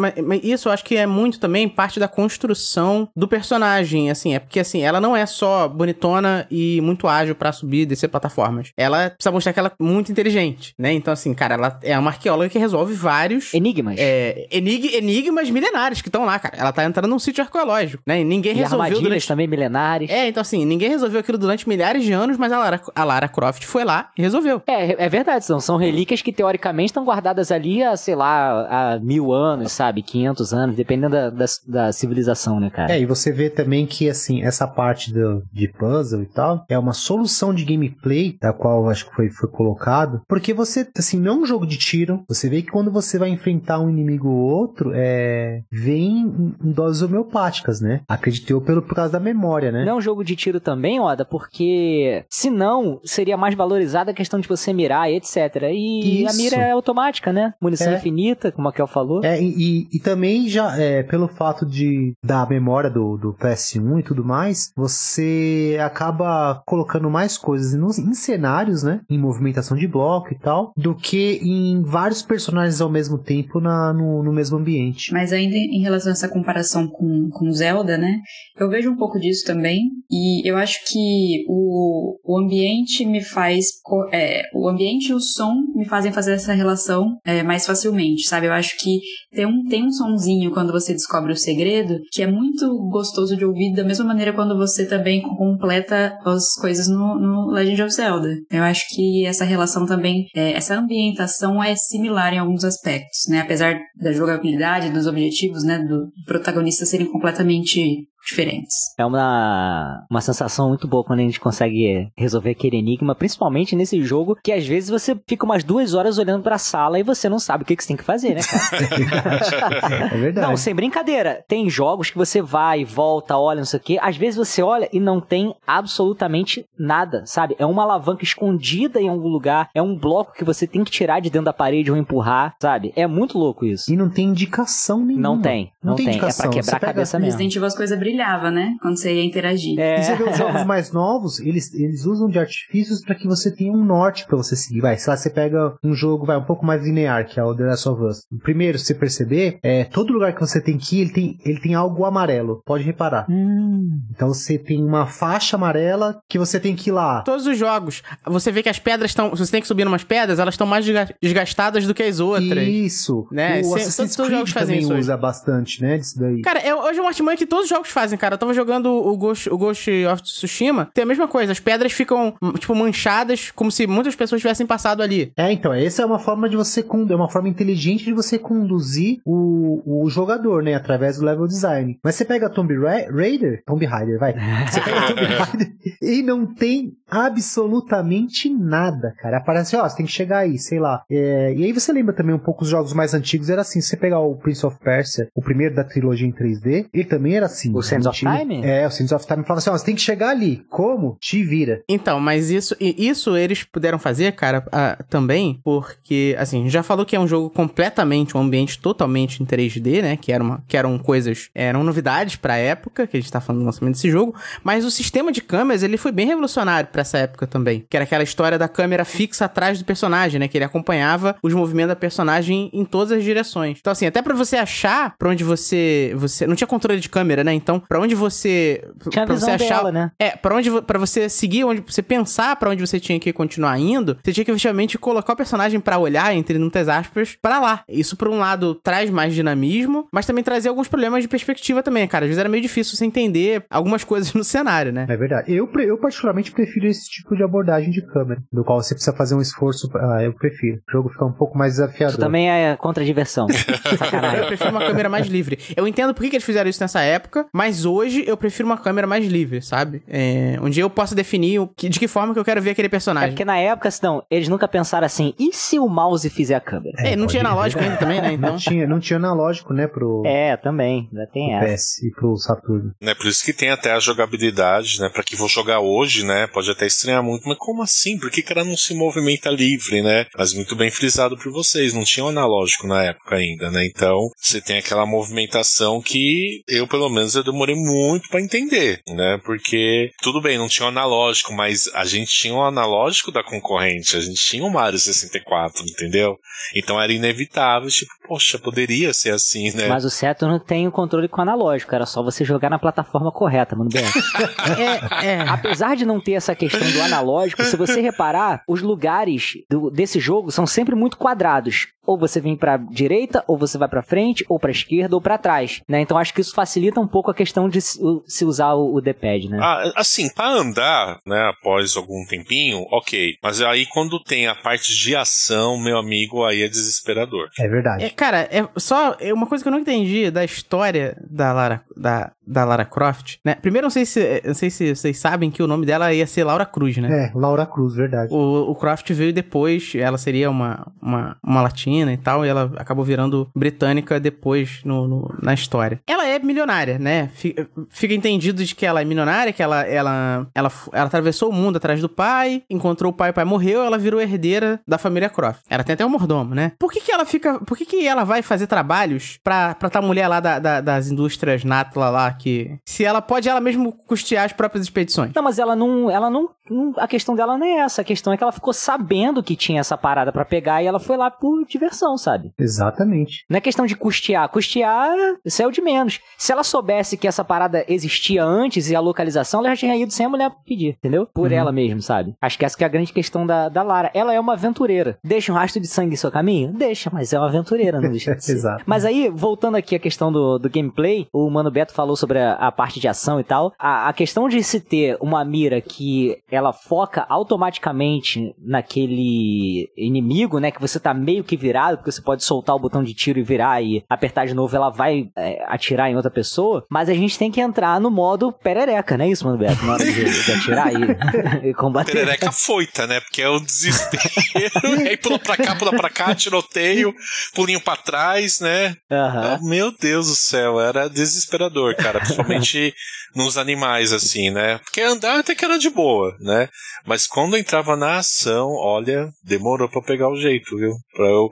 isso 0.42 0.68
eu 0.68 0.72
acho 0.72 0.84
que 0.84 0.96
é 0.96 1.06
muito 1.06 1.40
também 1.40 1.68
parte 1.68 1.98
da 1.98 2.06
construção 2.08 3.08
do 3.16 3.26
personagem, 3.26 4.10
assim, 4.10 4.34
é 4.34 4.38
porque 4.38 4.60
assim, 4.60 4.82
ela 4.82 5.00
não 5.00 5.16
é 5.16 5.26
só 5.26 5.68
bonitona 5.68 6.46
e 6.50 6.80
muito 6.82 7.06
ágil 7.08 7.34
pra 7.34 7.52
subir 7.52 7.80
e 7.82 7.86
descer 7.86 8.08
plataformas. 8.08 8.70
Ela 8.76 9.10
precisa 9.10 9.32
mostrar 9.32 9.52
que 9.52 9.58
ela 9.58 9.68
é 9.78 9.82
muito 9.82 10.10
inteligente, 10.12 10.74
né? 10.78 10.92
Então 10.92 11.12
assim, 11.12 11.34
cara, 11.34 11.54
ela 11.54 11.78
é 11.82 11.98
uma 11.98 12.10
arqueóloga 12.10 12.48
que 12.48 12.58
resolve 12.58 12.94
vários 12.94 13.52
Enigmas. 13.54 13.96
é, 13.98 14.46
enig- 14.50 14.94
enigmas 14.94 15.50
milenares 15.50 16.00
que 16.00 16.08
estão 16.08 16.24
lá, 16.24 16.38
cara. 16.38 16.56
Ela 16.56 16.72
tá 16.72 16.84
entrando 16.84 17.08
num 17.08 17.18
sítio 17.18 17.42
arqueológico, 17.42 18.02
né? 18.06 18.20
E 18.20 18.24
ninguém 18.24 18.52
e 18.52 18.56
resolveu 18.56 18.82
armadilhas 18.82 19.02
durante 19.02 19.28
também 19.28 19.46
milenares. 19.46 20.10
É, 20.10 20.28
então 20.28 20.40
assim, 20.40 20.64
ninguém 20.64 20.88
resolveu 20.90 21.20
aquilo 21.20 21.38
durante 21.38 21.68
milhares 21.68 22.04
de 22.04 22.12
anos, 22.12 22.36
mas 22.36 22.52
a 22.52 22.58
Lara, 22.58 22.80
a 22.94 23.04
Lara 23.04 23.28
Croft 23.28 23.64
foi 23.64 23.84
lá 23.84 24.10
e 24.16 24.22
resolveu. 24.22 24.62
É, 24.66 25.04
é 25.04 25.07
verdade, 25.08 25.44
são, 25.44 25.60
são 25.60 25.76
relíquias 25.76 26.22
que 26.22 26.32
teoricamente 26.32 26.90
estão 26.90 27.04
guardadas 27.04 27.50
ali 27.50 27.82
há, 27.82 27.96
sei 27.96 28.14
lá, 28.14 28.94
há 28.94 28.98
mil 28.98 29.32
anos, 29.32 29.72
sabe? 29.72 30.02
500 30.02 30.52
anos, 30.52 30.76
dependendo 30.76 31.10
da, 31.10 31.30
da, 31.30 31.44
da 31.66 31.92
civilização, 31.92 32.60
né, 32.60 32.70
cara? 32.70 32.92
É, 32.92 33.00
e 33.00 33.06
você 33.06 33.32
vê 33.32 33.50
também 33.50 33.86
que, 33.86 34.08
assim, 34.08 34.42
essa 34.42 34.66
parte 34.66 35.12
do, 35.12 35.42
de 35.52 35.68
puzzle 35.68 36.22
e 36.22 36.26
tal 36.26 36.64
é 36.68 36.78
uma 36.78 36.92
solução 36.92 37.54
de 37.54 37.64
gameplay, 37.64 38.36
da 38.40 38.52
qual 38.52 38.88
acho 38.88 39.08
que 39.08 39.14
foi, 39.14 39.28
foi 39.30 39.48
colocado, 39.48 40.22
porque 40.28 40.52
você, 40.52 40.86
assim, 40.96 41.18
não 41.18 41.32
é 41.32 41.36
um 41.38 41.46
jogo 41.46 41.66
de 41.66 41.78
tiro, 41.78 42.22
você 42.28 42.48
vê 42.48 42.62
que 42.62 42.70
quando 42.70 42.90
você 42.90 43.18
vai 43.18 43.28
enfrentar 43.28 43.80
um 43.80 43.90
inimigo 43.90 44.28
ou 44.28 44.38
outro, 44.38 44.92
é, 44.94 45.62
vem 45.70 46.18
em, 46.18 46.54
em 46.64 46.72
doses 46.72 47.02
homeopáticas, 47.02 47.80
né? 47.80 48.00
Acredito 48.08 48.50
eu 48.50 48.60
pelo, 48.60 48.82
por 48.82 48.94
causa 48.94 49.12
da 49.12 49.20
memória, 49.20 49.70
né? 49.70 49.84
Não 49.84 49.92
é 49.92 49.96
um 49.96 50.00
jogo 50.00 50.24
de 50.24 50.36
tiro 50.36 50.60
também, 50.60 51.00
Oda, 51.00 51.24
porque 51.24 52.24
senão 52.28 53.00
seria 53.04 53.36
mais 53.36 53.54
valorizada 53.54 54.10
a 54.10 54.14
questão 54.14 54.40
de 54.40 54.48
você 54.48 54.72
mirar 54.72 54.97
e 55.06 55.16
etc. 55.16 55.36
E 55.72 56.24
a 56.26 56.30
Isso. 56.30 56.36
mira 56.38 56.56
é 56.56 56.70
automática, 56.70 57.32
né? 57.32 57.52
Munição 57.60 57.92
É. 57.92 57.96
infinita, 57.96 58.50
como 58.52 58.68
a 58.68 58.72
Kel 58.72 58.86
falou. 58.86 59.22
É, 59.24 59.40
e, 59.42 59.86
e- 59.92 59.98
também 60.00 60.48
já 60.48 60.78
é, 60.80 61.02
pelo 61.02 61.28
fato 61.28 61.66
de 61.66 62.14
da 62.24 62.46
memória 62.46 62.88
do, 62.88 63.18
do 63.18 63.34
PS1 63.34 64.00
e 64.00 64.02
tudo 64.02 64.24
mais, 64.24 64.70
você 64.76 65.76
acaba 65.80 66.62
colocando 66.66 67.10
mais 67.10 67.36
coisas 67.36 67.78
nos- 67.78 67.98
em 67.98 68.14
cenários, 68.14 68.82
né? 68.82 69.00
Em 69.10 69.18
movimentação 69.18 69.76
de 69.76 69.86
bloco 69.86 70.32
e 70.32 70.38
tal, 70.38 70.72
do 70.76 70.94
que 70.94 71.40
em 71.42 71.82
vários 71.82 72.22
personagens 72.22 72.80
ao 72.80 72.90
mesmo 72.90 73.18
tempo 73.18 73.60
na, 73.60 73.92
no, 73.92 74.22
no 74.22 74.32
mesmo 74.32 74.56
ambiente. 74.56 75.12
Mas 75.12 75.32
ainda 75.32 75.56
em 75.56 75.80
relação 75.82 76.10
a 76.10 76.14
essa 76.14 76.28
comparação 76.28 76.86
com, 76.88 77.28
com 77.30 77.52
Zelda, 77.52 77.98
né? 77.98 78.18
Eu 78.58 78.68
vejo 78.70 78.90
um 78.90 78.96
pouco 78.96 79.18
disso 79.18 79.44
também. 79.46 79.80
E 80.10 80.48
eu 80.48 80.56
acho 80.56 80.78
que 80.90 81.44
o, 81.48 82.16
o 82.24 82.38
ambiente 82.38 83.04
me 83.04 83.22
faz. 83.22 83.66
é, 84.12 84.42
o 84.54 84.68
ambiente 84.68 84.87
e 84.96 85.14
o 85.14 85.20
som 85.20 85.54
me 85.74 85.86
fazem 85.86 86.12
fazer 86.12 86.32
essa 86.32 86.52
relação 86.52 87.18
é, 87.24 87.42
mais 87.42 87.66
facilmente, 87.66 88.26
sabe? 88.26 88.46
Eu 88.46 88.52
acho 88.52 88.76
que 88.78 89.00
tem 89.32 89.46
um, 89.46 89.64
tem 89.64 89.84
um 89.84 89.90
sonzinho 89.90 90.50
quando 90.50 90.72
você 90.72 90.92
descobre 90.92 91.32
o 91.32 91.36
segredo 91.36 91.98
que 92.12 92.22
é 92.22 92.26
muito 92.26 92.66
gostoso 92.90 93.36
de 93.36 93.44
ouvir, 93.44 93.74
da 93.74 93.84
mesma 93.84 94.04
maneira 94.04 94.32
quando 94.32 94.56
você 94.56 94.86
também 94.86 95.20
completa 95.22 96.16
as 96.24 96.54
coisas 96.54 96.88
no, 96.88 97.18
no 97.18 97.50
Legend 97.50 97.82
of 97.82 97.92
Zelda. 97.92 98.34
Eu 98.50 98.62
acho 98.62 98.86
que 98.94 99.26
essa 99.26 99.44
relação 99.44 99.86
também, 99.86 100.26
é, 100.34 100.52
essa 100.52 100.76
ambientação 100.76 101.62
é 101.62 101.74
similar 101.74 102.32
em 102.32 102.38
alguns 102.38 102.64
aspectos, 102.64 103.26
né? 103.28 103.40
Apesar 103.40 103.78
da 104.00 104.12
jogabilidade, 104.12 104.90
dos 104.90 105.06
objetivos, 105.06 105.64
né, 105.64 105.78
do 105.78 106.08
protagonista 106.26 106.86
serem 106.86 107.10
completamente 107.10 108.06
diferentes. 108.28 108.94
É 108.96 109.04
uma, 109.04 110.04
uma 110.10 110.20
sensação 110.20 110.68
muito 110.68 110.86
boa 110.86 111.04
quando 111.04 111.20
a 111.20 111.22
gente 111.22 111.40
consegue 111.40 112.10
resolver 112.16 112.50
aquele 112.50 112.76
enigma, 112.76 113.14
principalmente 113.14 113.74
nesse 113.74 114.02
jogo 114.02 114.36
que 114.42 114.52
às 114.52 114.66
vezes 114.66 114.90
você 114.90 115.18
fica 115.26 115.44
umas 115.44 115.64
duas 115.64 115.94
horas 115.94 116.18
olhando 116.18 116.42
pra 116.42 116.58
sala 116.58 116.98
e 116.98 117.02
você 117.02 117.28
não 117.28 117.38
sabe 117.38 117.62
o 117.62 117.66
que, 117.66 117.76
que 117.76 117.82
você 117.82 117.88
tem 117.88 117.96
que 117.96 118.04
fazer, 118.04 118.34
né, 118.34 118.40
cara? 118.42 120.08
É 120.12 120.16
verdade. 120.16 120.46
Não, 120.46 120.56
sem 120.56 120.74
brincadeira. 120.74 121.44
Tem 121.48 121.68
jogos 121.68 122.10
que 122.10 122.16
você 122.16 122.40
vai, 122.40 122.84
volta, 122.84 123.36
olha, 123.36 123.58
não 123.58 123.64
sei 123.64 123.78
o 123.78 123.82
quê. 123.82 123.98
Às 124.00 124.16
vezes 124.16 124.36
você 124.36 124.62
olha 124.62 124.88
e 124.92 125.00
não 125.00 125.20
tem 125.20 125.54
absolutamente 125.66 126.64
nada, 126.78 127.22
sabe? 127.26 127.56
É 127.58 127.66
uma 127.66 127.82
alavanca 127.82 128.24
escondida 128.24 129.00
em 129.00 129.08
algum 129.08 129.28
lugar, 129.28 129.70
é 129.74 129.82
um 129.82 129.96
bloco 129.96 130.32
que 130.32 130.44
você 130.44 130.66
tem 130.66 130.84
que 130.84 130.90
tirar 130.90 131.20
de 131.20 131.30
dentro 131.30 131.46
da 131.46 131.52
parede 131.52 131.90
ou 131.90 131.96
empurrar, 131.96 132.54
sabe? 132.60 132.92
É 132.96 133.06
muito 133.06 133.38
louco 133.38 133.64
isso. 133.64 133.92
E 133.92 133.96
não 133.96 134.08
tem 134.08 134.26
indicação 134.26 135.04
nenhuma. 135.04 135.28
Não 135.28 135.40
tem, 135.40 135.72
não, 135.82 135.94
tem. 135.94 136.06
É 136.06 136.10
indicação. 136.10 136.50
pra 136.50 136.52
Você 136.52 136.70
quebrar 136.70 136.76
a 136.76 136.92
cabeça 136.92 137.18
mesmo. 137.18 137.32
Resident 137.32 137.56
Evil 137.56 137.66
as 137.66 137.76
coisas 137.76 137.98
brilhavam, 138.18 138.50
né? 138.50 138.74
Quando 138.82 138.96
você 138.98 139.14
ia 139.14 139.24
interagir. 139.24 139.78
É. 139.78 140.00
E 140.00 140.02
você 140.04 140.16
vê 140.16 140.24
os 140.24 140.36
jogos 140.36 140.64
mais 140.66 140.92
novos, 140.92 141.38
eles, 141.40 141.72
eles 141.74 142.04
usam 142.04 142.28
de 142.28 142.38
artifícios 142.38 143.00
para 143.04 143.14
que 143.14 143.26
você 143.26 143.54
tenha 143.54 143.72
um 143.72 143.84
norte 143.84 144.26
para 144.26 144.36
você 144.36 144.56
seguir. 144.56 144.80
Vai, 144.80 144.96
sei 144.98 145.10
lá, 145.10 145.16
você 145.16 145.30
pega 145.30 145.74
um 145.84 145.94
jogo 145.94 146.26
vai 146.26 146.36
um 146.36 146.44
pouco 146.44 146.66
mais 146.66 146.82
linear, 146.84 147.26
que 147.26 147.38
é 147.38 147.44
o 147.44 147.54
The 147.54 147.64
Last 147.64 147.88
of 147.88 148.02
Us. 148.02 148.22
Primeiro, 148.42 148.78
se 148.78 148.86
você 148.86 148.94
perceber, 148.94 149.58
é, 149.62 149.84
todo 149.84 150.12
lugar 150.12 150.34
que 150.34 150.40
você 150.40 150.60
tem 150.60 150.76
que 150.76 150.96
ir, 150.96 151.00
ele 151.02 151.12
tem, 151.12 151.38
ele 151.44 151.60
tem 151.60 151.74
algo 151.74 152.04
amarelo. 152.04 152.60
Pode 152.66 152.82
reparar. 152.84 153.26
Hum, 153.30 154.00
Então 154.10 154.28
você 154.28 154.58
tem 154.58 154.82
uma 154.84 155.06
faixa 155.06 155.56
amarela 155.56 156.20
que 156.28 156.38
você 156.38 156.58
tem 156.58 156.74
que 156.74 156.90
ir 156.90 156.92
lá. 156.92 157.22
Todos 157.22 157.46
os 157.46 157.56
jogos, 157.56 158.02
você 158.26 158.50
vê 158.50 158.62
que 158.62 158.68
as 158.68 158.78
pedras 158.78 159.10
estão. 159.12 159.34
Se 159.36 159.46
você 159.46 159.52
tem 159.52 159.60
que 159.60 159.68
subir 159.68 159.86
umas 159.86 160.02
pedras, 160.04 160.38
elas 160.38 160.54
estão 160.54 160.66
mais 160.66 160.84
desga- 160.84 161.14
desgastadas 161.22 161.86
do 161.86 161.94
que 161.94 162.02
as 162.02 162.18
outras. 162.20 162.66
Isso. 162.66 163.26
Né? 163.30 163.62
O 163.64 163.74
Assassin's 163.76 164.16
todos 164.16 164.30
os 164.32 164.36
jogos 164.38 164.52
Creed 164.52 164.54
fazem 164.60 164.66
também 164.76 164.82
isso 164.82 164.92
hoje. 164.92 165.00
usa 165.00 165.16
bastante, 165.16 165.82
né? 165.82 165.98
Disso 165.98 166.18
daí. 166.18 166.40
Cara, 166.42 166.58
é, 166.60 166.74
hoje 166.74 166.98
é 166.98 167.02
uma 167.02 167.08
artimanha 167.10 167.36
que 167.36 167.46
todos 167.46 167.64
os 167.64 167.70
jogos 167.70 167.88
fazem, 167.98 168.18
cara. 168.18 168.34
Eu 168.34 168.38
tava 168.38 168.54
jogando 168.54 168.86
o 168.90 169.16
Ghost, 169.16 169.50
o 169.50 169.58
Ghost 169.58 169.90
of 170.06 170.22
Tsushima, 170.22 170.88
tem 170.94 171.02
a 171.02 171.06
mesma 171.06 171.26
coisa. 171.26 171.50
As 171.50 171.58
pedras 171.58 171.92
ficam, 171.92 172.34
tipo, 172.58 172.74
manchadas, 172.74 173.50
como 173.50 173.72
se 173.72 173.86
muitas 173.86 174.14
pessoas 174.14 174.40
tivessem 174.40 174.66
passado 174.66 175.02
ali. 175.02 175.32
É, 175.36 175.50
então, 175.50 175.72
essa 175.72 176.02
é 176.02 176.06
uma 176.06 176.18
forma 176.18 176.48
de 176.48 176.56
você 176.56 176.84
é 176.88 177.14
uma 177.14 177.28
forma 177.28 177.48
inteligente 177.48 178.04
de 178.04 178.12
você 178.12 178.38
conduzir 178.38 179.20
o, 179.24 180.04
o 180.04 180.10
jogador, 180.10 180.62
né, 180.62 180.74
através 180.74 181.18
do 181.18 181.24
level 181.24 181.46
design. 181.46 181.98
Mas 182.02 182.14
você 182.14 182.24
pega 182.24 182.48
Tomb 182.48 182.76
Ra 182.76 183.10
Raider, 183.10 183.62
Tomb 183.66 183.84
Raider, 183.84 184.18
vai. 184.18 184.34
Você 184.68 184.80
pega 184.80 185.06
Tomb 185.08 185.24
Raider 185.34 185.72
e 186.00 186.22
não 186.22 186.46
tem 186.46 186.92
absolutamente 187.10 188.48
nada, 188.48 189.14
cara. 189.18 189.38
Aparece, 189.38 189.76
ó, 189.76 189.88
você 189.88 189.96
tem 189.96 190.06
que 190.06 190.12
chegar 190.12 190.38
aí, 190.38 190.58
sei 190.58 190.78
lá. 190.78 191.02
É, 191.10 191.54
e 191.54 191.64
aí 191.64 191.72
você 191.72 191.92
lembra 191.92 192.14
também 192.14 192.34
um 192.34 192.38
pouco 192.38 192.62
os 192.62 192.70
jogos 192.70 192.92
mais 192.92 193.14
antigos, 193.14 193.50
era 193.50 193.62
assim, 193.62 193.80
se 193.80 193.88
você 193.88 193.96
pegar 193.96 194.20
o 194.20 194.36
Prince 194.36 194.64
of 194.64 194.78
Persia, 194.78 195.28
o 195.34 195.42
primeiro 195.42 195.74
da 195.74 195.84
trilogia 195.84 196.26
em 196.26 196.32
3D, 196.32 196.86
ele 196.92 197.04
também 197.04 197.36
era 197.36 197.46
assim. 197.46 197.70
O 197.74 197.82
Sands 197.88 198.06
of 198.06 198.18
Time? 198.18 198.60
É, 198.64 198.86
o 198.86 198.90
Sands 198.90 199.12
of 199.12 199.26
Time 199.26 199.42
falava 199.42 199.58
assim, 199.58 199.70
ó, 199.70 199.72
você 199.76 199.84
tem 199.84 199.94
que 199.94 200.00
chegar 200.00 200.30
ali. 200.30 200.64
Como? 200.68 201.16
Te 201.20 201.42
vira. 201.42 201.82
Então, 201.88 202.20
mas 202.20 202.50
isso, 202.50 202.76
isso 202.80 203.36
eles 203.36 203.64
puderam 203.64 203.98
fazer, 203.98 204.32
cara, 204.32 204.64
ah, 204.72 204.98
também, 205.08 205.60
porque, 205.64 206.36
assim, 206.38 206.68
já 206.68 206.82
falou 206.82 207.04
que 207.04 207.16
é 207.16 207.20
um 207.20 207.26
jogo 207.26 207.50
completamente, 207.50 208.36
um 208.36 208.40
ambiente 208.40 208.78
totalmente 208.78 209.42
em 209.42 209.46
3D, 209.46 210.02
né? 210.02 210.16
Que, 210.16 210.32
era 210.32 210.42
uma, 210.42 210.62
que 210.66 210.76
eram 210.76 210.98
coisas, 210.98 211.50
eram 211.54 211.82
novidades 211.82 212.36
pra 212.36 212.56
época, 212.56 213.06
que 213.06 213.16
a 213.16 213.20
gente 213.20 213.32
tá 213.32 213.40
falando 213.40 213.62
do 213.62 213.66
lançamento 213.66 213.94
desse 213.94 214.10
jogo, 214.10 214.34
mas 214.62 214.84
o 214.84 214.90
sistema 214.90 215.32
de 215.32 215.40
câmeras, 215.40 215.82
ele 215.82 215.96
foi 215.96 216.12
bem 216.12 216.26
revolucionário 216.26 216.90
pra 216.90 217.02
essa 217.02 217.18
época 217.18 217.46
também. 217.46 217.84
Que 217.88 217.96
era 217.96 218.04
aquela 218.04 218.22
história 218.22 218.58
da 218.58 218.68
câmera 218.68 219.04
fixa 219.04 219.44
atrás 219.44 219.78
do 219.78 219.84
personagem, 219.84 220.38
né? 220.38 220.48
Que 220.48 220.58
ele 220.58 220.64
acompanhava 220.64 221.36
os 221.42 221.52
movimentos 221.54 221.88
da 221.88 221.96
personagem 221.96 222.70
em 222.72 222.84
todas 222.84 223.12
as 223.12 223.24
direções. 223.24 223.78
Então, 223.80 223.92
assim, 223.92 224.06
até 224.06 224.22
pra 224.22 224.34
você 224.34 224.56
achar 224.56 225.14
pra 225.18 225.30
onde 225.30 225.44
você. 225.44 226.12
você 226.16 226.46
não 226.46 226.54
tinha 226.54 226.66
controle 226.66 227.00
de 227.00 227.08
câmera, 227.08 227.42
né? 227.42 227.52
Então, 227.52 227.77
pra 227.88 228.00
onde 228.00 228.14
você. 228.14 228.82
Tinha 229.10 229.24
a 229.24 229.26
pra 229.26 229.34
visão 229.34 229.48
você 229.50 229.64
achar. 229.64 229.76
dela, 229.78 229.92
né? 229.92 230.10
É, 230.18 230.30
pra 230.30 230.54
onde 230.54 230.70
pra 230.82 230.98
você 230.98 231.28
seguir, 231.28 231.64
onde 231.64 231.80
você 231.80 232.02
pensar 232.02 232.56
pra 232.56 232.70
onde 232.70 232.84
você 232.86 232.98
tinha 232.98 233.18
que 233.18 233.32
continuar 233.32 233.78
indo, 233.78 234.16
você 234.22 234.32
tinha 234.32 234.44
que 234.44 234.50
efetivamente 234.50 234.98
colocar 234.98 235.32
o 235.32 235.36
personagem 235.36 235.80
pra 235.80 235.98
olhar, 235.98 236.34
entre 236.34 236.58
muitas 236.58 236.88
aspas, 236.88 237.36
pra 237.40 237.58
lá. 237.60 237.82
Isso, 237.88 238.16
por 238.16 238.28
um 238.28 238.38
lado, 238.38 238.74
traz 238.76 239.10
mais 239.10 239.34
dinamismo, 239.34 240.06
mas 240.12 240.26
também 240.26 240.42
trazia 240.44 240.70
alguns 240.70 240.88
problemas 240.88 241.22
de 241.22 241.28
perspectiva 241.28 241.82
também, 241.82 242.06
cara. 242.06 242.24
Às 242.24 242.28
vezes 242.28 242.40
era 242.40 242.48
meio 242.48 242.62
difícil 242.62 242.96
você 242.96 243.04
entender 243.04 243.64
algumas 243.70 244.04
coisas 244.04 244.32
no 244.34 244.44
cenário, 244.44 244.92
né? 244.92 245.06
É 245.08 245.16
verdade. 245.16 245.52
Eu, 245.52 245.68
eu 245.80 245.98
particularmente 245.98 246.52
prefiro 246.52 246.86
esse 246.86 247.08
tipo 247.08 247.36
de 247.36 247.42
abordagem 247.42 247.90
de 247.90 248.02
câmera, 248.06 248.40
no 248.52 248.64
qual 248.64 248.80
você 248.80 248.94
precisa 248.94 249.16
fazer 249.16 249.34
um 249.34 249.40
esforço. 249.40 249.88
Ah, 249.94 250.22
eu 250.22 250.32
prefiro. 250.32 250.78
O 250.88 250.92
jogo 250.92 251.08
fica 251.08 251.24
um 251.24 251.32
pouco 251.32 251.56
mais 251.56 251.74
desafiador. 251.74 252.14
Isso 252.14 252.20
também 252.20 252.50
é 252.50 252.76
contra 252.76 253.02
a 253.02 253.06
diversão. 253.06 253.46
Eu 254.38 254.46
prefiro 254.46 254.70
uma 254.70 254.80
câmera 254.80 255.08
mais 255.08 255.26
livre. 255.26 255.58
Eu 255.76 255.86
entendo 255.86 256.14
por 256.14 256.22
que 256.22 256.30
que 256.30 256.36
eles 256.36 256.44
fizeram 256.44 256.68
isso 256.68 256.82
nessa 256.82 257.00
época, 257.00 257.46
mas 257.52 257.67
hoje 257.84 258.24
eu 258.26 258.36
prefiro 258.36 258.66
uma 258.68 258.76
câmera 258.78 259.06
mais 259.06 259.24
livre, 259.26 259.60
sabe? 259.62 260.02
É, 260.08 260.56
onde 260.60 260.80
eu 260.80 260.88
posso 260.90 261.14
definir 261.14 261.58
o 261.60 261.66
que- 261.68 261.88
de 261.88 261.98
que 261.98 262.08
forma 262.08 262.32
que 262.32 262.40
eu 262.40 262.44
quero 262.44 262.60
ver 262.62 262.70
aquele 262.70 262.86
É 262.86 262.90
personagem. 262.90 263.30
porque 263.30 263.44
na 263.44 263.58
época, 263.58 263.90
senão, 263.90 264.22
eles 264.30 264.48
nunca 264.48 264.66
pensaram 264.68 265.04
assim, 265.06 265.34
e 265.38 265.52
se 265.52 265.78
o 265.78 265.88
mouse 265.88 266.28
fizer 266.30 266.54
a 266.54 266.60
câmera? 266.60 266.96
É, 267.00 267.14
não 267.16 267.26
tinha 267.26 267.42
analógico 267.42 267.82
ainda 267.82 267.96
também, 267.96 268.20
né? 268.20 268.32
Então. 268.38 268.50
Não 268.52 268.56
tinha, 268.58 268.86
não 268.86 269.00
tinha 269.00 269.16
analógico, 269.16 269.72
né, 269.72 269.86
pro, 269.86 270.22
É, 270.24 270.56
também, 270.56 271.08
ainda 271.12 271.26
tem 271.32 271.48
pro 271.48 271.66
essa. 271.68 271.74
PS 271.74 272.06
e 272.06 272.10
pro 272.12 272.36
Saturno. 272.36 272.92
Né, 273.00 273.14
por 273.14 273.26
isso 273.26 273.44
que 273.44 273.52
tem 273.52 273.70
até 273.70 273.92
a 273.92 273.98
jogabilidade, 274.00 275.00
né? 275.00 275.08
Pra 275.12 275.22
que 275.22 275.36
vou 275.36 275.48
jogar 275.48 275.80
hoje, 275.80 276.24
né? 276.24 276.46
Pode 276.46 276.70
até 276.70 276.86
estranhar 276.86 277.22
muito, 277.22 277.48
mas 277.48 277.58
como 277.58 277.82
assim? 277.82 278.18
Por 278.18 278.30
que, 278.30 278.42
que 278.42 278.52
ela 278.52 278.64
não 278.64 278.76
se 278.76 278.94
movimenta 278.94 279.50
livre, 279.50 280.02
né? 280.02 280.26
Mas 280.36 280.54
muito 280.54 280.74
bem 280.76 280.90
frisado 280.90 281.36
por 281.36 281.52
vocês, 281.52 281.92
não 281.94 282.04
tinha 282.04 282.24
um 282.24 282.28
analógico 282.28 282.86
na 282.86 283.02
época 283.04 283.36
ainda, 283.36 283.70
né? 283.70 283.84
Então, 283.86 284.18
você 284.36 284.60
tem 284.60 284.78
aquela 284.78 285.06
movimentação 285.06 286.00
que 286.00 286.62
eu, 286.68 286.86
pelo 286.86 287.08
menos, 287.08 287.34
eu 287.34 287.44
demorei 287.58 287.74
muito 287.74 288.28
para 288.28 288.40
entender, 288.40 289.00
né? 289.08 289.40
Porque, 289.44 290.10
tudo 290.22 290.40
bem, 290.40 290.56
não 290.56 290.68
tinha 290.68 290.86
o 290.86 290.88
analógico, 290.88 291.52
mas 291.52 291.90
a 291.94 292.04
gente 292.04 292.30
tinha 292.30 292.54
o 292.54 292.62
analógico 292.62 293.32
da 293.32 293.42
concorrente, 293.42 294.16
a 294.16 294.20
gente 294.20 294.40
tinha 294.40 294.64
o 294.64 294.70
Mario 294.70 294.98
64, 294.98 295.82
entendeu? 295.84 296.36
Então 296.76 297.00
era 297.00 297.12
inevitável, 297.12 297.88
tipo, 297.88 298.10
poxa, 298.26 298.58
poderia 298.58 299.12
ser 299.12 299.32
assim, 299.32 299.74
né? 299.74 299.88
Mas 299.88 300.04
o 300.04 300.10
Saturn 300.10 300.60
tem 300.60 300.86
o 300.86 300.92
controle 300.92 301.28
com 301.28 301.40
analógico, 301.40 301.94
era 301.94 302.06
só 302.06 302.22
você 302.22 302.44
jogar 302.44 302.70
na 302.70 302.78
plataforma 302.78 303.32
correta, 303.32 303.74
mano. 303.74 303.90
Bem. 303.90 304.04
É, 305.22 305.26
é. 305.26 305.40
Apesar 305.48 305.96
de 305.96 306.04
não 306.04 306.20
ter 306.20 306.32
essa 306.32 306.54
questão 306.54 306.88
do 306.90 307.00
analógico, 307.02 307.64
se 307.64 307.76
você 307.76 308.00
reparar, 308.00 308.62
os 308.68 308.82
lugares 308.82 309.54
do- 309.70 309.90
desse 309.90 310.20
jogo 310.20 310.50
são 310.50 310.66
sempre 310.66 310.94
muito 310.94 311.16
quadrados. 311.16 311.88
Ou 312.06 312.18
você 312.18 312.40
vem 312.40 312.56
pra 312.56 312.76
direita, 312.78 313.44
ou 313.46 313.58
você 313.58 313.76
vai 313.76 313.88
pra 313.88 314.02
frente, 314.02 314.44
ou 314.48 314.58
pra 314.58 314.70
esquerda, 314.70 315.14
ou 315.14 315.20
pra 315.20 315.36
trás, 315.36 315.82
né? 315.88 316.00
Então 316.00 316.16
acho 316.16 316.32
que 316.32 316.40
isso 316.40 316.54
facilita 316.54 317.00
um 317.00 317.06
pouco 317.06 317.30
a 317.30 317.34
questão 317.34 317.47
de 317.68 317.80
se 317.80 318.44
usar 318.44 318.74
o, 318.74 319.00
D-pad, 319.00 319.48
né? 319.48 319.58
Ah, 319.60 319.92
assim, 319.96 320.28
pra 320.28 320.48
andar, 320.48 321.20
né, 321.26 321.50
após 321.50 321.96
algum 321.96 322.24
tempinho, 322.26 322.86
ok. 322.90 323.36
Mas 323.42 323.60
aí 323.60 323.86
quando 323.86 324.22
tem 324.22 324.46
a 324.46 324.54
parte 324.54 324.94
de 324.94 325.16
ação, 325.16 325.78
meu 325.78 325.98
amigo, 325.98 326.44
aí 326.44 326.62
é 326.62 326.68
desesperador. 326.68 327.48
É 327.58 327.68
verdade. 327.68 328.04
É, 328.04 328.10
cara, 328.10 328.48
é 328.50 328.66
só 328.76 329.16
é 329.20 329.32
uma 329.32 329.46
coisa 329.46 329.62
que 329.62 329.68
eu 329.68 329.72
não 329.72 329.80
entendi 329.80 330.30
da 330.30 330.44
história 330.44 331.16
da 331.30 331.52
Lara, 331.52 331.82
da, 331.96 332.32
da 332.48 332.64
Lara 332.64 332.84
Croft, 332.84 333.36
né? 333.44 333.54
Primeiro, 333.56 333.84
não 333.86 333.90
sei, 333.90 334.04
se, 334.06 334.42
não 334.44 334.54
sei 334.54 334.70
se 334.70 334.94
vocês 334.94 335.18
sabem 335.18 335.50
que 335.50 335.62
o 335.62 335.66
nome 335.66 335.84
dela 335.86 336.12
ia 336.12 336.26
ser 336.26 336.44
Laura 336.44 336.64
Cruz, 336.66 336.96
né? 336.96 337.26
É, 337.26 337.32
Laura 337.34 337.66
Cruz, 337.66 337.94
verdade. 337.94 338.32
O, 338.32 338.70
o 338.70 338.74
Croft 338.74 339.10
veio 339.12 339.32
depois, 339.32 339.92
ela 339.94 340.16
seria 340.18 340.50
uma, 340.50 340.86
uma, 341.00 341.36
uma 341.42 341.62
latina 341.62 342.12
e 342.12 342.16
tal, 342.16 342.44
e 342.44 342.48
ela 342.48 342.72
acabou 342.76 343.04
virando 343.04 343.48
britânica 343.54 344.18
depois 344.18 344.80
no, 344.84 345.06
no- 345.06 345.34
na 345.42 345.52
história. 345.54 346.00
Ela 346.06 346.26
é 346.26 346.38
milionária, 346.38 346.98
né? 346.98 347.28
Fica, 347.34 347.68
fica 347.90 348.14
entendido 348.14 348.64
de 348.64 348.74
que 348.74 348.86
ela 348.86 349.00
é 349.00 349.04
milionária, 349.04 349.52
que 349.52 349.62
ela, 349.62 349.82
ela, 349.86 350.46
ela, 350.54 350.70
ela 350.92 351.06
atravessou 351.06 351.50
o 351.50 351.52
mundo 351.52 351.76
atrás 351.76 352.00
do 352.00 352.08
pai, 352.08 352.62
encontrou 352.70 353.12
o 353.12 353.14
pai, 353.14 353.30
o 353.30 353.34
pai 353.34 353.44
morreu, 353.44 353.82
ela 353.82 353.98
virou 353.98 354.20
herdeira 354.20 354.80
da 354.86 354.96
família 354.98 355.28
Croft. 355.28 355.60
Ela 355.68 355.84
tem 355.84 355.94
até 355.94 356.04
um 356.06 356.08
mordomo, 356.10 356.54
né? 356.54 356.72
Por 356.78 356.90
que 356.92 357.00
que 357.00 357.12
ela 357.12 357.24
fica... 357.24 357.58
Por 357.60 357.76
que 357.76 357.84
que 357.84 358.06
ela 358.06 358.24
vai 358.24 358.40
fazer 358.42 358.66
trabalhos 358.66 359.38
pra, 359.42 359.74
pra 359.74 359.90
tal 359.90 360.02
mulher 360.02 360.28
lá 360.28 360.40
da, 360.40 360.58
da- 360.58 360.80
das 360.80 361.10
indústrias 361.10 361.64
Natla 361.64 362.08
lá, 362.10 362.32
que... 362.38 362.78
Se 362.86 363.04
ela 363.04 363.20
pode 363.20 363.48
ela 363.48 363.60
mesmo 363.60 363.92
custear 364.06 364.44
as 364.44 364.52
próprias 364.52 364.84
expedições? 364.84 365.32
Não, 365.34 365.42
mas 365.42 365.58
ela 365.58 365.74
não, 365.76 366.10
ela 366.10 366.30
não, 366.30 366.48
não- 366.70 366.92
a 366.96 367.06
questão 367.08 367.34
dela 367.34 367.58
não 367.58 367.66
é 367.66 367.78
essa, 367.80 368.00
a 368.02 368.04
questão 368.04 368.32
é 368.32 368.36
que 368.36 368.42
ela 368.42 368.52
ficou 368.52 368.72
sabendo 368.72 369.42
que 369.42 369.56
tinha 369.56 369.80
essa 369.80 369.96
parada 369.96 370.32
pra 370.32 370.44
pegar 370.44 370.82
e 370.82 370.86
ela 370.86 370.98
foi 371.00 371.16
lá 371.16 371.30
por 371.30 371.64
diversão, 371.66 372.16
sabe? 372.16 372.52
Exatamente. 372.58 373.44
Não 373.50 373.56
é 373.58 373.60
questão 373.60 373.84
de 373.86 373.96
custear, 373.96 374.48
custear, 374.48 375.08
isso 375.44 375.62
é 375.62 375.66
o 375.66 375.70
de 375.72 375.80
menos. 375.80 376.20
Se 376.36 376.52
ela 376.52 376.62
soubesse 376.62 377.16
que 377.16 377.26
essa 377.26 377.44
parada 377.44 377.84
existia 377.88 378.44
antes 378.44 378.90
e 378.90 378.94
a 378.96 379.00
localização, 379.00 379.60
ela 379.60 379.70
já 379.70 379.76
tinha 379.80 379.96
ido 379.96 380.12
sem 380.12 380.26
a 380.26 380.28
mulher 380.28 380.50
pedir, 380.64 380.90
entendeu? 380.98 381.26
Por 381.26 381.48
Uhum. 381.50 381.56
ela 381.56 381.72
mesmo, 381.72 382.02
sabe? 382.02 382.34
Acho 382.40 382.58
que 382.58 382.64
essa 382.64 382.76
que 382.76 382.84
é 382.84 382.86
a 382.86 382.90
grande 382.90 383.12
questão 383.12 383.46
da, 383.46 383.68
da 383.68 383.82
Lara. 383.82 384.10
Ela 384.14 384.34
é 384.34 384.38
uma 384.40 384.52
aventureira. 384.52 385.18
Deixa 385.24 385.50
um 385.50 385.54
rastro 385.54 385.80
de 385.80 385.86
sangue 385.88 386.12
em 386.12 386.16
seu 386.16 386.30
caminho? 386.30 386.72
Deixa, 386.74 387.08
mas 387.12 387.32
é 387.32 387.38
uma 387.38 387.48
aventureira, 387.48 388.00
não 388.00 388.10
deixa 388.12 388.34
de 388.34 388.44
ser. 388.44 388.52
Exato. 388.52 388.84
Mas 388.86 389.04
aí, 389.06 389.30
voltando 389.30 389.76
aqui 389.76 389.96
à 389.96 389.98
questão 389.98 390.30
do, 390.30 390.58
do 390.58 390.68
gameplay, 390.68 391.26
o 391.32 391.48
Mano 391.48 391.70
Beto 391.70 391.94
falou 391.94 392.14
sobre 392.16 392.27
a, 392.36 392.54
a 392.54 392.72
parte 392.72 393.00
de 393.00 393.08
ação 393.08 393.40
e 393.40 393.44
tal. 393.44 393.72
A, 393.78 394.08
a 394.08 394.12
questão 394.12 394.48
de 394.48 394.62
se 394.62 394.80
ter 394.80 395.16
uma 395.20 395.44
mira 395.44 395.80
que 395.80 396.38
ela 396.50 396.72
foca 396.72 397.24
automaticamente 397.28 398.54
naquele 398.58 399.90
inimigo, 399.96 400.58
né? 400.58 400.70
Que 400.70 400.80
você 400.80 400.98
tá 401.00 401.14
meio 401.14 401.44
que 401.44 401.56
virado, 401.56 401.98
porque 401.98 402.12
você 402.12 402.22
pode 402.22 402.44
soltar 402.44 402.76
o 402.76 402.78
botão 402.78 403.02
de 403.02 403.14
tiro 403.14 403.38
e 403.38 403.42
virar 403.42 403.82
e 403.82 404.04
apertar 404.08 404.46
de 404.46 404.54
novo, 404.54 404.74
ela 404.74 404.90
vai 404.90 405.28
é, 405.36 405.64
atirar 405.66 406.10
em 406.10 406.16
outra 406.16 406.30
pessoa. 406.30 406.84
Mas 406.90 407.08
a 407.08 407.14
gente 407.14 407.38
tem 407.38 407.50
que 407.50 407.60
entrar 407.60 408.00
no 408.00 408.10
modo 408.10 408.52
perereca, 408.52 409.16
não 409.16 409.24
é 409.24 409.28
isso, 409.28 409.44
Mano 409.44 409.58
Beto? 409.58 409.84
Na 409.84 409.94
hora 409.94 410.04
de, 410.04 410.44
de 410.44 410.52
atirar 410.52 410.92
e, 410.92 411.68
e 411.68 411.74
combater. 411.74 412.12
Perereca 412.12 412.52
foita, 412.52 413.06
né? 413.06 413.20
Porque 413.20 413.42
é 413.42 413.48
o 413.48 413.60
desespero. 413.60 415.02
e 415.04 415.08
aí 415.08 415.16
pula 415.16 415.38
pra 415.38 415.56
cá, 415.56 415.76
pula 415.76 415.92
pra 415.92 416.10
cá, 416.10 416.34
tiroteio, 416.34 417.14
pulinho 417.54 417.80
pra 417.80 417.96
trás, 417.96 418.60
né? 418.60 418.96
Aham. 419.10 419.54
Ah, 419.54 419.58
meu 419.62 419.92
Deus 419.92 420.28
do 420.28 420.34
céu, 420.34 420.80
era 420.80 421.08
desesperador, 421.08 421.94
cara. 421.94 422.17
Principalmente 422.18 422.94
nos 423.34 423.58
animais, 423.58 424.12
assim, 424.12 424.50
né? 424.50 424.78
Porque 424.78 425.00
andar 425.00 425.38
até 425.38 425.54
que 425.54 425.64
era 425.64 425.78
de 425.78 425.90
boa, 425.90 426.34
né? 426.40 426.68
Mas 427.06 427.26
quando 427.26 427.56
entrava 427.56 427.96
na 427.96 428.18
ação, 428.18 428.70
olha, 428.74 429.28
demorou 429.42 429.88
pra 429.88 430.02
pegar 430.02 430.28
o 430.28 430.36
jeito, 430.36 430.76
viu? 430.76 430.92
Pra 431.14 431.26
eu, 431.26 431.50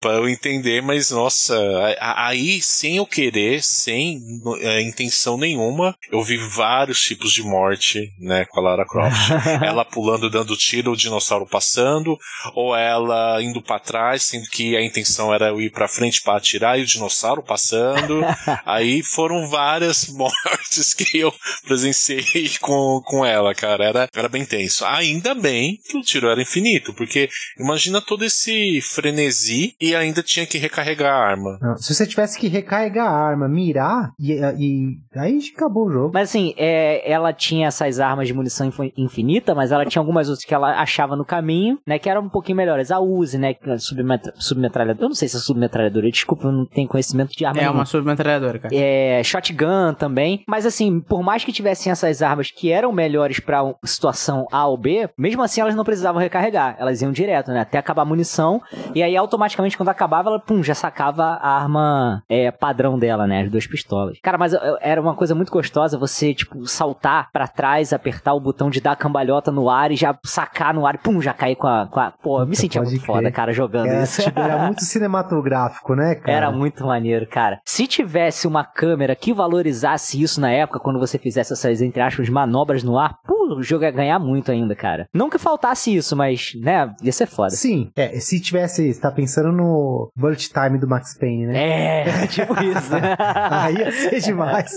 pra 0.00 0.10
eu 0.12 0.28
entender, 0.28 0.82
mas 0.82 1.10
nossa, 1.10 1.56
aí 2.00 2.60
sem 2.60 2.96
eu 2.96 3.06
querer, 3.06 3.62
sem 3.62 4.20
é, 4.60 4.82
intenção 4.82 5.36
nenhuma, 5.36 5.94
eu 6.10 6.22
vi 6.22 6.36
vários 6.36 7.00
tipos 7.00 7.32
de 7.32 7.42
morte, 7.42 8.10
né, 8.18 8.44
com 8.46 8.60
a 8.60 8.62
Lara 8.62 8.86
Croft. 8.86 9.16
ela 9.64 9.84
pulando, 9.84 10.30
dando 10.30 10.56
tiro, 10.56 10.92
o 10.92 10.96
dinossauro 10.96 11.46
passando, 11.46 12.16
ou 12.54 12.74
ela 12.74 13.42
indo 13.42 13.62
pra 13.62 13.78
trás, 13.78 14.22
sendo 14.22 14.48
que 14.48 14.76
a 14.76 14.84
intenção 14.84 15.32
era 15.32 15.48
eu 15.48 15.60
ir 15.60 15.70
pra 15.70 15.88
frente 15.88 16.22
pra 16.22 16.36
atirar 16.36 16.78
e 16.78 16.82
o 16.82 16.86
dinossauro 16.86 17.42
passando. 17.42 18.20
Aí 18.64 19.02
foram 19.02 19.48
várias 19.48 19.95
mortes 20.12 20.94
que 20.94 21.18
eu 21.18 21.32
presenciei 21.66 22.50
com, 22.60 23.00
com 23.04 23.24
ela, 23.24 23.54
cara. 23.54 23.84
Era, 23.84 24.08
era 24.14 24.28
bem 24.28 24.44
tenso. 24.44 24.84
Ainda 24.84 25.34
bem 25.34 25.78
que 25.88 25.96
o 25.96 26.02
tiro 26.02 26.28
era 26.28 26.40
infinito, 26.40 26.92
porque 26.94 27.28
imagina 27.58 28.00
todo 28.00 28.24
esse 28.24 28.80
frenesi 28.80 29.74
e 29.80 29.94
ainda 29.94 30.22
tinha 30.22 30.46
que 30.46 30.58
recarregar 30.58 31.12
a 31.12 31.16
arma. 31.30 31.58
Não, 31.60 31.76
se 31.76 31.94
você 31.94 32.06
tivesse 32.06 32.38
que 32.38 32.48
recarregar 32.48 33.06
a 33.06 33.10
arma, 33.28 33.48
mirar, 33.48 34.12
e, 34.18 34.32
e 34.58 34.98
aí 35.18 35.38
acabou 35.54 35.86
o 35.86 35.92
jogo. 35.92 36.10
Mas 36.14 36.28
assim, 36.30 36.54
é, 36.56 37.10
ela 37.10 37.32
tinha 37.32 37.68
essas 37.68 38.00
armas 38.00 38.26
de 38.28 38.34
munição 38.34 38.66
infin- 38.66 38.92
infinita, 38.96 39.54
mas 39.54 39.72
ela 39.72 39.84
tinha 39.86 40.00
algumas 40.00 40.28
outras 40.28 40.44
que 40.44 40.54
ela 40.54 40.80
achava 40.80 41.16
no 41.16 41.24
caminho, 41.24 41.78
né? 41.86 41.98
Que 41.98 42.08
eram 42.08 42.22
um 42.22 42.28
pouquinho 42.28 42.56
melhores. 42.56 42.90
A 42.90 43.00
Uzi, 43.00 43.38
né? 43.38 43.54
é 43.66 43.78
submetra- 43.78 44.32
Submetralhadora. 44.38 45.04
Eu 45.04 45.08
não 45.08 45.14
sei 45.16 45.28
se 45.28 45.36
é 45.36 45.40
submetralhadora, 45.40 46.10
desculpa, 46.10 46.48
eu 46.48 46.52
não 46.52 46.66
tenho 46.66 46.88
conhecimento 46.88 47.30
de 47.36 47.44
arma 47.44 47.58
É 47.58 47.62
nenhuma. 47.62 47.80
uma 47.80 47.86
submetralhadora, 47.86 48.58
cara. 48.58 48.74
É, 48.74 49.22
shotgun 49.24 49.85
também. 49.94 50.44
Mas 50.48 50.66
assim, 50.66 51.00
por 51.00 51.22
mais 51.22 51.44
que 51.44 51.52
tivessem 51.52 51.90
essas 51.92 52.22
armas 52.22 52.50
que 52.50 52.70
eram 52.70 52.92
melhores 52.92 53.40
pra 53.40 53.62
um- 53.64 53.74
situação 53.84 54.46
A 54.52 54.66
ou 54.66 54.76
B, 54.76 55.08
mesmo 55.18 55.42
assim 55.42 55.60
elas 55.60 55.74
não 55.74 55.84
precisavam 55.84 56.20
recarregar. 56.20 56.76
Elas 56.78 57.00
iam 57.02 57.12
direto, 57.12 57.50
né? 57.50 57.60
Até 57.60 57.78
acabar 57.78 58.02
a 58.02 58.04
munição. 58.04 58.60
E 58.94 59.02
aí 59.02 59.16
automaticamente 59.16 59.76
quando 59.76 59.88
acabava, 59.88 60.28
ela, 60.28 60.38
pum, 60.40 60.62
já 60.62 60.74
sacava 60.74 61.24
a 61.24 61.50
arma 61.62 62.22
é, 62.28 62.50
padrão 62.50 62.98
dela, 62.98 63.26
né? 63.26 63.42
As 63.42 63.50
duas 63.50 63.66
pistolas. 63.66 64.18
Cara, 64.22 64.38
mas 64.38 64.52
eu- 64.52 64.78
era 64.80 65.00
uma 65.00 65.14
coisa 65.14 65.34
muito 65.34 65.50
gostosa 65.52 65.98
você, 65.98 66.34
tipo, 66.34 66.66
saltar 66.66 67.28
pra 67.32 67.46
trás, 67.48 67.92
apertar 67.92 68.34
o 68.34 68.40
botão 68.40 68.70
de 68.70 68.80
dar 68.80 68.92
a 68.92 68.96
cambalhota 68.96 69.50
no 69.50 69.68
ar 69.70 69.90
e 69.90 69.96
já 69.96 70.16
sacar 70.24 70.74
no 70.74 70.86
ar 70.86 70.94
e 70.94 70.98
pum, 70.98 71.20
já 71.20 71.32
cair 71.32 71.56
com 71.56 71.66
a. 71.66 71.86
Com 71.86 72.00
a... 72.00 72.10
Pô, 72.10 72.40
eu 72.40 72.46
me 72.46 72.56
sentia 72.56 72.80
muito 72.82 72.94
crer. 72.94 73.06
foda, 73.06 73.30
cara, 73.30 73.52
jogando 73.52 73.86
Era, 73.88 74.02
isso. 74.02 74.22
tipo, 74.22 74.38
era 74.40 74.58
muito 74.64 74.82
cinematográfico, 74.84 75.94
né, 75.94 76.14
cara? 76.14 76.32
Era 76.36 76.50
muito 76.50 76.84
maneiro, 76.86 77.26
cara. 77.26 77.60
Se 77.64 77.86
tivesse 77.86 78.46
uma 78.46 78.64
câmera 78.64 79.14
que 79.14 79.32
valorizasse 79.32 79.75
isso 80.20 80.40
na 80.40 80.50
época, 80.50 80.80
quando 80.80 80.98
você 80.98 81.18
fizesse 81.18 81.52
essas, 81.52 81.80
entre 81.80 82.00
aspas, 82.00 82.28
manobras 82.28 82.82
no 82.82 82.98
ar, 82.98 83.18
pô, 83.24 83.45
o 83.54 83.62
jogo 83.62 83.84
ia 83.84 83.90
ganhar 83.90 84.18
muito 84.18 84.50
ainda, 84.50 84.74
cara. 84.74 85.08
Não 85.12 85.30
que 85.30 85.38
faltasse 85.38 85.94
isso, 85.94 86.16
mas, 86.16 86.52
né, 86.56 86.94
ia 87.02 87.12
ser 87.12 87.26
foda. 87.26 87.50
Sim, 87.50 87.90
é, 87.96 88.18
se 88.20 88.40
tivesse, 88.40 88.92
você 88.92 89.00
tá 89.00 89.10
pensando 89.10 89.52
no 89.52 90.10
bullet 90.16 90.48
time 90.48 90.78
do 90.78 90.88
Max 90.88 91.16
Payne, 91.18 91.46
né? 91.46 92.02
É, 92.02 92.26
tipo 92.28 92.54
isso. 92.62 92.92
Aí 93.50 93.76
ia 93.76 93.92
ser 93.92 94.20
demais. 94.20 94.70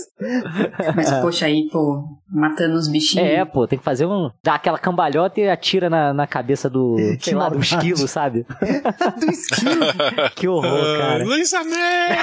Mas, 0.94 1.10
poxa, 1.20 1.46
aí, 1.46 1.68
pô, 1.70 2.04
matando 2.28 2.74
os 2.74 2.88
bichinhos. 2.88 3.28
É, 3.28 3.44
pô, 3.44 3.66
tem 3.66 3.78
que 3.78 3.84
fazer 3.84 4.06
um. 4.06 4.30
dar 4.42 4.54
aquela 4.54 4.78
cambalhota 4.78 5.40
e 5.40 5.48
atira 5.48 5.90
na, 5.90 6.12
na 6.12 6.26
cabeça 6.26 6.68
do. 6.68 6.96
É, 6.98 7.02
sei 7.02 7.16
que 7.16 7.34
lá, 7.34 7.48
do 7.48 7.60
esquilo, 7.60 8.08
sabe? 8.08 8.46
do 9.18 9.30
esquilo. 9.30 9.86
Que 10.34 10.48
horror, 10.48 10.98
cara. 10.98 11.24
Luiz 11.24 11.52
Amé! 11.52 12.18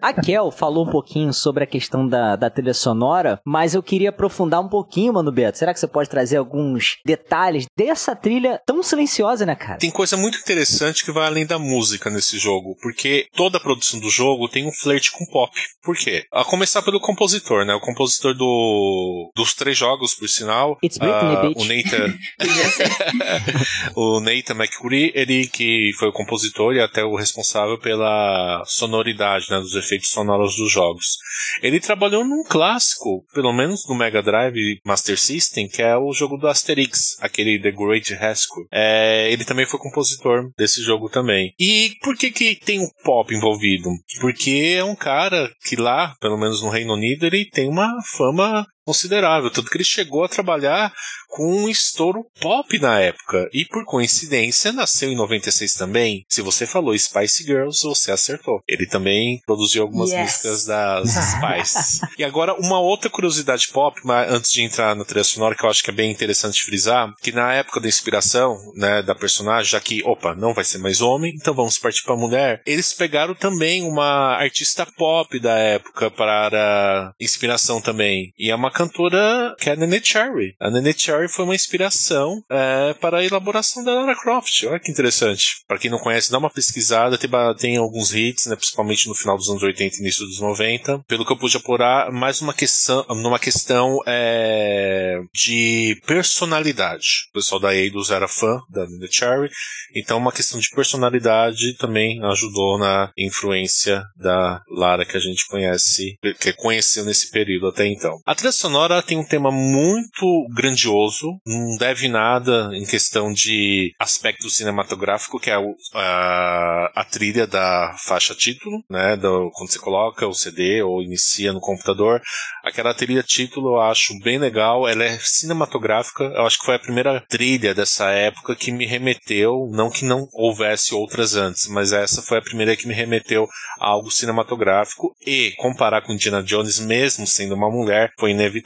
A 0.00 0.12
Kel 0.12 0.50
falou 0.50 0.86
um 0.86 0.90
pouquinho 0.90 1.32
sobre 1.32 1.64
a 1.64 1.66
questão 1.66 2.06
da, 2.06 2.36
da 2.36 2.50
trilha 2.58 2.74
sonora, 2.74 3.40
mas 3.44 3.74
eu 3.74 3.82
queria 3.82 4.10
aprofundar 4.10 4.60
um 4.60 4.68
pouquinho, 4.68 5.12
mano 5.12 5.30
Beto. 5.30 5.58
Será 5.58 5.72
que 5.72 5.80
você 5.80 5.86
pode 5.86 6.10
trazer 6.10 6.36
alguns 6.36 6.96
detalhes 7.04 7.66
dessa 7.76 8.16
trilha 8.16 8.60
tão 8.66 8.82
silenciosa, 8.82 9.46
né, 9.46 9.54
cara? 9.54 9.78
Tem 9.78 9.90
coisa 9.90 10.16
muito 10.16 10.38
interessante 10.38 11.04
que 11.04 11.12
vai 11.12 11.26
além 11.26 11.46
da 11.46 11.58
música 11.58 12.10
nesse 12.10 12.38
jogo, 12.38 12.76
porque 12.82 13.26
toda 13.34 13.58
a 13.58 13.60
produção 13.60 14.00
do 14.00 14.10
jogo 14.10 14.48
tem 14.48 14.66
um 14.66 14.72
flerte 14.72 15.12
com 15.12 15.24
pop. 15.26 15.52
Por 15.82 15.96
quê? 15.96 16.24
A 16.32 16.44
começar 16.44 16.82
pelo 16.82 17.00
compositor, 17.00 17.64
né? 17.64 17.74
O 17.74 17.80
compositor 17.80 18.34
do 18.34 19.30
dos 19.36 19.54
três 19.54 19.76
jogos, 19.76 20.14
por 20.14 20.28
sinal. 20.28 20.76
It's 20.82 20.98
Britney, 20.98 21.36
ah, 21.36 21.42
bitch. 21.42 21.58
o 21.58 21.64
Nathan, 21.64 22.18
ser. 22.70 22.90
o 23.94 24.20
Nathan 24.20 24.54
McCree, 24.54 25.12
ele 25.14 25.46
que 25.46 25.92
foi 25.98 26.08
o 26.08 26.12
compositor 26.12 26.74
e 26.74 26.80
até 26.80 27.04
o 27.04 27.14
responsável 27.14 27.78
pela 27.78 28.64
sonoridade, 28.66 29.46
né, 29.50 29.60
dos 29.60 29.74
efeitos 29.74 30.10
sonoros 30.10 30.56
dos 30.56 30.70
jogos. 30.72 31.18
Ele 31.62 31.80
trabalhou 31.80 32.24
num 32.24 32.42
clássico, 32.48 33.24
pelo 33.34 33.52
menos 33.52 33.86
no 33.88 33.94
Mega 33.94 34.22
Drive 34.22 34.80
Master 34.84 35.18
System, 35.18 35.68
que 35.68 35.82
é 35.82 35.96
o 35.96 36.12
jogo 36.12 36.36
do 36.36 36.48
Asterix, 36.48 37.16
aquele 37.20 37.60
The 37.60 37.70
Great 37.70 38.14
Rescue. 38.14 38.66
É, 38.72 39.30
ele 39.30 39.44
também 39.44 39.66
foi 39.66 39.78
compositor 39.78 40.50
desse 40.56 40.82
jogo 40.82 41.08
também. 41.08 41.52
E 41.58 41.92
por 42.02 42.16
que 42.16 42.30
que 42.30 42.56
tem 42.56 42.80
o 42.80 42.90
pop 43.04 43.32
envolvido? 43.34 43.90
Porque 44.20 44.74
é 44.76 44.84
um 44.84 44.96
cara 44.96 45.50
que 45.64 45.76
lá, 45.76 46.14
pelo 46.20 46.38
menos 46.38 46.62
no 46.62 46.70
Reino 46.70 46.94
Unido, 46.94 47.26
ele 47.26 47.48
tem 47.50 47.68
uma 47.68 47.92
fama 48.16 48.66
considerável, 48.92 49.50
tanto 49.50 49.70
que 49.70 49.76
ele 49.76 49.84
chegou 49.84 50.24
a 50.24 50.28
trabalhar 50.28 50.90
com 51.28 51.46
um 51.64 51.68
estouro 51.68 52.24
pop 52.40 52.78
na 52.78 52.98
época. 53.00 53.46
E 53.52 53.66
por 53.66 53.84
coincidência, 53.84 54.72
nasceu 54.72 55.10
em 55.10 55.14
96 55.16 55.74
também. 55.74 56.24
Se 56.26 56.40
você 56.40 56.66
falou 56.66 56.98
Spice 56.98 57.44
Girls, 57.44 57.82
você 57.82 58.10
acertou. 58.10 58.62
Ele 58.66 58.86
também 58.86 59.42
produziu 59.44 59.82
algumas 59.82 60.08
Yes. 60.10 60.20
músicas 60.22 60.64
das 60.64 61.04
Spice. 61.34 62.00
e 62.18 62.24
agora, 62.24 62.54
uma 62.54 62.80
outra 62.80 63.10
curiosidade 63.10 63.68
pop, 63.68 64.00
mas 64.04 64.32
antes 64.32 64.50
de 64.50 64.62
entrar 64.62 64.96
na 64.96 65.04
trilha 65.04 65.22
sonora, 65.22 65.54
que 65.54 65.64
eu 65.64 65.68
acho 65.68 65.82
que 65.82 65.90
é 65.90 65.92
bem 65.92 66.10
interessante 66.10 66.64
frisar, 66.64 67.12
que 67.20 67.30
na 67.30 67.52
época 67.52 67.80
da 67.80 67.88
inspiração, 67.88 68.56
né, 68.74 69.02
da 69.02 69.14
personagem, 69.14 69.70
já 69.70 69.80
que, 69.80 70.02
opa, 70.04 70.34
não 70.34 70.54
vai 70.54 70.64
ser 70.64 70.78
mais 70.78 71.02
homem, 71.02 71.34
então 71.36 71.52
vamos 71.52 71.76
partir 71.78 72.02
pra 72.04 72.16
mulher, 72.16 72.62
eles 72.64 72.94
pegaram 72.94 73.34
também 73.34 73.82
uma 73.82 74.34
artista 74.36 74.86
pop 74.86 75.38
da 75.38 75.58
época 75.58 76.10
para 76.10 77.12
inspiração 77.20 77.82
também. 77.82 78.32
E 78.38 78.50
é 78.50 78.54
uma 78.54 78.70
cantora 78.78 79.56
que 79.58 79.68
é 79.68 79.72
a 79.72 79.76
Nene 79.76 80.00
Cherry. 80.00 80.54
A 80.60 80.70
Nene 80.70 80.94
Cherry 80.96 81.28
foi 81.28 81.44
uma 81.44 81.54
inspiração 81.54 82.40
é, 82.48 82.94
para 82.94 83.18
a 83.18 83.24
elaboração 83.24 83.82
da 83.82 83.92
Lara 83.92 84.14
Croft. 84.14 84.64
Olha 84.66 84.78
que 84.78 84.90
interessante. 84.90 85.64
Para 85.66 85.78
quem 85.78 85.90
não 85.90 85.98
conhece, 85.98 86.30
dá 86.30 86.38
uma 86.38 86.48
pesquisada, 86.48 87.18
tem, 87.18 87.28
tem 87.58 87.76
alguns 87.76 88.14
hits, 88.14 88.46
né, 88.46 88.54
principalmente 88.54 89.08
no 89.08 89.16
final 89.16 89.36
dos 89.36 89.48
anos 89.48 89.62
80 89.64 89.96
e 89.96 90.00
início 90.00 90.24
dos 90.24 90.40
90. 90.40 91.00
Pelo 91.08 91.26
que 91.26 91.32
eu 91.32 91.36
pude 91.36 91.56
apurar, 91.56 92.12
mais 92.12 92.40
uma 92.40 92.54
questão, 92.54 93.04
numa 93.08 93.38
questão 93.40 93.98
é, 94.06 95.18
de 95.34 96.00
personalidade. 96.06 97.26
O 97.30 97.32
pessoal 97.32 97.60
da 97.60 97.74
Eidos 97.74 98.10
era 98.10 98.28
fã 98.28 98.60
da 98.70 98.86
Nene 98.86 99.08
Cherry, 99.10 99.50
então 99.96 100.18
uma 100.18 100.32
questão 100.32 100.60
de 100.60 100.70
personalidade 100.70 101.76
também 101.78 102.22
ajudou 102.26 102.78
na 102.78 103.10
influência 103.18 104.04
da 104.16 104.62
Lara 104.70 105.04
que 105.04 105.16
a 105.16 105.20
gente 105.20 105.46
conhece, 105.48 106.16
que 106.38 106.52
conheceu 106.52 107.04
nesse 107.04 107.30
período 107.30 107.66
até 107.66 107.86
então. 107.86 108.20
A 108.24 108.34
trilha 108.34 108.52
sonora 108.68 109.02
tem 109.02 109.16
um 109.18 109.24
tema 109.24 109.50
muito 109.50 110.46
grandioso, 110.54 111.40
não 111.46 111.76
deve 111.78 112.06
nada 112.06 112.68
em 112.74 112.84
questão 112.84 113.32
de 113.32 113.94
aspecto 113.98 114.50
cinematográfico, 114.50 115.40
que 115.40 115.50
é 115.50 115.56
o- 115.58 115.74
a, 115.94 116.90
a 116.94 117.04
trilha 117.04 117.46
da 117.46 117.96
faixa 118.04 118.34
título, 118.34 118.82
né, 118.90 119.16
do, 119.16 119.50
quando 119.54 119.72
você 119.72 119.78
coloca 119.78 120.26
o 120.28 120.34
CD 120.34 120.82
ou 120.82 121.02
inicia 121.02 121.50
no 121.52 121.60
computador. 121.60 122.20
Aquela 122.62 122.92
trilha 122.92 123.22
título 123.22 123.76
eu 123.76 123.80
acho 123.80 124.12
bem 124.22 124.38
legal, 124.38 124.86
ela 124.86 125.02
é 125.04 125.18
cinematográfica, 125.18 126.24
eu 126.24 126.44
acho 126.46 126.58
que 126.58 126.66
foi 126.66 126.74
a 126.74 126.78
primeira 126.80 127.24
trilha 127.26 127.74
dessa 127.74 128.10
época 128.10 128.54
que 128.54 128.70
me 128.70 128.84
remeteu, 128.84 129.66
não 129.72 129.88
que 129.90 130.04
não 130.04 130.28
houvesse 130.34 130.94
outras 130.94 131.34
antes, 131.36 131.68
mas 131.68 131.92
essa 131.92 132.20
foi 132.20 132.36
a 132.38 132.42
primeira 132.42 132.76
que 132.76 132.86
me 132.86 132.92
remeteu 132.94 133.48
a 133.80 133.86
algo 133.88 134.10
cinematográfico 134.10 135.14
e 135.26 135.52
comparar 135.56 136.02
com 136.02 136.12
Indiana 136.12 136.42
Jones, 136.42 136.78
mesmo 136.80 137.26
sendo 137.26 137.54
uma 137.54 137.70
mulher, 137.70 138.12
foi 138.18 138.32
inevitável. 138.32 138.57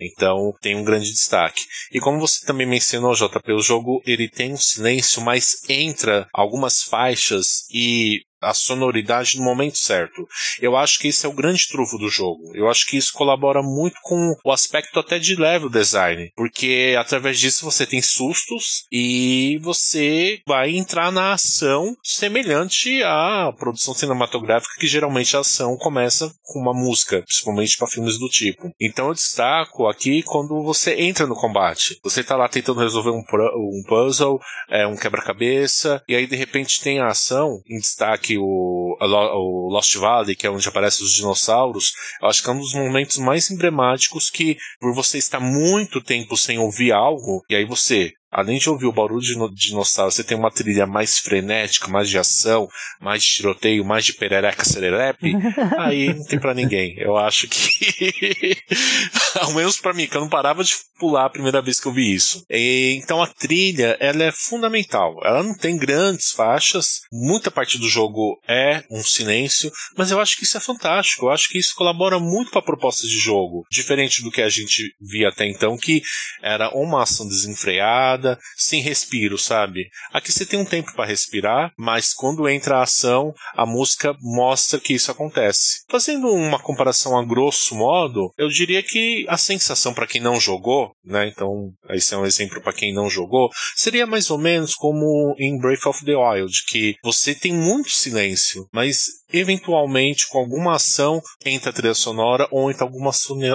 Então 0.00 0.54
tem 0.60 0.76
um 0.76 0.84
grande 0.84 1.10
destaque. 1.10 1.62
E 1.92 2.00
como 2.00 2.20
você 2.20 2.44
também 2.44 2.66
mencionou, 2.66 3.14
JP, 3.14 3.52
o 3.52 3.62
jogo 3.62 4.02
ele 4.06 4.28
tem 4.28 4.52
um 4.52 4.56
silêncio, 4.56 5.22
mas 5.22 5.68
entra 5.68 6.28
algumas 6.32 6.82
faixas 6.82 7.66
e 7.72 8.22
a 8.40 8.54
sonoridade 8.54 9.38
no 9.38 9.44
momento 9.44 9.78
certo. 9.78 10.26
Eu 10.60 10.76
acho 10.76 10.98
que 10.98 11.08
esse 11.08 11.26
é 11.26 11.28
o 11.28 11.34
grande 11.34 11.68
trunfo 11.68 11.98
do 11.98 12.08
jogo. 12.08 12.50
Eu 12.54 12.68
acho 12.68 12.86
que 12.86 12.96
isso 12.96 13.12
colabora 13.12 13.62
muito 13.62 13.96
com 14.02 14.34
o 14.44 14.52
aspecto 14.52 14.98
até 14.98 15.18
de 15.18 15.36
level 15.36 15.68
design, 15.68 16.32
porque 16.36 16.94
através 16.98 17.38
disso 17.38 17.64
você 17.64 17.86
tem 17.86 18.02
sustos 18.02 18.84
e 18.90 19.58
você 19.62 20.40
vai 20.46 20.70
entrar 20.70 21.12
na 21.12 21.32
ação 21.32 21.96
semelhante 22.02 23.02
à 23.02 23.52
produção 23.56 23.94
cinematográfica, 23.94 24.74
que 24.78 24.86
geralmente 24.86 25.36
a 25.36 25.40
ação 25.40 25.76
começa 25.76 26.32
com 26.42 26.60
uma 26.60 26.74
música, 26.74 27.22
principalmente 27.22 27.76
para 27.76 27.88
filmes 27.88 28.18
do 28.18 28.28
tipo. 28.28 28.72
Então 28.80 29.08
eu 29.08 29.14
destaco 29.14 29.86
aqui 29.86 30.22
quando 30.22 30.62
você 30.62 30.94
entra 30.94 31.26
no 31.26 31.34
combate. 31.34 31.98
Você 32.02 32.22
tá 32.22 32.36
lá 32.36 32.48
tentando 32.48 32.80
resolver 32.80 33.10
um, 33.10 33.22
um 33.22 33.82
puzzle, 33.86 34.40
é, 34.68 34.86
um 34.86 34.96
quebra-cabeça, 34.96 36.02
e 36.08 36.14
aí 36.14 36.26
de 36.26 36.36
repente 36.36 36.80
tem 36.80 37.00
a 37.00 37.08
ação, 37.08 37.62
em 37.68 37.78
destaque 37.78 38.29
o, 38.38 38.96
o 39.00 39.68
Lost 39.72 39.94
Valley, 39.96 40.36
que 40.36 40.46
é 40.46 40.50
onde 40.50 40.68
aparecem 40.68 41.04
os 41.04 41.12
dinossauros. 41.12 41.92
Eu 42.20 42.28
acho 42.28 42.42
que 42.42 42.50
é 42.50 42.52
um 42.52 42.58
dos 42.58 42.74
momentos 42.74 43.18
mais 43.18 43.50
emblemáticos 43.50 44.30
que, 44.30 44.56
por 44.80 44.94
você 44.94 45.18
estar 45.18 45.40
muito 45.40 46.02
tempo 46.02 46.36
sem 46.36 46.58
ouvir 46.58 46.92
algo, 46.92 47.42
e 47.48 47.54
aí 47.54 47.64
você. 47.64 48.12
Além 48.30 48.58
de 48.58 48.68
ouvir 48.70 48.86
o 48.86 48.92
barulho 48.92 49.20
de 49.20 49.36
no- 49.36 49.52
dinossauro, 49.52 50.12
você 50.12 50.22
tem 50.22 50.36
uma 50.36 50.50
trilha 50.50 50.86
mais 50.86 51.18
frenética, 51.18 51.88
mais 51.88 52.08
de 52.08 52.18
ação, 52.18 52.68
mais 53.00 53.22
de 53.22 53.28
tiroteio, 53.30 53.84
mais 53.84 54.04
de 54.04 54.12
perereca 54.12 54.64
serelepe. 54.64 55.32
aí 55.78 56.14
não 56.14 56.24
tem 56.24 56.38
pra 56.38 56.54
ninguém. 56.54 56.94
Eu 56.98 57.16
acho 57.16 57.48
que. 57.48 58.56
Ao 59.40 59.52
menos 59.52 59.80
pra 59.80 59.92
mim, 59.92 60.06
que 60.06 60.16
eu 60.16 60.20
não 60.20 60.28
parava 60.28 60.62
de 60.64 60.74
pular 60.98 61.24
a 61.26 61.30
primeira 61.30 61.62
vez 61.62 61.80
que 61.80 61.86
eu 61.86 61.92
vi 61.92 62.12
isso. 62.14 62.44
E, 62.50 62.98
então 63.02 63.22
a 63.22 63.26
trilha, 63.26 63.96
ela 64.00 64.22
é 64.24 64.32
fundamental. 64.32 65.16
Ela 65.24 65.42
não 65.42 65.56
tem 65.56 65.76
grandes 65.76 66.30
faixas, 66.32 67.00
muita 67.12 67.50
parte 67.50 67.78
do 67.78 67.88
jogo 67.88 68.38
é 68.46 68.84
um 68.90 69.02
silêncio, 69.02 69.70
mas 69.96 70.10
eu 70.10 70.20
acho 70.20 70.36
que 70.36 70.44
isso 70.44 70.56
é 70.56 70.60
fantástico. 70.60 71.26
Eu 71.26 71.30
acho 71.30 71.48
que 71.48 71.58
isso 71.58 71.74
colabora 71.74 72.18
muito 72.18 72.50
para 72.50 72.60
a 72.60 72.64
proposta 72.64 73.06
de 73.06 73.18
jogo, 73.18 73.64
diferente 73.70 74.22
do 74.22 74.30
que 74.30 74.42
a 74.42 74.48
gente 74.48 74.94
via 75.00 75.28
até 75.28 75.46
então, 75.46 75.76
que 75.78 76.02
era 76.42 76.68
uma 76.76 77.02
ação 77.02 77.26
desenfreada, 77.26 78.19
sem 78.56 78.82
respiro, 78.82 79.38
sabe? 79.38 79.88
Aqui 80.12 80.32
você 80.32 80.46
tem 80.46 80.58
um 80.58 80.64
tempo 80.64 80.92
para 80.94 81.06
respirar, 81.06 81.72
mas 81.78 82.12
quando 82.12 82.48
entra 82.48 82.78
a 82.78 82.82
ação, 82.82 83.34
a 83.54 83.66
música 83.66 84.16
mostra 84.20 84.80
que 84.80 84.94
isso 84.94 85.10
acontece. 85.10 85.82
Fazendo 85.88 86.28
uma 86.28 86.58
comparação 86.58 87.18
a 87.18 87.24
grosso 87.24 87.74
modo, 87.74 88.32
eu 88.38 88.48
diria 88.48 88.82
que 88.82 89.24
a 89.28 89.36
sensação 89.36 89.94
para 89.94 90.06
quem 90.06 90.20
não 90.20 90.40
jogou, 90.40 90.92
né? 91.04 91.28
Então, 91.28 91.72
esse 91.90 92.14
é 92.14 92.16
um 92.16 92.26
exemplo 92.26 92.60
para 92.60 92.72
quem 92.72 92.92
não 92.92 93.08
jogou, 93.08 93.50
seria 93.74 94.06
mais 94.06 94.30
ou 94.30 94.38
menos 94.38 94.74
como 94.74 95.34
em 95.38 95.58
Breath 95.58 95.86
of 95.86 96.04
the 96.04 96.16
Wild, 96.16 96.52
que 96.68 96.96
você 97.02 97.34
tem 97.34 97.52
muito 97.52 97.90
silêncio, 97.90 98.66
mas 98.72 99.19
eventualmente 99.32 100.28
com 100.28 100.38
alguma 100.38 100.76
ação 100.76 101.20
entra 101.44 101.70
a 101.70 101.72
trilha 101.72 101.94
sonora 101.94 102.46
ou 102.50 102.70
entra 102.70 102.84
alguma 102.84 103.10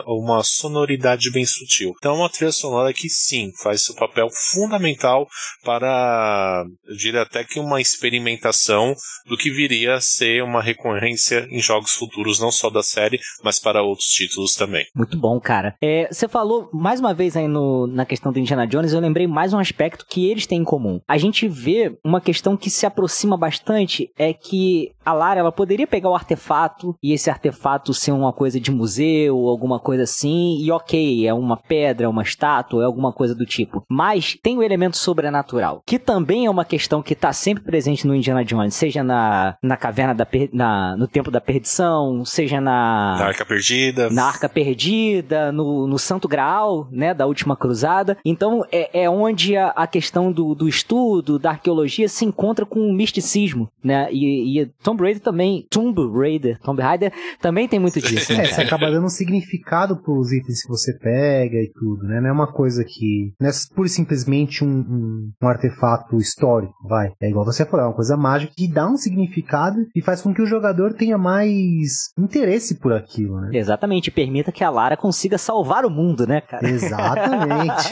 uma 0.08 0.44
sonoridade 0.44 1.32
bem 1.32 1.46
sutil. 1.46 1.94
Então 1.98 2.16
é 2.16 2.18
uma 2.20 2.30
trilha 2.30 2.52
sonora 2.52 2.94
que 2.94 3.10
sim, 3.10 3.52
faz 3.62 3.84
seu 3.84 3.96
papel 3.96 4.28
fundamental 4.30 5.28
para, 5.64 6.66
eu 6.88 6.96
diria 6.96 7.22
até 7.22 7.44
que 7.44 7.60
uma 7.60 7.82
experimentação 7.82 8.94
do 9.26 9.38
que 9.38 9.50
viria 9.50 9.96
a 9.96 10.02
ser 10.02 10.44
uma 10.44 10.62
recorrência 10.62 11.48
em 11.50 11.60
jogos 11.60 11.92
futuros, 11.92 12.40
não 12.40 12.52
só 12.52 12.70
da 12.70 12.84
série, 12.84 13.20
mas 13.44 13.60
para 13.60 13.82
outros 13.82 14.10
títulos 14.10 14.54
também. 14.54 14.86
Muito 14.96 15.18
bom, 15.18 15.40
cara. 15.40 15.76
É, 15.82 16.08
você 16.12 16.28
falou 16.28 16.70
mais 16.74 17.00
uma 17.00 17.14
vez 17.14 17.36
aí 17.36 17.48
no, 17.48 17.88
na 17.88 18.06
questão 18.06 18.32
do 18.32 18.40
Indiana 18.40 18.68
Jones, 18.68 18.94
eu 18.94 19.00
lembrei 19.00 19.28
mais 19.28 19.54
um 19.54 19.60
aspecto 19.60 20.06
que 20.08 20.30
eles 20.30 20.46
têm 20.46 20.60
em 20.60 20.64
comum. 20.64 21.00
A 21.08 21.18
gente 21.18 21.48
vê 21.48 21.98
uma 22.04 22.22
questão 22.22 22.58
que 22.58 22.70
se 22.70 22.86
aproxima 22.86 23.38
bastante, 23.38 24.10
é 24.18 24.34
que 24.34 24.92
a 25.06 25.14
Lara, 25.14 25.40
ela 25.40 25.52
poderia 25.66 25.88
pegar 25.88 26.12
o 26.12 26.16
artefato 26.16 26.96
e 27.02 27.12
esse 27.12 27.28
artefato 27.28 27.92
ser 27.92 28.12
uma 28.12 28.32
coisa 28.32 28.60
de 28.60 28.70
museu, 28.72 29.48
alguma 29.48 29.80
coisa 29.80 30.04
assim, 30.04 30.60
e 30.62 30.72
ok, 30.72 31.28
é 31.28 31.34
uma 31.34 31.58
pedra, 31.58 32.06
é 32.06 32.08
uma 32.08 32.22
estátua, 32.22 32.84
é 32.84 32.86
alguma 32.86 33.12
coisa 33.12 33.34
do 33.34 33.48
tipo. 33.48 33.84
Mas 33.90 34.38
tem 34.44 34.56
o 34.60 34.62
elemento 34.64 34.96
sobrenatural, 34.96 35.82
que 35.84 35.98
também 35.98 36.46
é 36.46 36.50
uma 36.52 36.64
questão 36.64 37.02
que 37.02 37.16
tá 37.16 37.34
sempre 37.34 37.64
presente 37.64 38.06
no 38.06 38.14
Indiana 38.16 38.46
Jones, 38.46 38.76
seja 38.76 39.04
na, 39.04 39.58
na 39.64 39.76
caverna 39.76 40.14
da 40.14 40.24
per- 40.26 40.52
na, 40.54 40.96
no 40.98 41.08
tempo 41.08 41.32
da 41.32 41.42
perdição, 41.42 42.24
seja 42.24 42.62
na 42.62 43.16
Na 43.18 43.26
Arca 43.26 43.44
Perdida. 43.46 44.10
na 44.12 44.26
Arca 44.26 44.48
Perdida, 44.48 45.52
no, 45.52 45.88
no 45.88 45.98
Santo 45.98 46.28
Graal, 46.28 46.88
né, 46.92 47.12
da 47.12 47.26
Última 47.26 47.56
Cruzada. 47.56 48.18
Então 48.24 48.64
é, 48.72 49.02
é 49.06 49.10
onde 49.10 49.58
a, 49.58 49.70
a 49.70 49.88
questão 49.88 50.32
do, 50.32 50.54
do 50.54 50.68
estudo, 50.70 51.40
da 51.40 51.50
arqueologia 51.52 52.08
se 52.08 52.24
encontra 52.24 52.68
com 52.68 52.80
o 52.82 52.94
misticismo, 52.94 53.68
né? 53.84 54.08
E, 54.12 54.62
e 54.62 54.66
Tomb 54.84 55.02
Raider 55.02 55.22
também, 55.22 55.55
Tomb 55.70 56.00
Raider, 56.18 56.60
Tomb 56.60 56.82
Raider 56.82 57.12
também 57.42 57.68
tem 57.68 57.80
muito 57.80 58.00
disso. 58.02 58.26
É, 58.36 58.38
né, 58.38 58.46
você 58.46 58.56
cara? 58.56 58.68
acaba 58.68 58.92
dando 58.92 59.06
um 59.06 59.10
significado 59.10 60.02
pros 60.02 60.32
itens 60.32 60.64
que 60.64 60.68
você 60.68 60.98
pega 60.98 61.58
e 61.58 61.72
tudo, 61.74 62.04
né? 62.04 62.20
Não 62.20 62.30
é 62.30 62.32
uma 62.32 62.52
coisa 62.52 62.84
que. 62.84 63.34
Não 63.40 63.48
é 63.50 63.52
pura 63.74 63.88
e 63.88 63.90
simplesmente 63.90 64.64
um, 64.64 64.68
um, 64.68 65.32
um 65.42 65.48
artefato 65.48 66.18
histórico, 66.18 66.74
vai. 66.88 67.12
É 67.22 67.30
igual 67.30 67.46
você 67.46 67.66
falou, 67.66 67.86
é 67.86 67.90
uma 67.90 67.96
coisa 67.96 68.18
mágica 68.18 68.52
que 68.56 68.68
dá 68.68 68.88
um 68.88 68.98
significado 68.98 69.78
e 69.96 70.02
faz 70.02 70.22
com 70.22 70.34
que 70.34 70.42
o 70.42 70.46
jogador 70.46 70.94
tenha 70.94 71.18
mais 71.18 72.10
interesse 72.18 72.80
por 72.80 72.94
aquilo, 72.94 73.40
né? 73.40 73.52
Exatamente, 73.54 74.12
permita 74.12 74.52
que 74.52 74.64
a 74.64 74.70
Lara 74.70 74.98
consiga 74.98 75.38
salvar 75.38 75.86
o 75.86 75.90
mundo, 75.90 76.28
né, 76.28 76.42
cara? 76.42 76.68
Exatamente. 76.68 77.90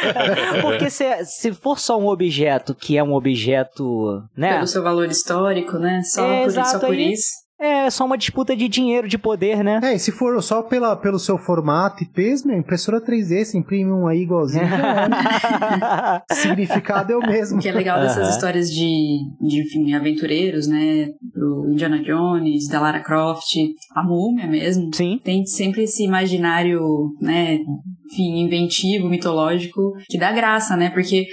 Porque 0.62 0.90
se, 0.90 1.24
se 1.24 1.52
for 1.52 1.78
só 1.78 1.98
um 1.98 2.06
objeto 2.06 2.74
que 2.74 2.96
é 2.96 3.02
um 3.02 3.14
objeto, 3.14 4.22
né? 4.36 4.54
Pelo 4.54 4.66
seu 4.66 4.82
valor 4.82 5.08
histórico, 5.08 5.78
né? 5.78 6.02
Só, 6.04 6.24
É, 6.24 6.44
por, 6.44 6.52
só 6.52 6.60
exato, 6.60 6.86
por 6.86 6.94
isso. 7.00 7.40
É 7.60 7.90
só 7.90 8.06
uma 8.06 8.16
disputa 8.16 8.56
de 8.56 8.66
dinheiro, 8.70 9.06
de 9.06 9.18
poder, 9.18 9.62
né? 9.62 9.80
É, 9.82 9.94
e 9.94 9.98
se 9.98 10.10
for 10.10 10.42
só 10.42 10.62
pela, 10.62 10.96
pelo 10.96 11.18
seu 11.18 11.36
formato 11.36 12.02
e 12.02 12.06
peso, 12.06 12.46
minha 12.46 12.58
impressora 12.58 13.04
3D, 13.04 13.44
você 13.44 13.58
imprime 13.58 13.92
um 13.92 14.06
aí 14.06 14.22
igualzinho. 14.22 14.64
Significado 16.32 17.12
é 17.12 17.16
o 17.18 17.20
mesmo. 17.20 17.58
O 17.58 17.60
que 17.60 17.68
é 17.68 17.72
legal 17.72 18.00
dessas 18.00 18.24
Aham. 18.24 18.30
histórias 18.30 18.70
de, 18.70 19.18
de 19.42 19.60
enfim, 19.60 19.92
aventureiros, 19.92 20.66
né? 20.66 21.08
Do 21.34 21.70
Indiana 21.70 22.02
Jones, 22.02 22.66
da 22.66 22.80
Lara 22.80 23.02
Croft, 23.02 23.54
a 23.94 24.02
múmia 24.02 24.46
mesmo. 24.46 24.88
Sim. 24.94 25.20
Tem 25.22 25.44
sempre 25.44 25.82
esse 25.82 26.02
imaginário, 26.02 26.80
né? 27.20 27.58
Enfim, 28.10 28.40
inventivo, 28.40 29.06
mitológico, 29.06 29.92
que 30.08 30.18
dá 30.18 30.32
graça, 30.32 30.78
né? 30.78 30.88
Porque 30.88 31.26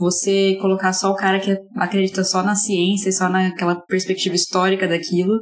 você 0.00 0.56
colocar 0.60 0.94
só 0.94 1.10
o 1.10 1.16
cara 1.16 1.38
que 1.38 1.54
acredita 1.76 2.24
só 2.24 2.42
na 2.42 2.54
ciência, 2.54 3.10
e 3.10 3.12
só 3.12 3.28
naquela 3.28 3.76
perspectiva 3.76 4.34
histórica 4.34 4.88
daquilo, 4.88 5.34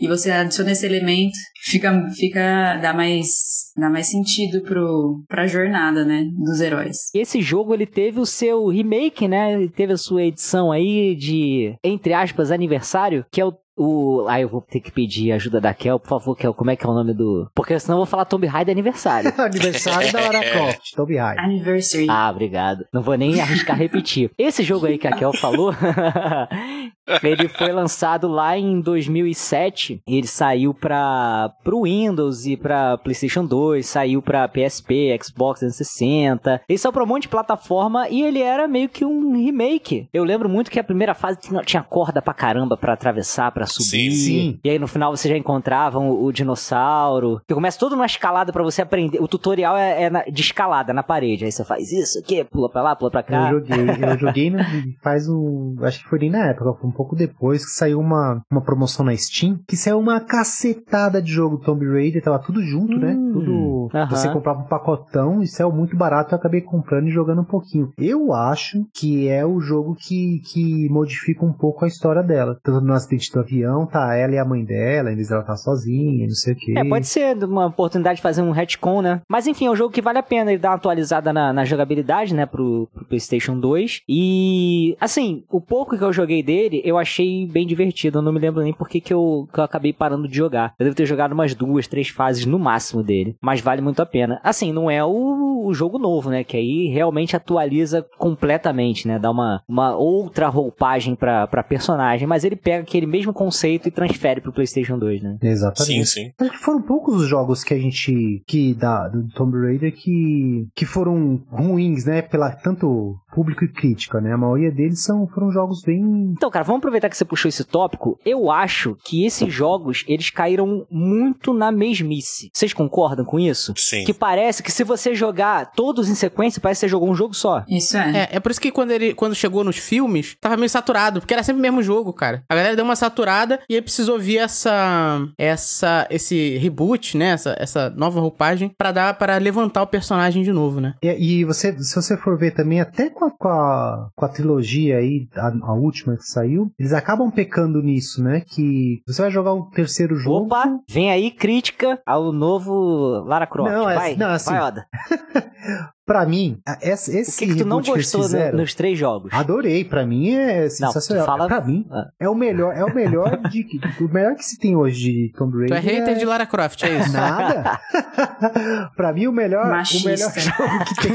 e 0.00 0.08
você 0.08 0.30
adiciona 0.30 0.72
esse 0.72 0.86
elemento, 0.86 1.36
fica, 1.62 2.08
fica 2.16 2.78
dá 2.80 2.94
mais 2.94 3.28
dá 3.76 3.90
mais 3.90 4.08
sentido 4.08 4.62
pro, 4.62 5.22
pra 5.28 5.46
jornada, 5.46 6.04
né, 6.04 6.24
dos 6.36 6.60
heróis. 6.60 6.96
Esse 7.14 7.40
jogo 7.40 7.74
ele 7.74 7.86
teve 7.86 8.18
o 8.18 8.26
seu 8.26 8.66
remake, 8.68 9.28
né? 9.28 9.52
Ele 9.52 9.68
teve 9.68 9.92
a 9.92 9.98
sua 9.98 10.24
edição 10.24 10.72
aí 10.72 11.14
de, 11.14 11.74
entre 11.84 12.12
aspas, 12.12 12.50
aniversário, 12.50 13.24
que 13.30 13.40
é 13.40 13.44
o. 13.44 13.52
o... 13.78 14.26
Ah, 14.28 14.40
eu 14.40 14.48
vou 14.48 14.60
ter 14.60 14.80
que 14.80 14.90
pedir 14.90 15.32
ajuda 15.32 15.60
da 15.60 15.72
Kel, 15.72 15.98
por 15.98 16.08
favor, 16.08 16.36
Kel, 16.36 16.52
como 16.52 16.70
é 16.70 16.76
que 16.76 16.84
é 16.84 16.88
o 16.88 16.94
nome 16.94 17.14
do. 17.14 17.48
Porque 17.54 17.78
senão 17.78 17.96
eu 17.96 18.00
vou 18.00 18.06
falar 18.06 18.24
Tomb 18.24 18.46
Raider 18.46 18.72
aniversário. 18.72 19.32
Aniversário 19.38 20.12
da 20.12 20.20
Lara 20.20 20.42
Croft, 20.50 20.94
Tomb 20.94 21.16
Raider. 21.16 21.44
Anniversary. 21.44 22.06
Ah, 22.08 22.30
obrigado. 22.30 22.84
Não 22.92 23.02
vou 23.02 23.14
nem 23.16 23.40
arriscar 23.40 23.76
repetir. 23.76 24.30
Esse 24.36 24.62
jogo 24.62 24.86
aí 24.86 24.98
que 24.98 25.06
a 25.06 25.12
Kel 25.12 25.32
falou, 25.32 25.72
ele 27.22 27.48
foi 27.48 27.72
lançado 27.72 28.28
lá 28.28 28.56
em 28.56 28.80
2007. 28.80 30.02
Ele 30.06 30.26
saiu 30.26 30.74
para 30.74 31.50
pro 31.64 31.82
Windows 31.82 32.46
e 32.46 32.56
para 32.56 32.98
PlayStation 32.98 33.44
2, 33.44 33.86
saiu 33.86 34.20
para 34.22 34.48
PSP, 34.48 35.16
Xbox 35.22 35.60
360. 35.60 36.62
Ele 36.68 36.78
saiu 36.78 36.92
pra 36.92 37.02
um 37.02 37.06
monte 37.06 37.22
de 37.22 37.28
plataforma 37.28 38.08
e 38.08 38.22
ele 38.22 38.40
era 38.42 38.66
meio 38.68 38.88
que 38.88 39.04
um 39.04 39.36
remake. 39.36 40.08
Eu 40.12 40.24
lembro 40.24 40.48
muito 40.48 40.70
que 40.70 40.78
a 40.78 40.84
primeira 40.84 41.14
fase 41.14 41.38
tinha, 41.40 41.62
tinha 41.62 41.82
corda 41.82 42.20
pra 42.22 42.34
caramba 42.34 42.76
pra 42.76 42.92
atravessar, 42.92 43.50
pra 43.52 43.66
subir. 43.66 44.10
Sim. 44.10 44.10
Sim. 44.10 44.60
E 44.64 44.70
aí 44.70 44.78
no 44.78 44.86
final 44.86 45.14
você 45.16 45.28
já 45.28 45.36
encontrava 45.36 45.98
o, 45.98 46.24
o 46.24 46.32
dinossauro. 46.32 47.40
Que 47.46 47.54
começa 47.54 47.78
todo 47.78 47.92
numa 47.92 48.06
escalada 48.06 48.52
pra 48.52 48.62
você 48.62 48.82
aprender. 48.82 49.20
O 49.22 49.28
tutorial 49.28 49.76
é, 49.76 50.04
é 50.04 50.10
na- 50.10 50.24
de 50.24 50.40
escalada 50.42 50.92
na 50.92 51.02
parede. 51.02 51.44
Aí 51.44 51.52
você 51.52 51.64
faz 51.64 51.92
isso 51.92 52.18
aqui, 52.18 52.44
pula 52.44 52.70
pra 52.70 52.82
lá, 52.82 52.96
pula 52.96 53.10
pra 53.10 53.22
cá. 53.22 53.50
Eu 53.50 53.58
joguei, 53.60 53.78
eu 54.12 54.18
joguei 54.18 54.50
no- 54.50 54.58
faz 55.02 55.28
um. 55.28 55.76
Acho 55.82 56.02
que 56.02 56.08
foi 56.08 56.18
nem 56.18 56.30
na 56.30 56.46
época, 56.48 56.70
um 56.86 56.92
pouco 56.98 57.14
depois 57.14 57.64
que 57.64 57.70
saiu 57.70 58.00
uma, 58.00 58.42
uma 58.50 58.60
promoção 58.60 59.04
na 59.04 59.16
Steam, 59.16 59.60
que 59.68 59.76
saiu 59.76 60.00
uma 60.00 60.18
cacetada 60.18 61.22
de 61.22 61.30
jogo 61.30 61.58
Tomb 61.58 61.86
Raider, 61.86 62.20
tava 62.20 62.40
tudo 62.40 62.60
junto, 62.60 62.98
né? 62.98 63.14
Hum, 63.14 63.32
Tudo. 63.32 63.88
aham. 63.94 64.10
Você 64.10 64.28
comprava 64.32 64.62
um 64.62 64.66
pacotão 64.66 65.40
e 65.40 65.46
saiu 65.46 65.70
muito 65.70 65.96
barato, 65.96 66.34
eu 66.34 66.38
acabei 66.38 66.60
comprando 66.60 67.06
e 67.06 67.12
jogando 67.12 67.42
um 67.42 67.44
pouquinho. 67.44 67.92
Eu 67.96 68.32
acho 68.32 68.84
que 68.92 69.28
é 69.28 69.46
o 69.46 69.60
jogo 69.60 69.94
que, 69.94 70.40
que 70.52 70.88
modifica 70.88 71.44
um 71.44 71.52
pouco 71.52 71.84
a 71.84 71.88
história 71.88 72.22
dela. 72.22 72.58
Tanto 72.64 72.84
no 72.84 72.92
acidente 72.92 73.32
do 73.32 73.38
avião, 73.38 73.86
tá 73.86 74.16
ela 74.16 74.34
e 74.34 74.38
a 74.38 74.44
mãe 74.44 74.64
dela, 74.64 75.12
em 75.12 75.14
vez 75.14 75.28
dela 75.28 75.44
tá 75.44 75.54
sozinha, 75.54 76.26
não 76.26 76.34
sei 76.34 76.54
o 76.54 76.56
quê. 76.56 76.74
É, 76.76 76.84
pode 76.84 77.06
ser 77.06 77.36
uma 77.44 77.66
oportunidade 77.66 78.16
de 78.16 78.22
fazer 78.22 78.42
um 78.42 78.50
retcon, 78.50 79.02
né? 79.02 79.20
Mas 79.28 79.46
enfim, 79.46 79.66
é 79.66 79.70
um 79.70 79.76
jogo 79.76 79.92
que 79.92 80.02
vale 80.02 80.18
a 80.18 80.22
pena 80.22 80.50
ele 80.50 80.60
dar 80.60 80.70
uma 80.70 80.76
atualizada 80.76 81.32
na, 81.32 81.52
na 81.52 81.64
jogabilidade, 81.64 82.34
né, 82.34 82.44
pro, 82.44 82.88
pro 82.92 83.04
PlayStation 83.04 83.58
2. 83.58 84.02
E, 84.08 84.96
assim, 85.00 85.44
o 85.48 85.60
pouco 85.60 85.96
que 85.96 86.02
eu 86.02 86.12
joguei 86.12 86.42
dele, 86.42 86.82
eu 86.88 86.98
achei 86.98 87.46
bem 87.46 87.66
divertido. 87.66 88.18
Eu 88.18 88.22
não 88.22 88.32
me 88.32 88.40
lembro 88.40 88.62
nem 88.62 88.72
por 88.72 88.88
que 88.88 89.00
que 89.00 89.12
eu, 89.12 89.48
que 89.52 89.60
eu 89.60 89.64
acabei 89.64 89.92
parando 89.92 90.28
de 90.28 90.36
jogar. 90.36 90.74
Eu 90.78 90.84
devo 90.84 90.96
ter 90.96 91.06
jogado 91.06 91.32
umas 91.32 91.54
duas, 91.54 91.86
três 91.86 92.08
fases 92.08 92.46
no 92.46 92.58
máximo 92.58 93.02
dele. 93.02 93.36
Mas 93.42 93.60
vale 93.60 93.80
muito 93.80 94.00
a 94.00 94.06
pena. 94.06 94.40
Assim, 94.42 94.72
não 94.72 94.90
é 94.90 95.04
o, 95.04 95.64
o 95.66 95.74
jogo 95.74 95.98
novo, 95.98 96.30
né? 96.30 96.44
Que 96.44 96.56
aí 96.56 96.88
realmente 96.88 97.36
atualiza 97.36 98.04
completamente, 98.18 99.06
né? 99.06 99.18
Dá 99.18 99.30
uma, 99.30 99.62
uma 99.68 99.96
outra 99.96 100.48
roupagem 100.48 101.14
pra, 101.14 101.46
pra 101.46 101.62
personagem. 101.62 102.26
Mas 102.26 102.44
ele 102.44 102.56
pega 102.56 102.82
aquele 102.82 103.06
mesmo 103.06 103.32
conceito 103.32 103.88
e 103.88 103.90
transfere 103.90 104.40
pro 104.40 104.52
PlayStation 104.52 104.98
2, 104.98 105.22
né? 105.22 105.38
Exatamente. 105.42 105.92
Sim, 105.92 106.04
sim. 106.04 106.32
Acho 106.40 106.50
que 106.50 106.58
foram 106.58 106.82
poucos 106.82 107.20
os 107.22 107.28
jogos 107.28 107.64
que 107.64 107.74
a 107.74 107.78
gente. 107.78 108.42
que 108.46 108.74
da, 108.74 109.08
do 109.08 109.28
Tomb 109.28 109.58
Raider 109.58 109.94
que, 109.94 110.66
que 110.74 110.84
foram 110.84 111.40
ruins, 111.50 112.04
né? 112.04 112.22
Pela 112.22 112.50
tanto 112.50 113.16
público 113.32 113.64
e 113.64 113.68
crítica, 113.68 114.20
né? 114.20 114.32
A 114.32 114.38
maioria 114.38 114.70
deles 114.70 115.02
são, 115.02 115.26
foram 115.26 115.50
jogos 115.50 115.82
bem. 115.82 116.00
Então, 116.36 116.50
cara, 116.50 116.64
vamos 116.64 116.77
aproveitar 116.78 117.08
que 117.08 117.16
você 117.16 117.24
puxou 117.24 117.48
esse 117.48 117.64
tópico. 117.64 118.18
Eu 118.24 118.50
acho 118.50 118.96
que 119.04 119.24
esses 119.24 119.52
jogos, 119.52 120.04
eles 120.08 120.30
caíram 120.30 120.86
muito 120.90 121.52
na 121.52 121.70
mesmice. 121.70 122.50
Vocês 122.52 122.72
concordam 122.72 123.24
com 123.24 123.38
isso? 123.38 123.74
Sim. 123.76 124.04
Que 124.04 124.14
parece 124.14 124.62
que 124.62 124.72
se 124.72 124.84
você 124.84 125.14
jogar 125.14 125.72
todos 125.72 126.08
em 126.08 126.14
sequência, 126.14 126.60
parece 126.60 126.80
que 126.80 126.86
você 126.86 126.90
jogou 126.90 127.10
um 127.10 127.14
jogo 127.14 127.34
só. 127.34 127.64
Isso 127.68 127.96
é. 127.96 128.28
É, 128.30 128.36
é 128.36 128.40
por 128.40 128.50
isso 128.50 128.60
que 128.60 128.70
quando 128.70 128.90
ele 128.90 129.14
quando 129.14 129.34
chegou 129.34 129.64
nos 129.64 129.76
filmes, 129.76 130.36
tava 130.40 130.56
meio 130.56 130.68
saturado, 130.68 131.20
porque 131.20 131.34
era 131.34 131.42
sempre 131.42 131.60
o 131.60 131.62
mesmo 131.62 131.82
jogo, 131.82 132.12
cara. 132.12 132.42
A 132.48 132.54
galera 132.54 132.76
deu 132.76 132.84
uma 132.84 132.96
saturada 132.96 133.60
e 133.68 133.74
aí 133.74 133.82
precisou 133.82 134.18
vir 134.18 134.38
essa 134.38 135.20
essa 135.36 136.06
esse 136.10 136.56
reboot, 136.58 137.16
né, 137.16 137.30
essa, 137.30 137.56
essa 137.58 137.90
nova 137.90 138.20
roupagem 138.20 138.68
pra 138.76 138.92
dar 138.92 139.14
para 139.14 139.36
levantar 139.38 139.82
o 139.82 139.86
personagem 139.86 140.42
de 140.42 140.52
novo, 140.52 140.80
né? 140.80 140.94
E, 141.02 141.40
e 141.40 141.44
você, 141.44 141.76
se 141.82 141.94
você 141.94 142.16
for 142.16 142.38
ver 142.38 142.52
também, 142.52 142.80
até 142.80 143.10
com 143.10 143.24
a, 143.24 143.30
com 143.30 143.48
a, 143.48 144.10
com 144.14 144.24
a 144.24 144.28
trilogia 144.28 144.98
aí, 144.98 145.28
a, 145.34 145.48
a 145.62 145.72
última 145.72 146.16
que 146.16 146.24
saiu, 146.24 146.67
eles 146.78 146.92
acabam 146.92 147.30
pecando 147.30 147.82
nisso, 147.82 148.22
né? 148.22 148.40
Que 148.46 149.00
você 149.06 149.22
vai 149.22 149.30
jogar 149.30 149.52
o 149.54 149.70
terceiro 149.70 150.16
jogo. 150.16 150.46
Opa, 150.46 150.78
vem 150.88 151.10
aí 151.10 151.30
crítica 151.30 152.00
ao 152.06 152.32
novo 152.32 153.22
Lara 153.24 153.46
Croft. 153.46 153.70
Não, 153.72 153.88
é- 153.88 153.94
vai, 153.94 154.16
não, 154.16 154.30
assim, 154.30 154.50
vai, 154.50 154.60
Oda. 154.62 154.86
Pra 156.08 156.24
mim, 156.26 156.58
a- 156.66 156.78
esse, 156.80 157.10
O 157.14 157.18
esse 157.18 157.38
que, 157.38 157.52
que 157.52 157.58
tu 157.62 157.66
não 157.66 157.82
gostou 157.82 158.22
no- 158.22 158.26
fizeram, 158.26 158.58
nos 158.58 158.74
três 158.74 158.98
jogos? 158.98 159.30
Adorei, 159.32 159.84
pra 159.84 160.04
mim 160.06 160.30
é 160.34 160.68
sensacional. 160.70 161.24
tu 161.24 161.26
fala- 161.26 161.46
Pra 161.46 161.60
mim 161.60 161.86
Ah. 161.90 162.08
é 162.18 162.28
o 162.28 162.34
melhor, 162.34 162.74
é 162.74 162.82
o 162.82 162.94
melhor 162.94 163.38
de 163.52 163.66
o 164.00 164.08
melhor 164.12 164.34
que 164.34 164.44
se 164.44 164.58
tem 164.58 164.74
hoje 164.74 165.12
de 165.12 165.32
Tomb 165.36 165.66
Tu 165.66 165.74
é 165.74 165.76
Raider. 165.78 166.00
hater 166.00 166.16
de 166.16 166.24
Lara 166.24 166.46
Croft, 166.46 166.82
é 166.82 166.98
isso? 166.98 167.12
Nada. 167.12 167.78
pra 168.96 169.12
mim 169.12 169.26
o 169.26 169.32
melhor, 169.32 169.66
o 169.66 170.04
melhor 170.04 170.32
jogo 170.34 170.84
que 170.86 170.94
tem. 171.02 171.12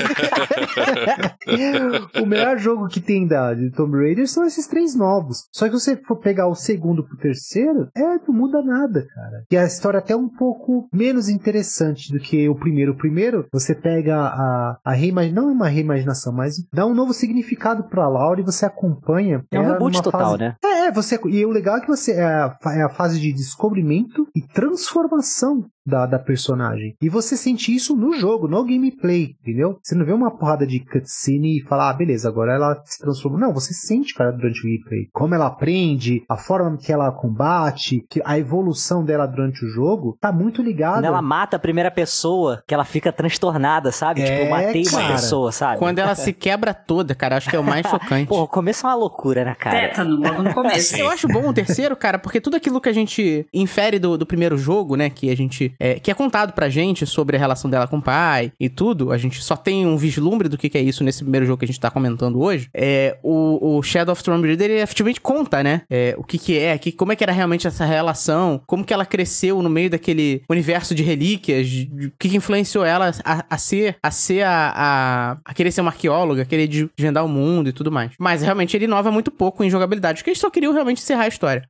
o 2.22 2.26
melhor 2.26 2.58
jogo 2.58 2.88
que 2.88 3.00
tem 3.02 3.28
da 3.28 3.54
de 3.54 3.72
Tomb 3.72 3.98
Raider 3.98 4.28
são 4.28 4.46
esses 4.46 4.68
três 4.68 4.96
novos. 4.96 5.48
Só 5.52 5.68
que 5.68 5.78
se 5.80 5.84
você 5.86 5.98
for 5.98 6.18
pegar 6.18 6.48
o 6.48 6.56
segundo 6.56 7.04
pro 7.04 7.18
terceiro, 7.18 7.90
é 7.96 8.04
não 8.28 8.34
muda 8.36 8.62
nada, 8.62 9.06
cara. 9.14 9.44
E 9.52 9.58
a 9.58 9.66
história 9.66 9.98
é 9.98 10.00
até 10.02 10.16
um 10.16 10.30
pouco 10.30 10.88
menos 10.94 11.30
interessante 11.30 12.12
do 12.12 12.20
que 12.20 12.48
o 12.48 12.56
primeiro. 12.56 12.94
O 12.94 12.98
primeiro, 12.98 13.48
você 13.52 13.74
pega 13.76 14.16
a, 14.18 14.78
a 14.86 14.92
reimaginação, 14.92 15.44
não 15.44 15.50
é 15.52 15.54
uma 15.54 15.68
reimaginação, 15.68 16.34
mas 16.34 16.56
dá 16.74 16.86
um 16.86 16.94
novo 16.94 17.14
significado 17.14 17.84
pra 17.86 18.08
Laura 18.10 18.42
e 18.42 18.44
você 18.44 18.66
acompanha. 18.66 19.44
É 19.50 19.60
um 19.60 19.66
reboot 19.72 20.02
total, 20.02 20.22
fase- 20.32 20.38
né? 20.38 20.56
é, 20.64 20.92
você, 20.92 21.20
e 21.26 21.46
o 21.46 21.50
legal 21.50 21.78
é 21.78 21.82
que 21.82 21.88
você 21.88 22.14
é 22.14 22.24
a, 22.26 22.58
é 22.76 22.82
a 22.84 22.90
fase 22.90 23.20
de 23.20 23.32
descobrimento 23.32 24.28
e 24.36 24.42
transformação 24.42 25.66
da, 25.86 26.06
da 26.06 26.20
personagem. 26.20 26.96
E 27.02 27.10
você 27.10 27.36
sente 27.36 27.74
isso 27.74 27.96
no 27.96 28.14
jogo, 28.14 28.48
no 28.48 28.64
gameplay, 28.64 29.36
entendeu? 29.42 29.80
Você 29.82 29.96
não 29.96 30.06
vê 30.06 30.14
uma 30.14 30.32
porrada 30.32 30.66
de 30.66 30.80
cutscene 30.80 31.60
e 31.60 31.64
fala, 31.64 31.90
ah, 31.90 31.94
beleza, 31.94 32.28
agora 32.28 32.54
ela 32.54 32.82
se 32.86 33.00
transformou. 33.00 33.40
Não, 33.40 33.54
você 33.54 33.74
sente, 33.74 34.14
cara, 34.14 34.32
durante 34.32 34.60
o 34.60 34.64
gameplay. 34.64 35.08
Como 35.12 35.36
ela 35.36 35.48
aprende, 35.48 36.24
a 36.30 36.38
forma 36.38 36.78
que 36.78 36.92
ela 36.92 37.12
combate, 37.12 38.06
que 38.10 38.22
a 38.26 38.38
evolução 38.38 39.04
dela 39.04 39.26
durante 39.26 39.66
o 39.66 39.70
jogo, 39.70 40.18
tá 40.20 40.32
muito 40.32 40.62
ligada. 40.62 40.98
Quando 40.98 41.06
ela 41.06 41.22
mata 41.22 41.58
a 41.58 41.60
primeira 41.60 41.92
pessoa, 41.92 42.64
que 42.66 42.74
ela 42.74 42.86
fica 42.86 43.12
transtornada, 43.12 43.92
sabe? 43.92 44.22
É, 44.22 44.26
tipo, 44.26 44.42
eu 44.44 44.50
matei 44.50 44.84
uma 44.84 45.02
cara. 45.02 45.14
pessoa, 45.14 45.52
sabe? 45.52 45.80
Quando 45.80 46.00
ela 46.00 46.16
se 46.16 46.34
quebra 46.34 46.74
toda, 46.74 47.14
cara, 47.14 47.38
acho 47.38 47.50
que 47.50 47.56
é 47.56 47.60
o 47.60 47.64
mais 47.64 47.86
chocante. 47.90 48.28
Pô, 48.28 48.44
o 48.44 48.48
começo 48.48 48.86
é 48.86 48.90
uma 48.90 48.96
loucura, 48.96 49.44
né, 49.44 49.56
cara? 49.56 49.80
Tétano, 49.80 50.16
logo 50.16 50.44
no 50.44 50.54
começo. 50.54 50.96
Eu 50.96 51.10
acho 51.10 51.28
bom 51.28 51.50
o 51.50 51.54
terceiro, 51.54 51.96
cara, 51.96 52.18
porque 52.18 52.40
tudo 52.40 52.56
aquilo 52.56 52.80
que 52.80 52.90
a 52.90 52.94
gente 52.94 53.46
infere 53.54 54.00
do, 54.00 54.18
do 54.18 54.26
primeiro 54.26 54.58
jogo, 54.58 54.96
né, 54.96 55.10
que 55.10 55.30
a 55.30 55.36
gente 55.36 55.73
é, 55.80 56.00
que 56.00 56.12
é 56.12 56.14
contado 56.14 56.54
pra 56.54 56.70
gente 56.70 57.06
sobre 57.06 57.36
a 57.36 57.40
relação 57.40 57.70
dela 57.70 57.88
com 57.88 57.98
o 57.98 58.02
pai 58.02 58.52
e 58.60 58.70
tudo, 58.70 59.12
a 59.12 59.18
gente 59.18 59.42
só 59.44 59.56
tem 59.56 59.86
um 59.86 59.98
vislumbre 59.98 60.48
do 60.50 60.58
que, 60.58 60.70
que 60.70 60.78
é 60.78 60.82
isso 60.82 61.04
nesse 61.04 61.24
primeiro 61.24 61.46
jogo 61.46 61.60
que 61.60 61.66
a 61.66 61.68
gente 61.68 61.80
tá 61.80 61.90
comentando 61.92 62.42
hoje. 62.42 62.68
É 62.74 63.18
o, 63.24 63.78
o 63.78 63.84
Shadow 63.84 64.14
of 64.14 64.24
Tomb 64.24 64.48
Raider 64.48 64.72
ele 64.72 64.82
efetivamente 64.82 65.22
conta, 65.22 65.64
né, 65.64 65.82
é, 65.90 66.16
o 66.18 66.24
que 66.24 66.38
que 66.38 66.58
é, 66.58 66.78
que, 66.78 66.92
como 66.92 67.12
é 67.12 67.16
que 67.16 67.24
era 67.24 67.32
realmente 67.32 67.68
essa 67.68 67.86
relação, 67.86 68.62
como 68.66 68.84
que 68.84 68.94
ela 68.94 69.06
cresceu 69.06 69.62
no 69.62 69.70
meio 69.70 69.90
daquele 69.90 70.44
universo 70.50 70.94
de 70.96 71.04
relíquias, 71.04 71.68
o 71.68 72.12
que, 72.20 72.30
que 72.30 72.38
influenciou 72.38 72.86
ela 72.86 73.12
a, 73.24 73.46
a 73.50 73.58
ser 73.58 73.96
a 74.02 74.12
ser 74.12 74.44
a, 74.44 74.74
a, 74.76 75.38
a 75.46 75.54
querer 75.54 75.72
ser 75.72 75.82
uma 75.82 75.92
arqueóloga, 75.92 76.42
a 76.42 76.46
querer 76.46 76.68
de- 76.68 76.90
desvendar 76.96 77.26
o 77.26 77.30
mundo 77.30 77.70
e 77.70 77.74
tudo 77.74 77.92
mais. 77.92 78.12
Mas 78.20 78.42
realmente 78.42 78.76
ele 78.76 78.86
inova 78.86 79.12
muito 79.12 79.32
pouco 79.32 79.64
em 79.64 79.70
jogabilidade, 79.70 80.20
porque 80.20 80.32
eles 80.32 80.40
só 80.40 80.50
queriam 80.50 80.74
realmente 80.74 81.02
encerrar 81.02 81.24
a 81.24 81.28
história. 81.28 81.64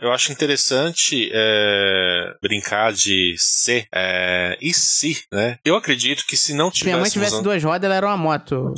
Eu 0.00 0.12
acho 0.12 0.30
interessante 0.32 1.30
é, 1.32 2.34
brincar 2.42 2.92
de 2.92 3.34
ser 3.38 3.86
é, 3.92 4.56
e 4.60 4.72
se, 4.74 5.24
né? 5.32 5.58
Eu 5.64 5.76
acredito 5.76 6.24
que 6.26 6.36
se 6.36 6.52
não 6.54 6.72
Se 6.72 6.84
minha 6.84 6.96
mãe 6.96 7.08
tivesse 7.10 7.26
tivesse 7.30 7.42
duas 7.42 7.62
rodas, 7.64 7.84
ela 7.84 7.94
era 7.94 8.06
uma 8.06 8.16
moto. 8.16 8.74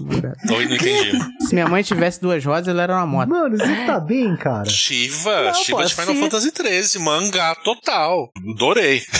Oi, 0.51 0.65
não 0.67 0.75
entendi. 0.77 1.19
Se 1.49 1.55
minha 1.55 1.67
mãe 1.69 1.83
tivesse 1.83 2.21
duas 2.21 2.45
rodas, 2.45 2.69
ela 2.69 2.83
era 2.83 2.95
uma 2.95 3.07
moto. 3.07 3.29
Mano, 3.31 3.57
você 3.57 3.87
tá 3.87 3.99
bem, 3.99 4.37
cara? 4.37 4.69
Shiva, 4.69 5.45
Não, 5.45 5.55
Shiva 5.55 5.79
pô, 5.79 5.85
de 5.85 5.95
Final 5.95 6.15
se- 6.15 6.21
Fantasy 6.21 6.53
XIII, 6.93 7.03
mangá 7.03 7.55
total. 7.57 8.31
Adorei. 8.55 9.03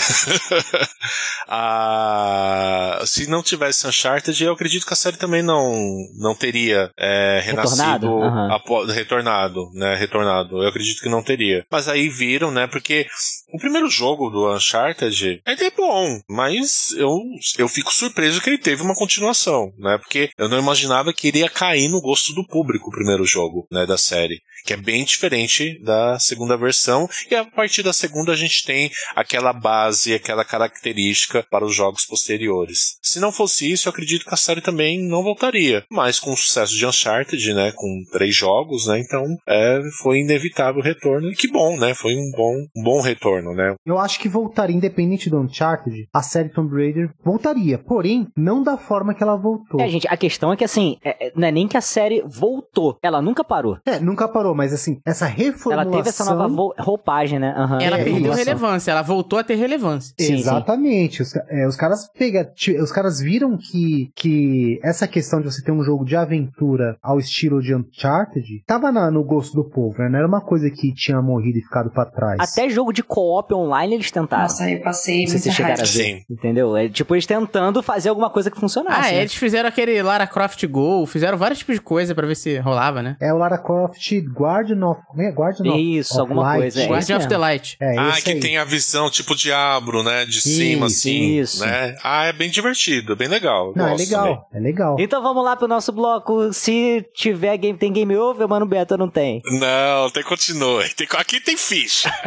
Ah, 1.71 3.01
se 3.05 3.27
não 3.27 3.41
tivesse 3.41 3.87
Uncharted, 3.87 4.43
eu 4.43 4.53
acredito 4.53 4.85
que 4.85 4.93
a 4.93 4.95
série 4.95 5.17
também 5.17 5.41
não, 5.41 5.73
não 6.19 6.35
teria 6.35 6.91
é, 6.97 7.41
Retornado? 7.43 7.79
renascido, 8.07 8.23
Aham. 8.23 8.53
apo- 8.53 8.85
retornado, 8.85 9.69
né? 9.73 9.95
Retornado. 9.95 10.61
Eu 10.61 10.69
acredito 10.69 11.01
que 11.01 11.09
não 11.09 11.23
teria. 11.23 11.65
Mas 11.71 11.78
aí 11.87 12.09
viram, 12.09 12.51
né? 12.51 12.67
Porque 12.67 13.07
o 13.51 13.57
primeiro 13.57 13.89
jogo 13.89 14.29
do 14.29 14.53
Uncharted, 14.53 15.41
ele 15.45 15.63
é 15.63 15.71
bom, 15.71 16.21
mas 16.29 16.91
eu, 16.91 17.19
eu 17.57 17.67
fico 17.67 17.93
surpreso 17.93 18.41
que 18.41 18.49
ele 18.49 18.57
teve 18.57 18.81
uma 18.81 18.95
continuação, 18.95 19.73
né? 19.77 19.97
Porque 19.97 20.29
eu 20.37 20.47
não 20.47 20.59
imaginava 20.59 21.13
que 21.13 21.27
iria 21.27 21.49
cair 21.49 21.89
no 21.89 22.01
gosto 22.01 22.33
do 22.33 22.45
público 22.45 22.89
o 22.89 22.93
primeiro 22.93 23.25
jogo, 23.25 23.67
né? 23.71 23.85
Da 23.85 23.97
série. 23.97 24.41
Que 24.65 24.73
é 24.73 24.77
bem 24.77 25.05
diferente 25.05 25.79
da 25.81 26.19
segunda 26.19 26.57
versão. 26.57 27.09
E 27.31 27.35
a 27.35 27.45
partir 27.45 27.81
da 27.81 27.93
segunda 27.93 28.33
a 28.33 28.35
gente 28.35 28.63
tem 28.65 28.91
aquela 29.15 29.53
base, 29.53 30.13
aquela 30.13 30.43
característica 30.43 31.45
para 31.49 31.65
os 31.65 31.73
jogos 31.73 32.05
posteriores. 32.05 32.97
Se 33.01 33.19
não 33.19 33.31
fosse 33.31 33.71
isso, 33.71 33.87
eu 33.87 33.91
acredito 33.91 34.25
que 34.25 34.33
a 34.33 34.37
série 34.37 34.61
também 34.61 35.01
não 35.01 35.23
voltaria. 35.23 35.85
Mas 35.89 36.19
com 36.19 36.33
o 36.33 36.37
sucesso 36.37 36.75
de 36.75 36.85
Uncharted, 36.85 37.53
né? 37.53 37.71
Com 37.73 38.03
três 38.11 38.35
jogos, 38.35 38.87
né? 38.87 38.99
Então 38.99 39.25
é, 39.47 39.79
foi 40.01 40.19
inevitável 40.19 40.81
o 40.81 40.85
retorno. 40.85 41.31
E 41.31 41.35
que 41.35 41.47
bom, 41.47 41.68
né? 41.77 41.93
Foi 41.93 42.13
um 42.15 42.31
bom, 42.35 42.53
um 42.75 42.83
bom 42.83 43.01
retorno, 43.01 43.53
né? 43.53 43.75
Eu 43.85 43.97
acho 43.99 44.19
que 44.19 44.29
voltaria, 44.29 44.75
independente 44.75 45.29
do 45.29 45.39
Uncharted, 45.39 46.07
a 46.13 46.21
série 46.21 46.49
Tomb 46.49 46.73
Raider 46.75 47.09
voltaria. 47.23 47.77
Porém, 47.77 48.27
não 48.35 48.63
da 48.63 48.77
forma 48.77 49.13
que 49.13 49.23
ela 49.23 49.35
voltou. 49.35 49.79
É, 49.81 49.87
gente, 49.89 50.07
a 50.07 50.17
questão 50.17 50.51
é 50.53 50.57
que 50.57 50.63
assim, 50.63 50.97
é- 51.03 51.27
é- 51.27 51.31
não 51.35 51.47
é 51.47 51.51
nem 51.51 51.67
que 51.67 51.77
a 51.77 51.81
série 51.81 52.23
voltou, 52.27 52.97
ela 53.03 53.21
nunca 53.21 53.43
parou. 53.43 53.77
É, 53.85 53.99
nunca 53.99 54.27
parou, 54.27 54.53
mas 54.55 54.73
assim, 54.73 54.97
essa 55.05 55.25
reformulação... 55.25 55.71
Ela 55.73 55.85
teve 56.03 56.09
essa 56.09 56.25
nova 56.25 56.73
roupagem, 56.79 57.39
né? 57.39 57.53
Aham. 57.55 57.79
Ela 57.81 57.97
É, 57.99 58.03
perdeu 58.03 58.33
relevância, 58.33 58.91
ela 58.91 59.01
voltou 59.01 59.39
a 59.39 59.43
ter 59.43 59.55
relevância. 59.55 60.13
Sim, 60.19 60.25
sim. 60.27 60.33
Exatamente. 60.33 61.21
Os, 61.21 61.33
ca- 61.33 61.45
é, 61.49 61.67
os 61.67 61.75
caras 61.75 62.09
pega, 62.17 62.51
os 62.81 62.91
caras 62.91 63.19
viram 63.19 63.57
que, 63.57 64.09
que 64.15 64.79
essa 64.83 65.07
questão 65.07 65.39
de 65.41 65.45
você 65.51 65.63
ter 65.63 65.71
um 65.71 65.83
jogo 65.83 66.05
de 66.05 66.15
aventura 66.15 66.97
ao 67.01 67.19
estilo 67.19 67.61
de 67.61 67.73
Uncharted 67.75 68.63
tava 68.65 68.91
na- 68.91 69.11
no 69.11 69.23
gosto 69.23 69.53
do 69.55 69.63
povo, 69.69 69.99
né? 70.01 70.09
Não 70.09 70.19
era 70.19 70.27
uma 70.27 70.41
coisa 70.41 70.69
que 70.69 70.93
tinha 70.93 71.21
morrido 71.21 71.58
e 71.59 71.63
ficado 71.63 71.89
pra 71.91 72.05
trás. 72.05 72.39
Até 72.39 72.69
jogo 72.69 72.91
de 72.93 73.03
co-op 73.03 73.53
online 73.53 73.95
eles 73.95 74.11
tentaram. 74.11 74.43
Nossa, 74.43 74.69
eu 74.69 74.81
passei 74.81 75.21
Não 75.21 75.27
sei 75.27 75.39
se 75.39 75.51
chegaram 75.51 75.75
a 75.75 75.77
ver. 75.77 75.87
Sim. 75.87 76.21
Entendeu? 76.29 76.75
É 76.77 76.87
tipo 76.89 77.15
eles 77.15 77.25
tentando 77.25 77.81
fazer 77.83 78.09
alguma 78.09 78.29
coisa 78.29 78.49
que 78.49 78.59
funcionasse. 78.59 79.09
Ah, 79.09 79.11
né? 79.11 79.21
eles 79.21 79.33
fizeram 79.33 79.69
aquele 79.69 80.01
Lara 80.01 80.27
Croft 80.27 80.65
Go, 80.67 81.05
fizeram 81.05 81.37
vários 81.37 81.59
tipos 81.59 81.75
de 81.75 81.81
coisa 81.81 82.13
pra 82.15 82.25
ver 82.27 82.35
se 82.35 82.57
rolava, 82.59 83.01
né? 83.01 83.15
É 83.21 83.33
o 83.33 83.37
Lara 83.37 83.57
Croft 83.57 84.11
Guardian 84.33 84.85
of... 84.85 85.01
como 85.07 85.21
é? 85.21 85.29
Guardian 85.31 85.71
of- 85.71 85.97
Isso, 85.97 86.13
of 86.13 86.21
alguma 86.21 86.43
Light. 86.43 86.61
coisa, 86.61 86.81
é. 86.81 86.83
Guardian 86.87 86.99
esse 86.99 87.13
of 87.13 87.27
the. 87.27 87.37
Light. 87.37 87.77
É, 87.81 87.97
ah, 87.97 88.17
que 88.21 88.31
aí. 88.31 88.39
tem 88.39 88.57
a 88.57 88.65
visão 88.65 89.09
tipo 89.09 89.35
diabro, 89.35 90.03
né? 90.03 90.25
De 90.25 90.41
cima, 90.41 90.87
Isso, 90.87 90.97
assim. 90.97 91.39
isso. 91.39 91.65
Né? 91.65 91.95
Ah, 92.03 92.25
é 92.25 92.33
bem 92.33 92.49
divertido, 92.49 93.13
é 93.13 93.15
bem 93.15 93.27
legal. 93.27 93.71
Não, 93.75 93.85
é 93.85 93.91
também. 93.91 94.05
legal, 94.05 94.49
é 94.53 94.59
legal. 94.59 94.95
Então 94.99 95.21
vamos 95.21 95.43
lá 95.43 95.55
pro 95.55 95.67
nosso 95.67 95.91
bloco. 95.91 96.51
Se 96.53 97.05
tiver 97.13 97.57
game, 97.57 97.77
tem 97.77 97.91
game 97.93 98.15
over, 98.17 98.47
mano, 98.47 98.65
Beto 98.65 98.97
não 98.97 99.09
tem. 99.09 99.41
Não, 99.45 100.09
tem 100.09 100.23
continue. 100.23 100.89
Tem, 100.95 101.07
aqui 101.17 101.39
tem 101.39 101.48
ficha. 101.57 102.11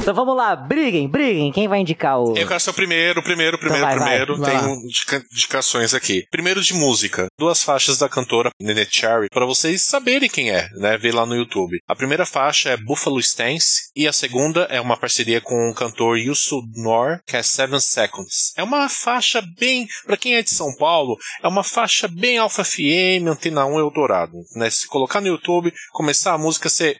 Então 0.00 0.14
vamos 0.14 0.36
lá, 0.36 0.56
briguem, 0.56 1.08
briguem. 1.08 1.52
Quem 1.52 1.68
vai 1.68 1.80
indicar 1.80 2.18
o. 2.18 2.36
Eu 2.36 2.46
quero 2.48 2.58
ser 2.60 2.70
o 2.70 2.74
primeiro, 2.74 3.22
primeiro, 3.22 3.56
o 3.56 3.60
primeiro, 3.60 3.84
Então 3.86 3.98
vai, 3.98 4.08
primeiro. 4.08 4.36
vai. 4.38 4.52
Vai 4.54 4.62
Tem 4.64 4.74
indica- 4.86 5.24
indicações 5.32 5.94
aqui. 5.94 6.24
Primeiro 6.30 6.62
de 6.62 6.74
música. 6.74 7.26
Duas 7.38 7.62
faixas 7.62 7.98
da 7.98 8.08
cantora 8.08 8.50
Nene 8.60 8.86
Cherry, 8.90 9.28
pra 9.30 9.44
vocês 9.44 9.82
saberem 9.82 10.28
quem 10.28 10.50
é, 10.50 10.68
né? 10.74 10.96
Ver 10.96 11.14
lá 11.14 11.26
no 11.26 11.34
YouTube. 11.36 11.78
A 11.86 11.94
primeira 11.94 12.24
faixa 12.24 12.70
é 12.70 12.76
Buffalo 12.76 13.20
Stance 13.20 13.90
e 13.94 14.08
a 14.08 14.12
segunda 14.12 14.62
é 14.70 14.80
uma 14.80 14.96
parceria 14.96 15.40
com 15.40 15.70
o 15.70 15.74
cantor 15.74 16.18
Yusu 16.18 16.62
Nor, 16.76 17.20
que 17.26 17.36
é 17.36 17.42
Seven 17.42 17.80
Seconds. 17.80 18.52
É 18.56 18.62
uma 18.62 18.88
faixa 18.88 19.42
bem, 19.58 19.86
pra 20.06 20.16
quem 20.16 20.34
é 20.34 20.42
de 20.42 20.50
São 20.50 20.74
Paulo, 20.76 21.16
é 21.42 21.48
uma 21.48 21.62
faixa 21.62 22.08
bem 22.08 22.38
Alpha 22.38 22.64
FM, 22.64 23.26
Antena 23.28 23.66
1 23.66 23.78
Eldorado, 23.78 24.32
né? 24.56 24.70
Se 24.70 24.86
colocar 24.86 25.20
no 25.20 25.28
YouTube, 25.28 25.72
começar 25.92 26.29
a 26.34 26.38
música, 26.38 26.68
você 26.68 26.96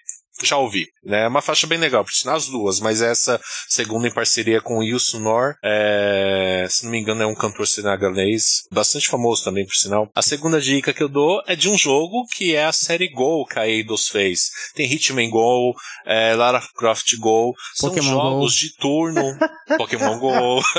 já 0.47 0.57
ouvi, 0.57 0.87
né? 1.05 1.25
É 1.25 1.29
uma 1.29 1.43
faixa 1.43 1.67
bem 1.67 1.79
legal, 1.79 2.05
por 2.05 2.13
sinal 2.13 2.37
as 2.37 2.47
duas, 2.47 2.81
mas 2.81 3.03
essa 3.03 3.41
segunda 3.69 4.09
em 4.09 4.13
parceria 4.13 4.61
com 4.61 4.77
o 4.77 4.81
Wilson 4.81 5.21
Nor, 5.21 5.55
é, 5.65 6.67
se 6.69 6.85
não 6.85 6.91
me 6.91 6.99
engano 6.99 7.23
é 7.23 7.27
um 7.27 7.35
cantor 7.35 7.67
senegalês, 7.67 8.65
bastante 8.73 9.09
famoso 9.09 9.45
também, 9.45 9.67
por 9.67 9.75
sinal. 9.75 10.09
A 10.15 10.23
segunda 10.23 10.61
dica 10.61 10.93
que 10.93 11.03
eu 11.03 11.09
dou 11.09 11.43
é 11.47 11.55
de 11.55 11.69
um 11.69 11.77
jogo 11.77 12.27
que 12.35 12.55
é 12.55 12.65
a 12.65 12.73
série 12.73 13.09
Go 13.09 13.47
que 13.47 13.59
a 13.59 13.69
Eidos 13.69 14.09
fez. 14.09 14.51
Tem 14.75 14.91
Hitman 14.91 15.31
Go, 15.31 15.75
é, 16.07 16.35
Lara 16.35 16.63
Croft 16.77 17.17
Go, 17.19 17.55
são 17.75 17.91
Pokémon 17.91 18.11
jogos 18.11 18.53
Go. 18.55 18.59
de 18.59 18.77
turno, 18.77 19.39
Pokémon 19.77 20.19
Go. 20.19 20.63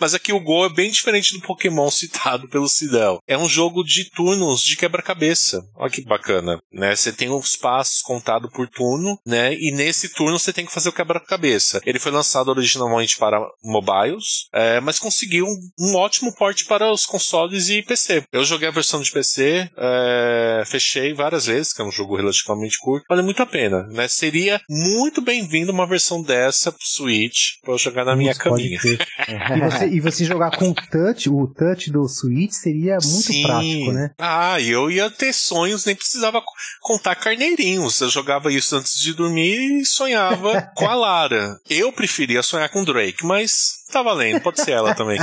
Mas 0.00 0.14
aqui 0.14 0.32
o 0.32 0.40
Go 0.40 0.66
é 0.66 0.68
bem 0.68 0.90
diferente 0.90 1.32
do 1.34 1.40
Pokémon 1.40 1.90
citado 1.90 2.48
pelo 2.48 2.68
Cidel. 2.68 3.18
É 3.26 3.36
um 3.36 3.48
jogo 3.48 3.82
de 3.82 4.10
turnos 4.10 4.62
de 4.62 4.76
quebra-cabeça. 4.76 5.62
Olha 5.76 5.90
que 5.90 6.02
bacana, 6.02 6.60
né? 6.72 6.94
Você 7.04 7.12
tem 7.12 7.30
os 7.30 7.54
passos 7.56 8.00
contados 8.00 8.50
por 8.50 8.66
turno, 8.66 9.18
né? 9.26 9.54
E 9.54 9.72
nesse 9.72 10.08
turno 10.14 10.38
você 10.38 10.52
tem 10.52 10.64
que 10.64 10.72
fazer 10.72 10.88
o 10.88 10.92
quebra-cabeça. 10.92 11.80
Ele 11.84 11.98
foi 11.98 12.10
lançado 12.10 12.48
originalmente 12.48 13.18
para 13.18 13.38
mobiles, 13.62 14.48
é, 14.52 14.80
mas 14.80 14.98
conseguiu 14.98 15.44
um, 15.44 15.60
um 15.80 15.96
ótimo 15.96 16.34
porte 16.34 16.64
para 16.64 16.90
os 16.90 17.04
consoles 17.04 17.68
e 17.68 17.82
PC. 17.82 18.24
Eu 18.32 18.44
joguei 18.44 18.68
a 18.68 18.72
versão 18.72 19.02
de 19.02 19.10
PC, 19.10 19.70
é, 19.76 20.62
fechei 20.66 21.12
várias 21.12 21.44
vezes, 21.46 21.72
que 21.74 21.82
é 21.82 21.84
um 21.84 21.90
jogo 21.92 22.16
relativamente 22.16 22.78
curto. 22.78 23.04
Vale 23.08 23.22
muito 23.22 23.42
a 23.42 23.46
pena, 23.46 23.82
né? 23.88 24.08
Seria 24.08 24.60
muito 24.68 25.20
bem-vindo 25.20 25.72
uma 25.72 25.86
versão 25.86 26.22
dessa 26.22 26.72
pro 26.72 26.86
Switch 26.86 27.54
eu 27.66 27.76
jogar 27.78 28.04
na 28.04 28.16
minha 28.16 28.32
Putz, 28.32 28.48
pode 28.48 28.78
caminha. 28.78 28.98
E 29.28 29.60
você, 29.70 29.86
e 29.88 30.00
você 30.00 30.24
jogar 30.24 30.56
com 30.56 30.70
o 30.70 30.74
touch, 30.74 31.28
o 31.28 31.46
touch 31.48 31.90
do 31.90 32.08
Switch 32.08 32.52
seria 32.52 32.94
muito 32.94 33.32
Sim. 33.32 33.42
prático, 33.42 33.92
né? 33.92 34.10
Ah, 34.18 34.58
e 34.60 34.70
eu 34.70 34.90
ia 34.90 35.10
ter 35.10 35.32
sonhos, 35.32 35.84
nem 35.84 35.94
precisava 35.94 36.40
co- 36.40 36.52
contar 36.94 37.16
carneirinhos. 37.16 38.00
Eu 38.00 38.08
jogava 38.08 38.52
isso 38.52 38.76
antes 38.76 38.98
de 38.98 39.12
dormir 39.14 39.80
e 39.80 39.84
sonhava 39.84 40.70
com 40.76 40.88
a 40.88 40.94
Lara. 40.94 41.58
Eu 41.68 41.92
preferia 41.92 42.42
sonhar 42.42 42.68
com 42.68 42.82
o 42.82 42.84
Drake, 42.84 43.24
mas 43.24 43.84
tá 43.92 44.02
valendo, 44.02 44.40
pode 44.40 44.60
ser 44.60 44.72
ela 44.72 44.94
também. 44.94 45.18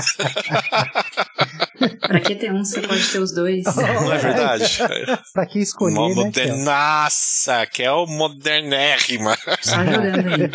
Pra 1.99 2.19
que 2.19 2.35
ter 2.35 2.51
um, 2.51 2.63
você 2.63 2.81
pode 2.81 3.07
ter 3.09 3.19
os 3.19 3.33
dois. 3.33 3.63
Não 3.75 4.11
é 4.11 4.17
verdade? 4.17 4.77
Pra 5.33 5.45
que 5.45 5.59
escolher, 5.59 5.97
Uma 5.97 6.09
né? 6.09 6.15
modernaça, 6.15 7.65
que 7.65 7.83
é 7.83 7.91
o 7.91 8.05
modernérrima. 8.05 9.37
Só 9.61 9.77
jogando 9.77 10.27
aí. 10.27 10.51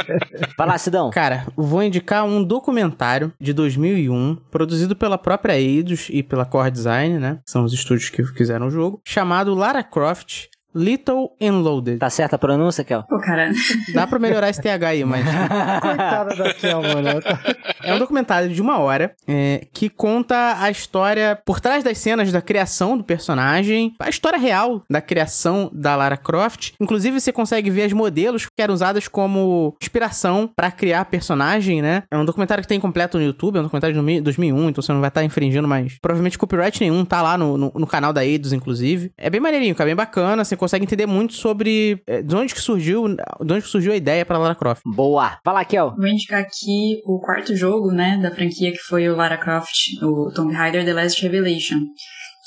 Vai 0.56 0.66
lá, 0.66 0.78
Sidão. 0.78 1.10
Cara, 1.10 1.46
vou 1.56 1.82
indicar 1.82 2.24
um 2.24 2.44
documentário 2.44 3.32
de 3.40 3.52
2001, 3.52 4.36
produzido 4.50 4.94
pela 4.94 5.18
própria 5.18 5.58
Eidos 5.58 6.08
e 6.10 6.22
pela 6.22 6.44
Core 6.44 6.70
Design, 6.70 7.18
né? 7.18 7.38
São 7.46 7.64
os 7.64 7.72
estúdios 7.72 8.10
que 8.10 8.22
fizeram 8.24 8.66
o 8.68 8.70
jogo, 8.70 9.00
chamado 9.04 9.54
Lara 9.54 9.82
Croft 9.82 10.48
Little 10.76 11.30
and 11.40 11.60
Loaded. 11.60 11.98
Tá 11.98 12.10
certa 12.10 12.36
a 12.36 12.38
pronúncia, 12.38 12.84
Kel? 12.84 13.02
Pô, 13.08 13.18
cara, 13.20 13.50
Dá 13.94 14.06
pra 14.06 14.18
melhorar 14.18 14.50
esse 14.50 14.60
TH 14.60 14.88
aí, 14.88 15.04
mas 15.04 15.24
Coitada 15.80 16.34
da 16.36 16.52
Kel, 16.54 16.82
mano. 16.82 17.22
Tá- 17.22 17.38
é 17.82 17.94
um 17.94 17.98
documentário 17.98 18.48
de 18.48 18.60
uma 18.60 18.78
hora 18.78 19.14
é, 19.28 19.66
que 19.72 19.88
conta 19.88 20.56
a 20.60 20.70
história 20.70 21.38
por 21.44 21.60
trás 21.60 21.84
das 21.84 21.98
cenas 21.98 22.32
da 22.32 22.40
criação 22.42 22.96
do 22.96 23.04
personagem, 23.04 23.94
a 23.98 24.08
história 24.08 24.38
real 24.38 24.82
da 24.90 25.00
criação 25.00 25.70
da 25.72 25.94
Lara 25.94 26.16
Croft. 26.16 26.72
Inclusive, 26.80 27.20
você 27.20 27.32
consegue 27.32 27.70
ver 27.70 27.82
as 27.84 27.92
modelos 27.92 28.46
que 28.46 28.62
eram 28.62 28.74
usadas 28.74 29.08
como 29.08 29.76
inspiração 29.80 30.50
pra 30.54 30.70
criar 30.70 31.00
a 31.00 31.04
personagem, 31.04 31.80
né? 31.80 32.02
É 32.10 32.16
um 32.16 32.24
documentário 32.24 32.62
que 32.62 32.68
tem 32.68 32.80
completo 32.80 33.18
no 33.18 33.24
YouTube, 33.24 33.56
é 33.56 33.60
um 33.60 33.64
documentário 33.64 33.94
de 33.94 34.20
2000 34.20 34.36
2001, 34.36 34.68
então 34.68 34.82
você 34.82 34.92
não 34.92 35.00
vai 35.00 35.08
estar 35.08 35.24
infringindo, 35.24 35.66
mas 35.66 35.96
provavelmente 36.00 36.38
copyright 36.38 36.80
nenhum 36.80 37.04
tá 37.04 37.22
lá 37.22 37.38
no, 37.38 37.56
no, 37.56 37.72
no 37.74 37.86
canal 37.86 38.12
da 38.12 38.24
Eidos, 38.24 38.52
inclusive. 38.52 39.10
É 39.16 39.30
bem 39.30 39.40
maneirinho, 39.40 39.74
cara, 39.74 39.88
bem 39.88 39.96
bacana. 39.96 40.44
Você 40.44 40.56
consegue 40.66 40.84
entender 40.84 41.06
muito 41.06 41.34
sobre 41.34 42.02
é, 42.06 42.22
de 42.22 42.34
onde 42.34 42.52
que 42.52 42.60
surgiu, 42.60 43.06
de 43.08 43.52
onde 43.52 43.62
que 43.62 43.68
surgiu 43.68 43.92
a 43.92 43.96
ideia 43.96 44.26
pra 44.26 44.36
Lara 44.38 44.54
Croft. 44.54 44.82
Boa. 44.84 45.38
Vai 45.44 45.54
lá, 45.54 45.64
Kel. 45.64 45.94
vou 45.96 46.08
indicar 46.08 46.40
aqui 46.40 47.00
o 47.04 47.20
quarto 47.20 47.54
jogo, 47.56 47.92
né, 47.92 48.18
da 48.20 48.30
franquia 48.30 48.72
que 48.72 48.78
foi 48.78 49.08
o 49.08 49.16
Lara 49.16 49.38
Croft, 49.38 50.02
o 50.02 50.32
Tomb 50.34 50.52
Raider 50.52 50.84
The 50.84 50.92
Last 50.92 51.22
Revelation. 51.22 51.78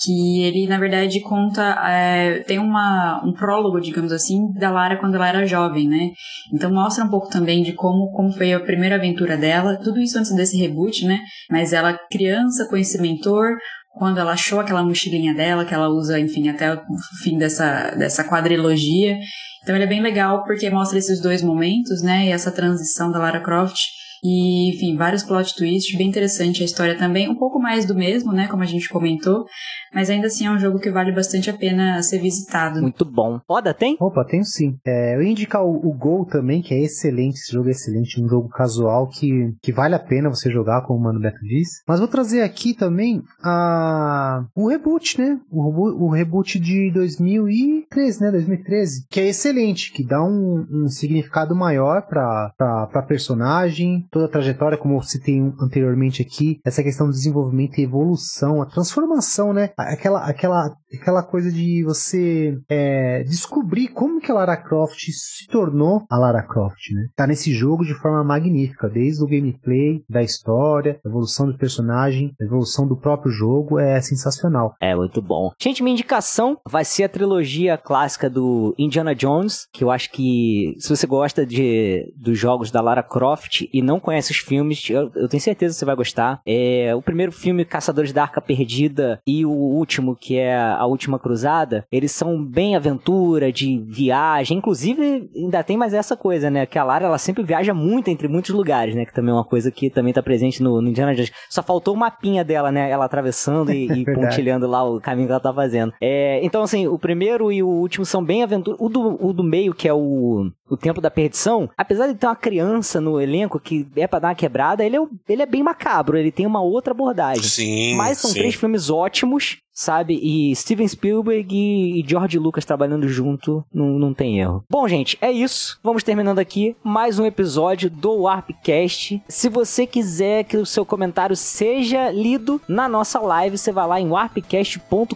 Que 0.02 0.44
ele, 0.44 0.66
na 0.66 0.78
verdade, 0.78 1.20
conta. 1.20 1.78
é, 1.86 2.40
tem 2.48 2.58
uma, 2.58 3.22
um 3.26 3.34
prólogo, 3.34 3.82
digamos 3.82 4.14
assim, 4.14 4.50
da 4.54 4.72
Lara 4.72 4.96
quando 4.96 5.16
ela 5.16 5.28
era 5.28 5.46
jovem, 5.46 5.90
né? 5.90 6.12
Então 6.54 6.72
mostra 6.72 7.04
um 7.04 7.10
pouco 7.10 7.28
também 7.28 7.64
de 7.64 7.74
como, 7.74 8.10
como 8.12 8.32
foi 8.32 8.54
a 8.54 8.62
primeira 8.62 8.96
aventura 8.96 9.36
dela. 9.36 9.78
Tudo 9.84 10.00
isso 10.00 10.18
antes 10.18 10.34
desse 10.34 10.58
reboot, 10.58 11.06
né? 11.06 11.20
Mas 11.52 11.74
ela, 11.74 12.00
criança, 12.10 12.66
com 12.70 12.78
esse 12.78 13.02
mentor, 13.02 13.58
quando 13.98 14.20
ela 14.20 14.34
achou 14.34 14.60
aquela 14.60 14.84
mochilinha 14.84 15.34
dela, 15.34 15.66
que 15.66 15.74
ela 15.74 15.90
usa, 15.90 16.20
enfim, 16.20 16.50
até 16.50 16.74
o 16.74 16.82
fim 17.24 17.38
dessa, 17.38 17.92
dessa 17.92 18.24
quadrilogia. 18.24 19.18
Então 19.62 19.76
ele 19.76 19.84
é 19.84 19.88
bem 19.88 20.02
legal 20.02 20.44
porque 20.44 20.70
mostra 20.70 20.98
esses 20.98 21.22
dois 21.22 21.42
momentos, 21.42 22.02
né? 22.02 22.28
E 22.28 22.32
essa 22.32 22.52
transição 22.52 23.12
da 23.12 23.20
Lara 23.20 23.42
Croft 23.42 23.80
e, 24.24 24.74
enfim, 24.74 24.96
vários 24.96 25.24
plot 25.24 25.56
twists, 25.56 25.98
bem 25.98 26.08
interessante 26.08 26.62
a 26.62 26.66
história 26.66 26.98
também, 26.98 27.30
um 27.30 27.36
pouco 27.36 27.60
mais 27.60 27.86
do 27.86 27.96
mesmo, 27.96 28.32
né, 28.32 28.48
como 28.48 28.64
a 28.64 28.66
gente 28.66 28.90
comentou, 28.90 29.46
mas 29.94 30.10
ainda 30.10 30.28
assim 30.28 30.46
é 30.46 30.52
um 30.52 30.60
jogo 30.60 30.80
que 30.80 30.92
vale 30.92 31.12
bastante 31.12 31.50
a 31.50 31.54
pena 31.54 32.02
ser 32.04 32.20
visitado. 32.20 32.82
Muito 32.82 33.06
bom. 33.06 33.40
Roda, 33.50 33.74
tem? 33.74 33.98
Opa, 34.00 34.26
tenho 34.26 34.44
sim. 34.44 34.78
É, 34.86 35.16
eu 35.16 35.22
ia 35.22 35.32
indicar 35.32 35.64
o, 35.64 35.88
o 35.88 35.94
Gol 35.94 36.26
também, 36.26 36.62
que 36.62 36.74
é 36.74 36.80
excelente, 36.80 37.36
esse 37.36 37.54
jogo 37.54 37.68
é 37.68 37.72
excelente, 37.72 38.22
um 38.22 38.28
jogo 38.28 38.50
casual 38.50 39.08
que, 39.08 39.54
que 39.62 39.72
vale 39.72 39.96
a 39.96 40.00
pena 40.00 40.30
você 40.30 40.50
jogar, 40.52 40.82
como 40.84 41.00
o 41.00 41.04
Mano 41.04 41.20
Beto 41.20 41.40
disse. 41.42 41.82
Mas 41.88 42.00
vou 42.00 42.08
trazer 42.08 42.42
aqui 42.42 42.74
também 42.74 43.22
a, 43.44 44.46
o 44.56 44.68
reboot, 44.68 45.20
né, 45.20 45.40
o, 45.50 46.06
o 46.06 46.10
reboot 46.10 46.60
de 46.60 46.92
2013, 46.92 48.22
né, 48.22 48.32
2013, 48.32 49.06
que 49.10 49.20
é 49.20 49.28
excelente, 49.28 49.92
que 49.92 50.06
dá 50.06 50.22
um, 50.22 50.66
um 50.72 50.88
significado 50.88 51.56
maior 51.56 52.04
pra, 52.08 52.54
pra, 52.58 52.88
pra 52.88 53.02
personagem, 53.02 54.06
toda 54.12 54.26
a 54.26 54.30
trajetória, 54.30 54.78
como 54.78 54.96
eu 54.96 55.02
citei 55.02 55.40
anteriormente 55.62 56.22
aqui, 56.22 56.60
essa 56.66 56.84
questão 56.84 57.08
do 57.08 57.14
desenvolvimento 57.14 57.78
e 57.78 57.84
evolução, 57.84 58.62
a 58.62 58.66
transformação, 58.66 59.54
né? 59.54 59.72
Aquela, 59.78 60.26
aquela, 60.26 60.76
aquela 60.94 61.24
coisa 61.24 61.52
de 61.52 61.84
você 61.84 62.58
é, 62.70 63.24
descobrir 63.24 63.90
como 63.90 64.20
que 64.20 64.32
a 64.32 64.36
Lara 64.36 64.58
Croft 64.58 65.00
se 65.12 65.48
tornou 65.48 66.04
a 66.10 66.18
Lara 66.18 66.44
Croft, 66.44 66.92
né? 66.94 67.08
Tá 67.16 67.28
nesse 67.28 67.54
jogo 67.54 67.86
de 67.86 67.94
forma 67.94 68.24
magnífica, 68.24 68.90
desde 68.90 69.24
o 69.24 69.28
gameplay, 69.28 70.04
da 70.10 70.24
história, 70.24 71.00
a 71.06 71.08
evolução 71.08 71.48
do 71.48 71.58
personagem, 71.58 72.34
a 72.40 72.44
evolução 72.44 72.88
do 72.88 72.98
próprio 72.98 73.32
jogo, 73.32 73.80
é 73.80 74.02
sensacional. 74.02 74.76
É, 74.82 74.96
muito 74.96 75.22
bom. 75.22 75.52
Gente, 75.60 75.84
minha 75.84 75.94
indicação 75.94 76.58
vai 76.68 76.86
ser 76.86 77.04
a 77.04 77.10
trilogia 77.10 77.78
clássica 77.78 78.30
do 78.30 78.74
Indiana 78.78 79.14
Jones, 79.14 79.68
que 79.74 79.84
eu 79.84 79.92
acho 79.92 80.12
que 80.12 80.76
se 80.80 80.90
você 80.90 81.06
gosta 81.06 81.46
de, 81.46 82.12
dos 82.16 82.38
jogos 82.38 82.72
da 82.72 82.82
Lara 82.82 83.04
Croft 83.04 83.68
e 83.74 83.82
não 83.82 84.00
conhece 84.00 84.32
os 84.32 84.38
filmes, 84.38 84.90
eu, 84.90 85.12
eu 85.16 85.28
tenho 85.28 85.42
certeza 85.42 85.74
que 85.74 85.80
você 85.80 85.86
vai 85.86 85.96
gostar. 85.96 86.42
É, 86.46 86.94
o 86.96 87.02
primeiro 87.02 87.32
filme, 87.32 87.66
Caçadores 87.66 88.14
da 88.14 88.24
Arca 88.24 88.42
Perdida, 88.42 89.20
e 89.26 89.46
o 89.46 89.52
último, 89.52 90.16
que 90.16 90.38
é 90.38 90.79
A 90.80 90.86
Última 90.86 91.20
Cruzada, 91.20 91.86
eles 91.92 92.12
são 92.12 92.44
bem 92.44 92.76
aventura, 92.76 93.52
de 93.52 93.84
viagem. 93.88 94.58
Inclusive, 94.58 95.30
ainda 95.36 95.64
tem 95.64 95.78
mais 95.78 95.94
essa 95.94 96.16
coisa, 96.16 96.50
né? 96.50 96.66
Que 96.66 96.80
a 96.80 96.84
Lara, 96.84 97.06
ela 97.06 97.18
sempre 97.18 97.44
viaja 97.44 97.74
muito 97.74 98.10
entre 98.10 98.28
muitos 98.28 98.56
lugares, 98.56 98.96
né? 98.96 99.06
Que 99.06 99.14
também 99.14 99.32
é 99.32 99.34
uma 99.34 99.44
coisa 99.44 99.70
que 99.72 99.90
também 99.90 100.14
tá 100.14 100.24
presente 100.24 100.64
no, 100.64 100.82
no 100.82 100.90
Indiana 100.90 101.14
Jones. 101.14 101.32
Só 101.50 101.62
faltou 101.62 101.94
o 101.94 101.98
mapinha 101.98 102.44
dela, 102.44 102.72
né? 102.72 102.90
Ela 102.90 103.06
atravessando 103.06 103.74
e, 103.74 103.92
e 103.92 104.06
pontilhando 104.06 104.68
lá 104.68 104.84
o 104.84 105.02
caminho 105.02 105.28
que 105.28 105.34
ela 105.34 105.42
tá 105.42 105.54
fazendo. 105.54 105.94
É, 106.02 106.40
então, 106.44 106.64
assim, 106.64 106.88
o 106.88 106.98
primeiro 106.98 107.52
e 107.52 107.62
o 107.62 107.68
último 107.68 108.06
são 108.06 108.24
bem 108.24 108.42
aventura. 108.42 108.78
O 108.80 108.88
do, 108.88 109.26
o 109.26 109.34
do 109.34 109.44
meio, 109.44 109.74
que 109.74 109.88
é 109.88 109.94
o, 109.94 110.50
o 110.70 110.78
Tempo 110.78 111.02
da 111.02 111.12
Perdição, 111.12 111.70
apesar 111.78 112.08
de 112.08 112.16
ter 112.16 112.28
uma 112.28 112.36
criança 112.36 113.02
no 113.02 113.20
elenco 113.20 113.60
que 113.60 113.88
é 113.96 114.08
pra 114.08 114.20
dar 114.20 114.30
uma 114.30 114.36
quebrada, 114.36 114.86
ele 114.86 114.98
é, 114.98 115.02
ele 115.28 115.42
é 115.42 115.46
bem 115.46 115.64
macabro, 115.64 116.18
ele 116.18 116.32
tem 116.32 116.46
uma 116.46 116.62
outra 116.62 116.94
abordagem. 116.94 117.44
Sim. 117.44 117.96
Mas 117.96 118.20
são 118.20 118.32
sim. 118.32 118.40
três 118.40 118.56
filmes 118.56 118.90
ótimos 118.90 119.58
sabe? 119.80 120.20
E 120.22 120.54
Steven 120.56 120.88
Spielberg 120.88 121.56
e 121.56 122.04
George 122.06 122.38
Lucas 122.38 122.66
trabalhando 122.66 123.08
junto, 123.08 123.64
não, 123.74 123.88
não 123.98 124.14
tem 124.14 124.40
erro. 124.40 124.64
Bom, 124.70 124.88
gente, 124.88 125.18
é 125.22 125.32
isso. 125.32 125.80
Vamos 125.82 126.04
terminando 126.04 126.40
aqui 126.40 126.76
mais 126.84 127.18
um 127.18 127.26
episódio 127.26 127.90
do 127.90 128.24
Warpcast. 128.24 129.22
Se 129.28 129.48
você 129.48 129.88
quiser 129.88 130.44
que 130.44 130.58
o 130.58 130.66
seu 130.66 130.86
comentário 130.86 131.36
seja 131.36 132.12
lido 132.12 132.62
na 132.68 132.90
nossa 132.90 133.20
live, 133.20 133.58
você 133.58 133.72
vai 133.72 133.88
lá 133.88 134.02
em 134.02 134.10
warpcast.com.br, 134.10 135.16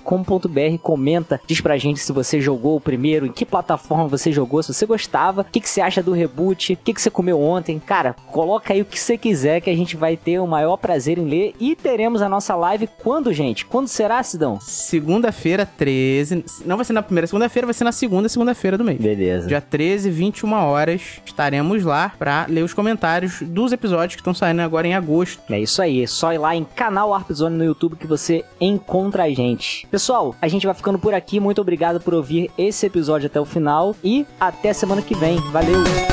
comenta, 0.81 1.41
diz 1.45 1.59
pra 1.59 1.77
gente 1.77 1.99
se 1.99 2.13
você 2.13 2.39
jogou 2.39 2.77
o 2.77 2.81
primeiro, 2.81 3.25
em 3.25 3.31
que 3.31 3.45
plataforma 3.45 4.07
você 4.07 4.31
jogou, 4.31 4.63
se 4.63 4.73
você 4.73 4.85
gostava, 4.85 5.41
o 5.41 5.45
que, 5.45 5.59
que 5.59 5.69
você 5.69 5.81
acha 5.81 6.01
do 6.01 6.13
reboot, 6.13 6.73
o 6.73 6.77
que, 6.77 6.93
que 6.93 7.01
você 7.01 7.09
comeu 7.09 7.41
ontem. 7.41 7.79
Cara, 7.79 8.15
coloca 8.31 8.73
aí 8.73 8.81
o 8.81 8.85
que 8.85 8.99
você 8.99 9.17
quiser 9.17 9.59
que 9.59 9.69
a 9.69 9.75
gente 9.75 9.97
vai 9.97 10.15
ter 10.15 10.39
o 10.39 10.47
maior 10.47 10.77
prazer 10.77 11.17
em 11.17 11.25
ler 11.25 11.53
e 11.59 11.75
teremos 11.75 12.21
a 12.21 12.29
nossa 12.29 12.55
live 12.55 12.87
quando, 13.03 13.33
gente? 13.33 13.65
Quando 13.65 13.87
será, 13.89 14.23
Sidão? 14.23 14.52
Segunda-feira, 14.61 15.65
13. 15.65 16.45
Não 16.65 16.75
vai 16.75 16.85
ser 16.85 16.93
na 16.93 17.01
primeira 17.01 17.27
segunda-feira, 17.27 17.65
vai 17.67 17.73
ser 17.73 17.83
na 17.83 17.91
segunda 17.91 18.29
segunda-feira 18.29 18.77
do 18.77 18.83
mês. 18.83 18.99
Beleza. 18.99 19.47
Dia 19.47 19.61
13, 19.61 20.09
21 20.09 20.53
horas, 20.53 21.01
estaremos 21.25 21.83
lá 21.83 22.11
pra 22.17 22.45
ler 22.49 22.63
os 22.63 22.73
comentários 22.73 23.41
dos 23.41 23.71
episódios 23.71 24.15
que 24.15 24.21
estão 24.21 24.33
saindo 24.33 24.61
agora 24.61 24.87
em 24.87 24.93
agosto. 24.93 25.41
É 25.49 25.59
isso 25.59 25.81
aí, 25.81 26.03
é 26.03 26.07
só 26.07 26.33
ir 26.33 26.37
lá 26.37 26.55
em 26.55 26.63
canal 26.63 27.09
Warp 27.09 27.31
Zone 27.31 27.57
no 27.57 27.63
YouTube 27.63 27.95
que 27.95 28.07
você 28.07 28.43
encontra 28.59 29.23
a 29.23 29.29
gente. 29.29 29.87
Pessoal, 29.87 30.35
a 30.41 30.47
gente 30.47 30.65
vai 30.65 30.75
ficando 30.75 30.99
por 30.99 31.13
aqui. 31.13 31.39
Muito 31.39 31.61
obrigado 31.61 31.99
por 31.99 32.13
ouvir 32.13 32.51
esse 32.57 32.85
episódio 32.85 33.27
até 33.27 33.39
o 33.39 33.45
final 33.45 33.95
e 34.03 34.25
até 34.39 34.73
semana 34.73 35.01
que 35.01 35.15
vem. 35.15 35.37
Valeu! 35.51 36.12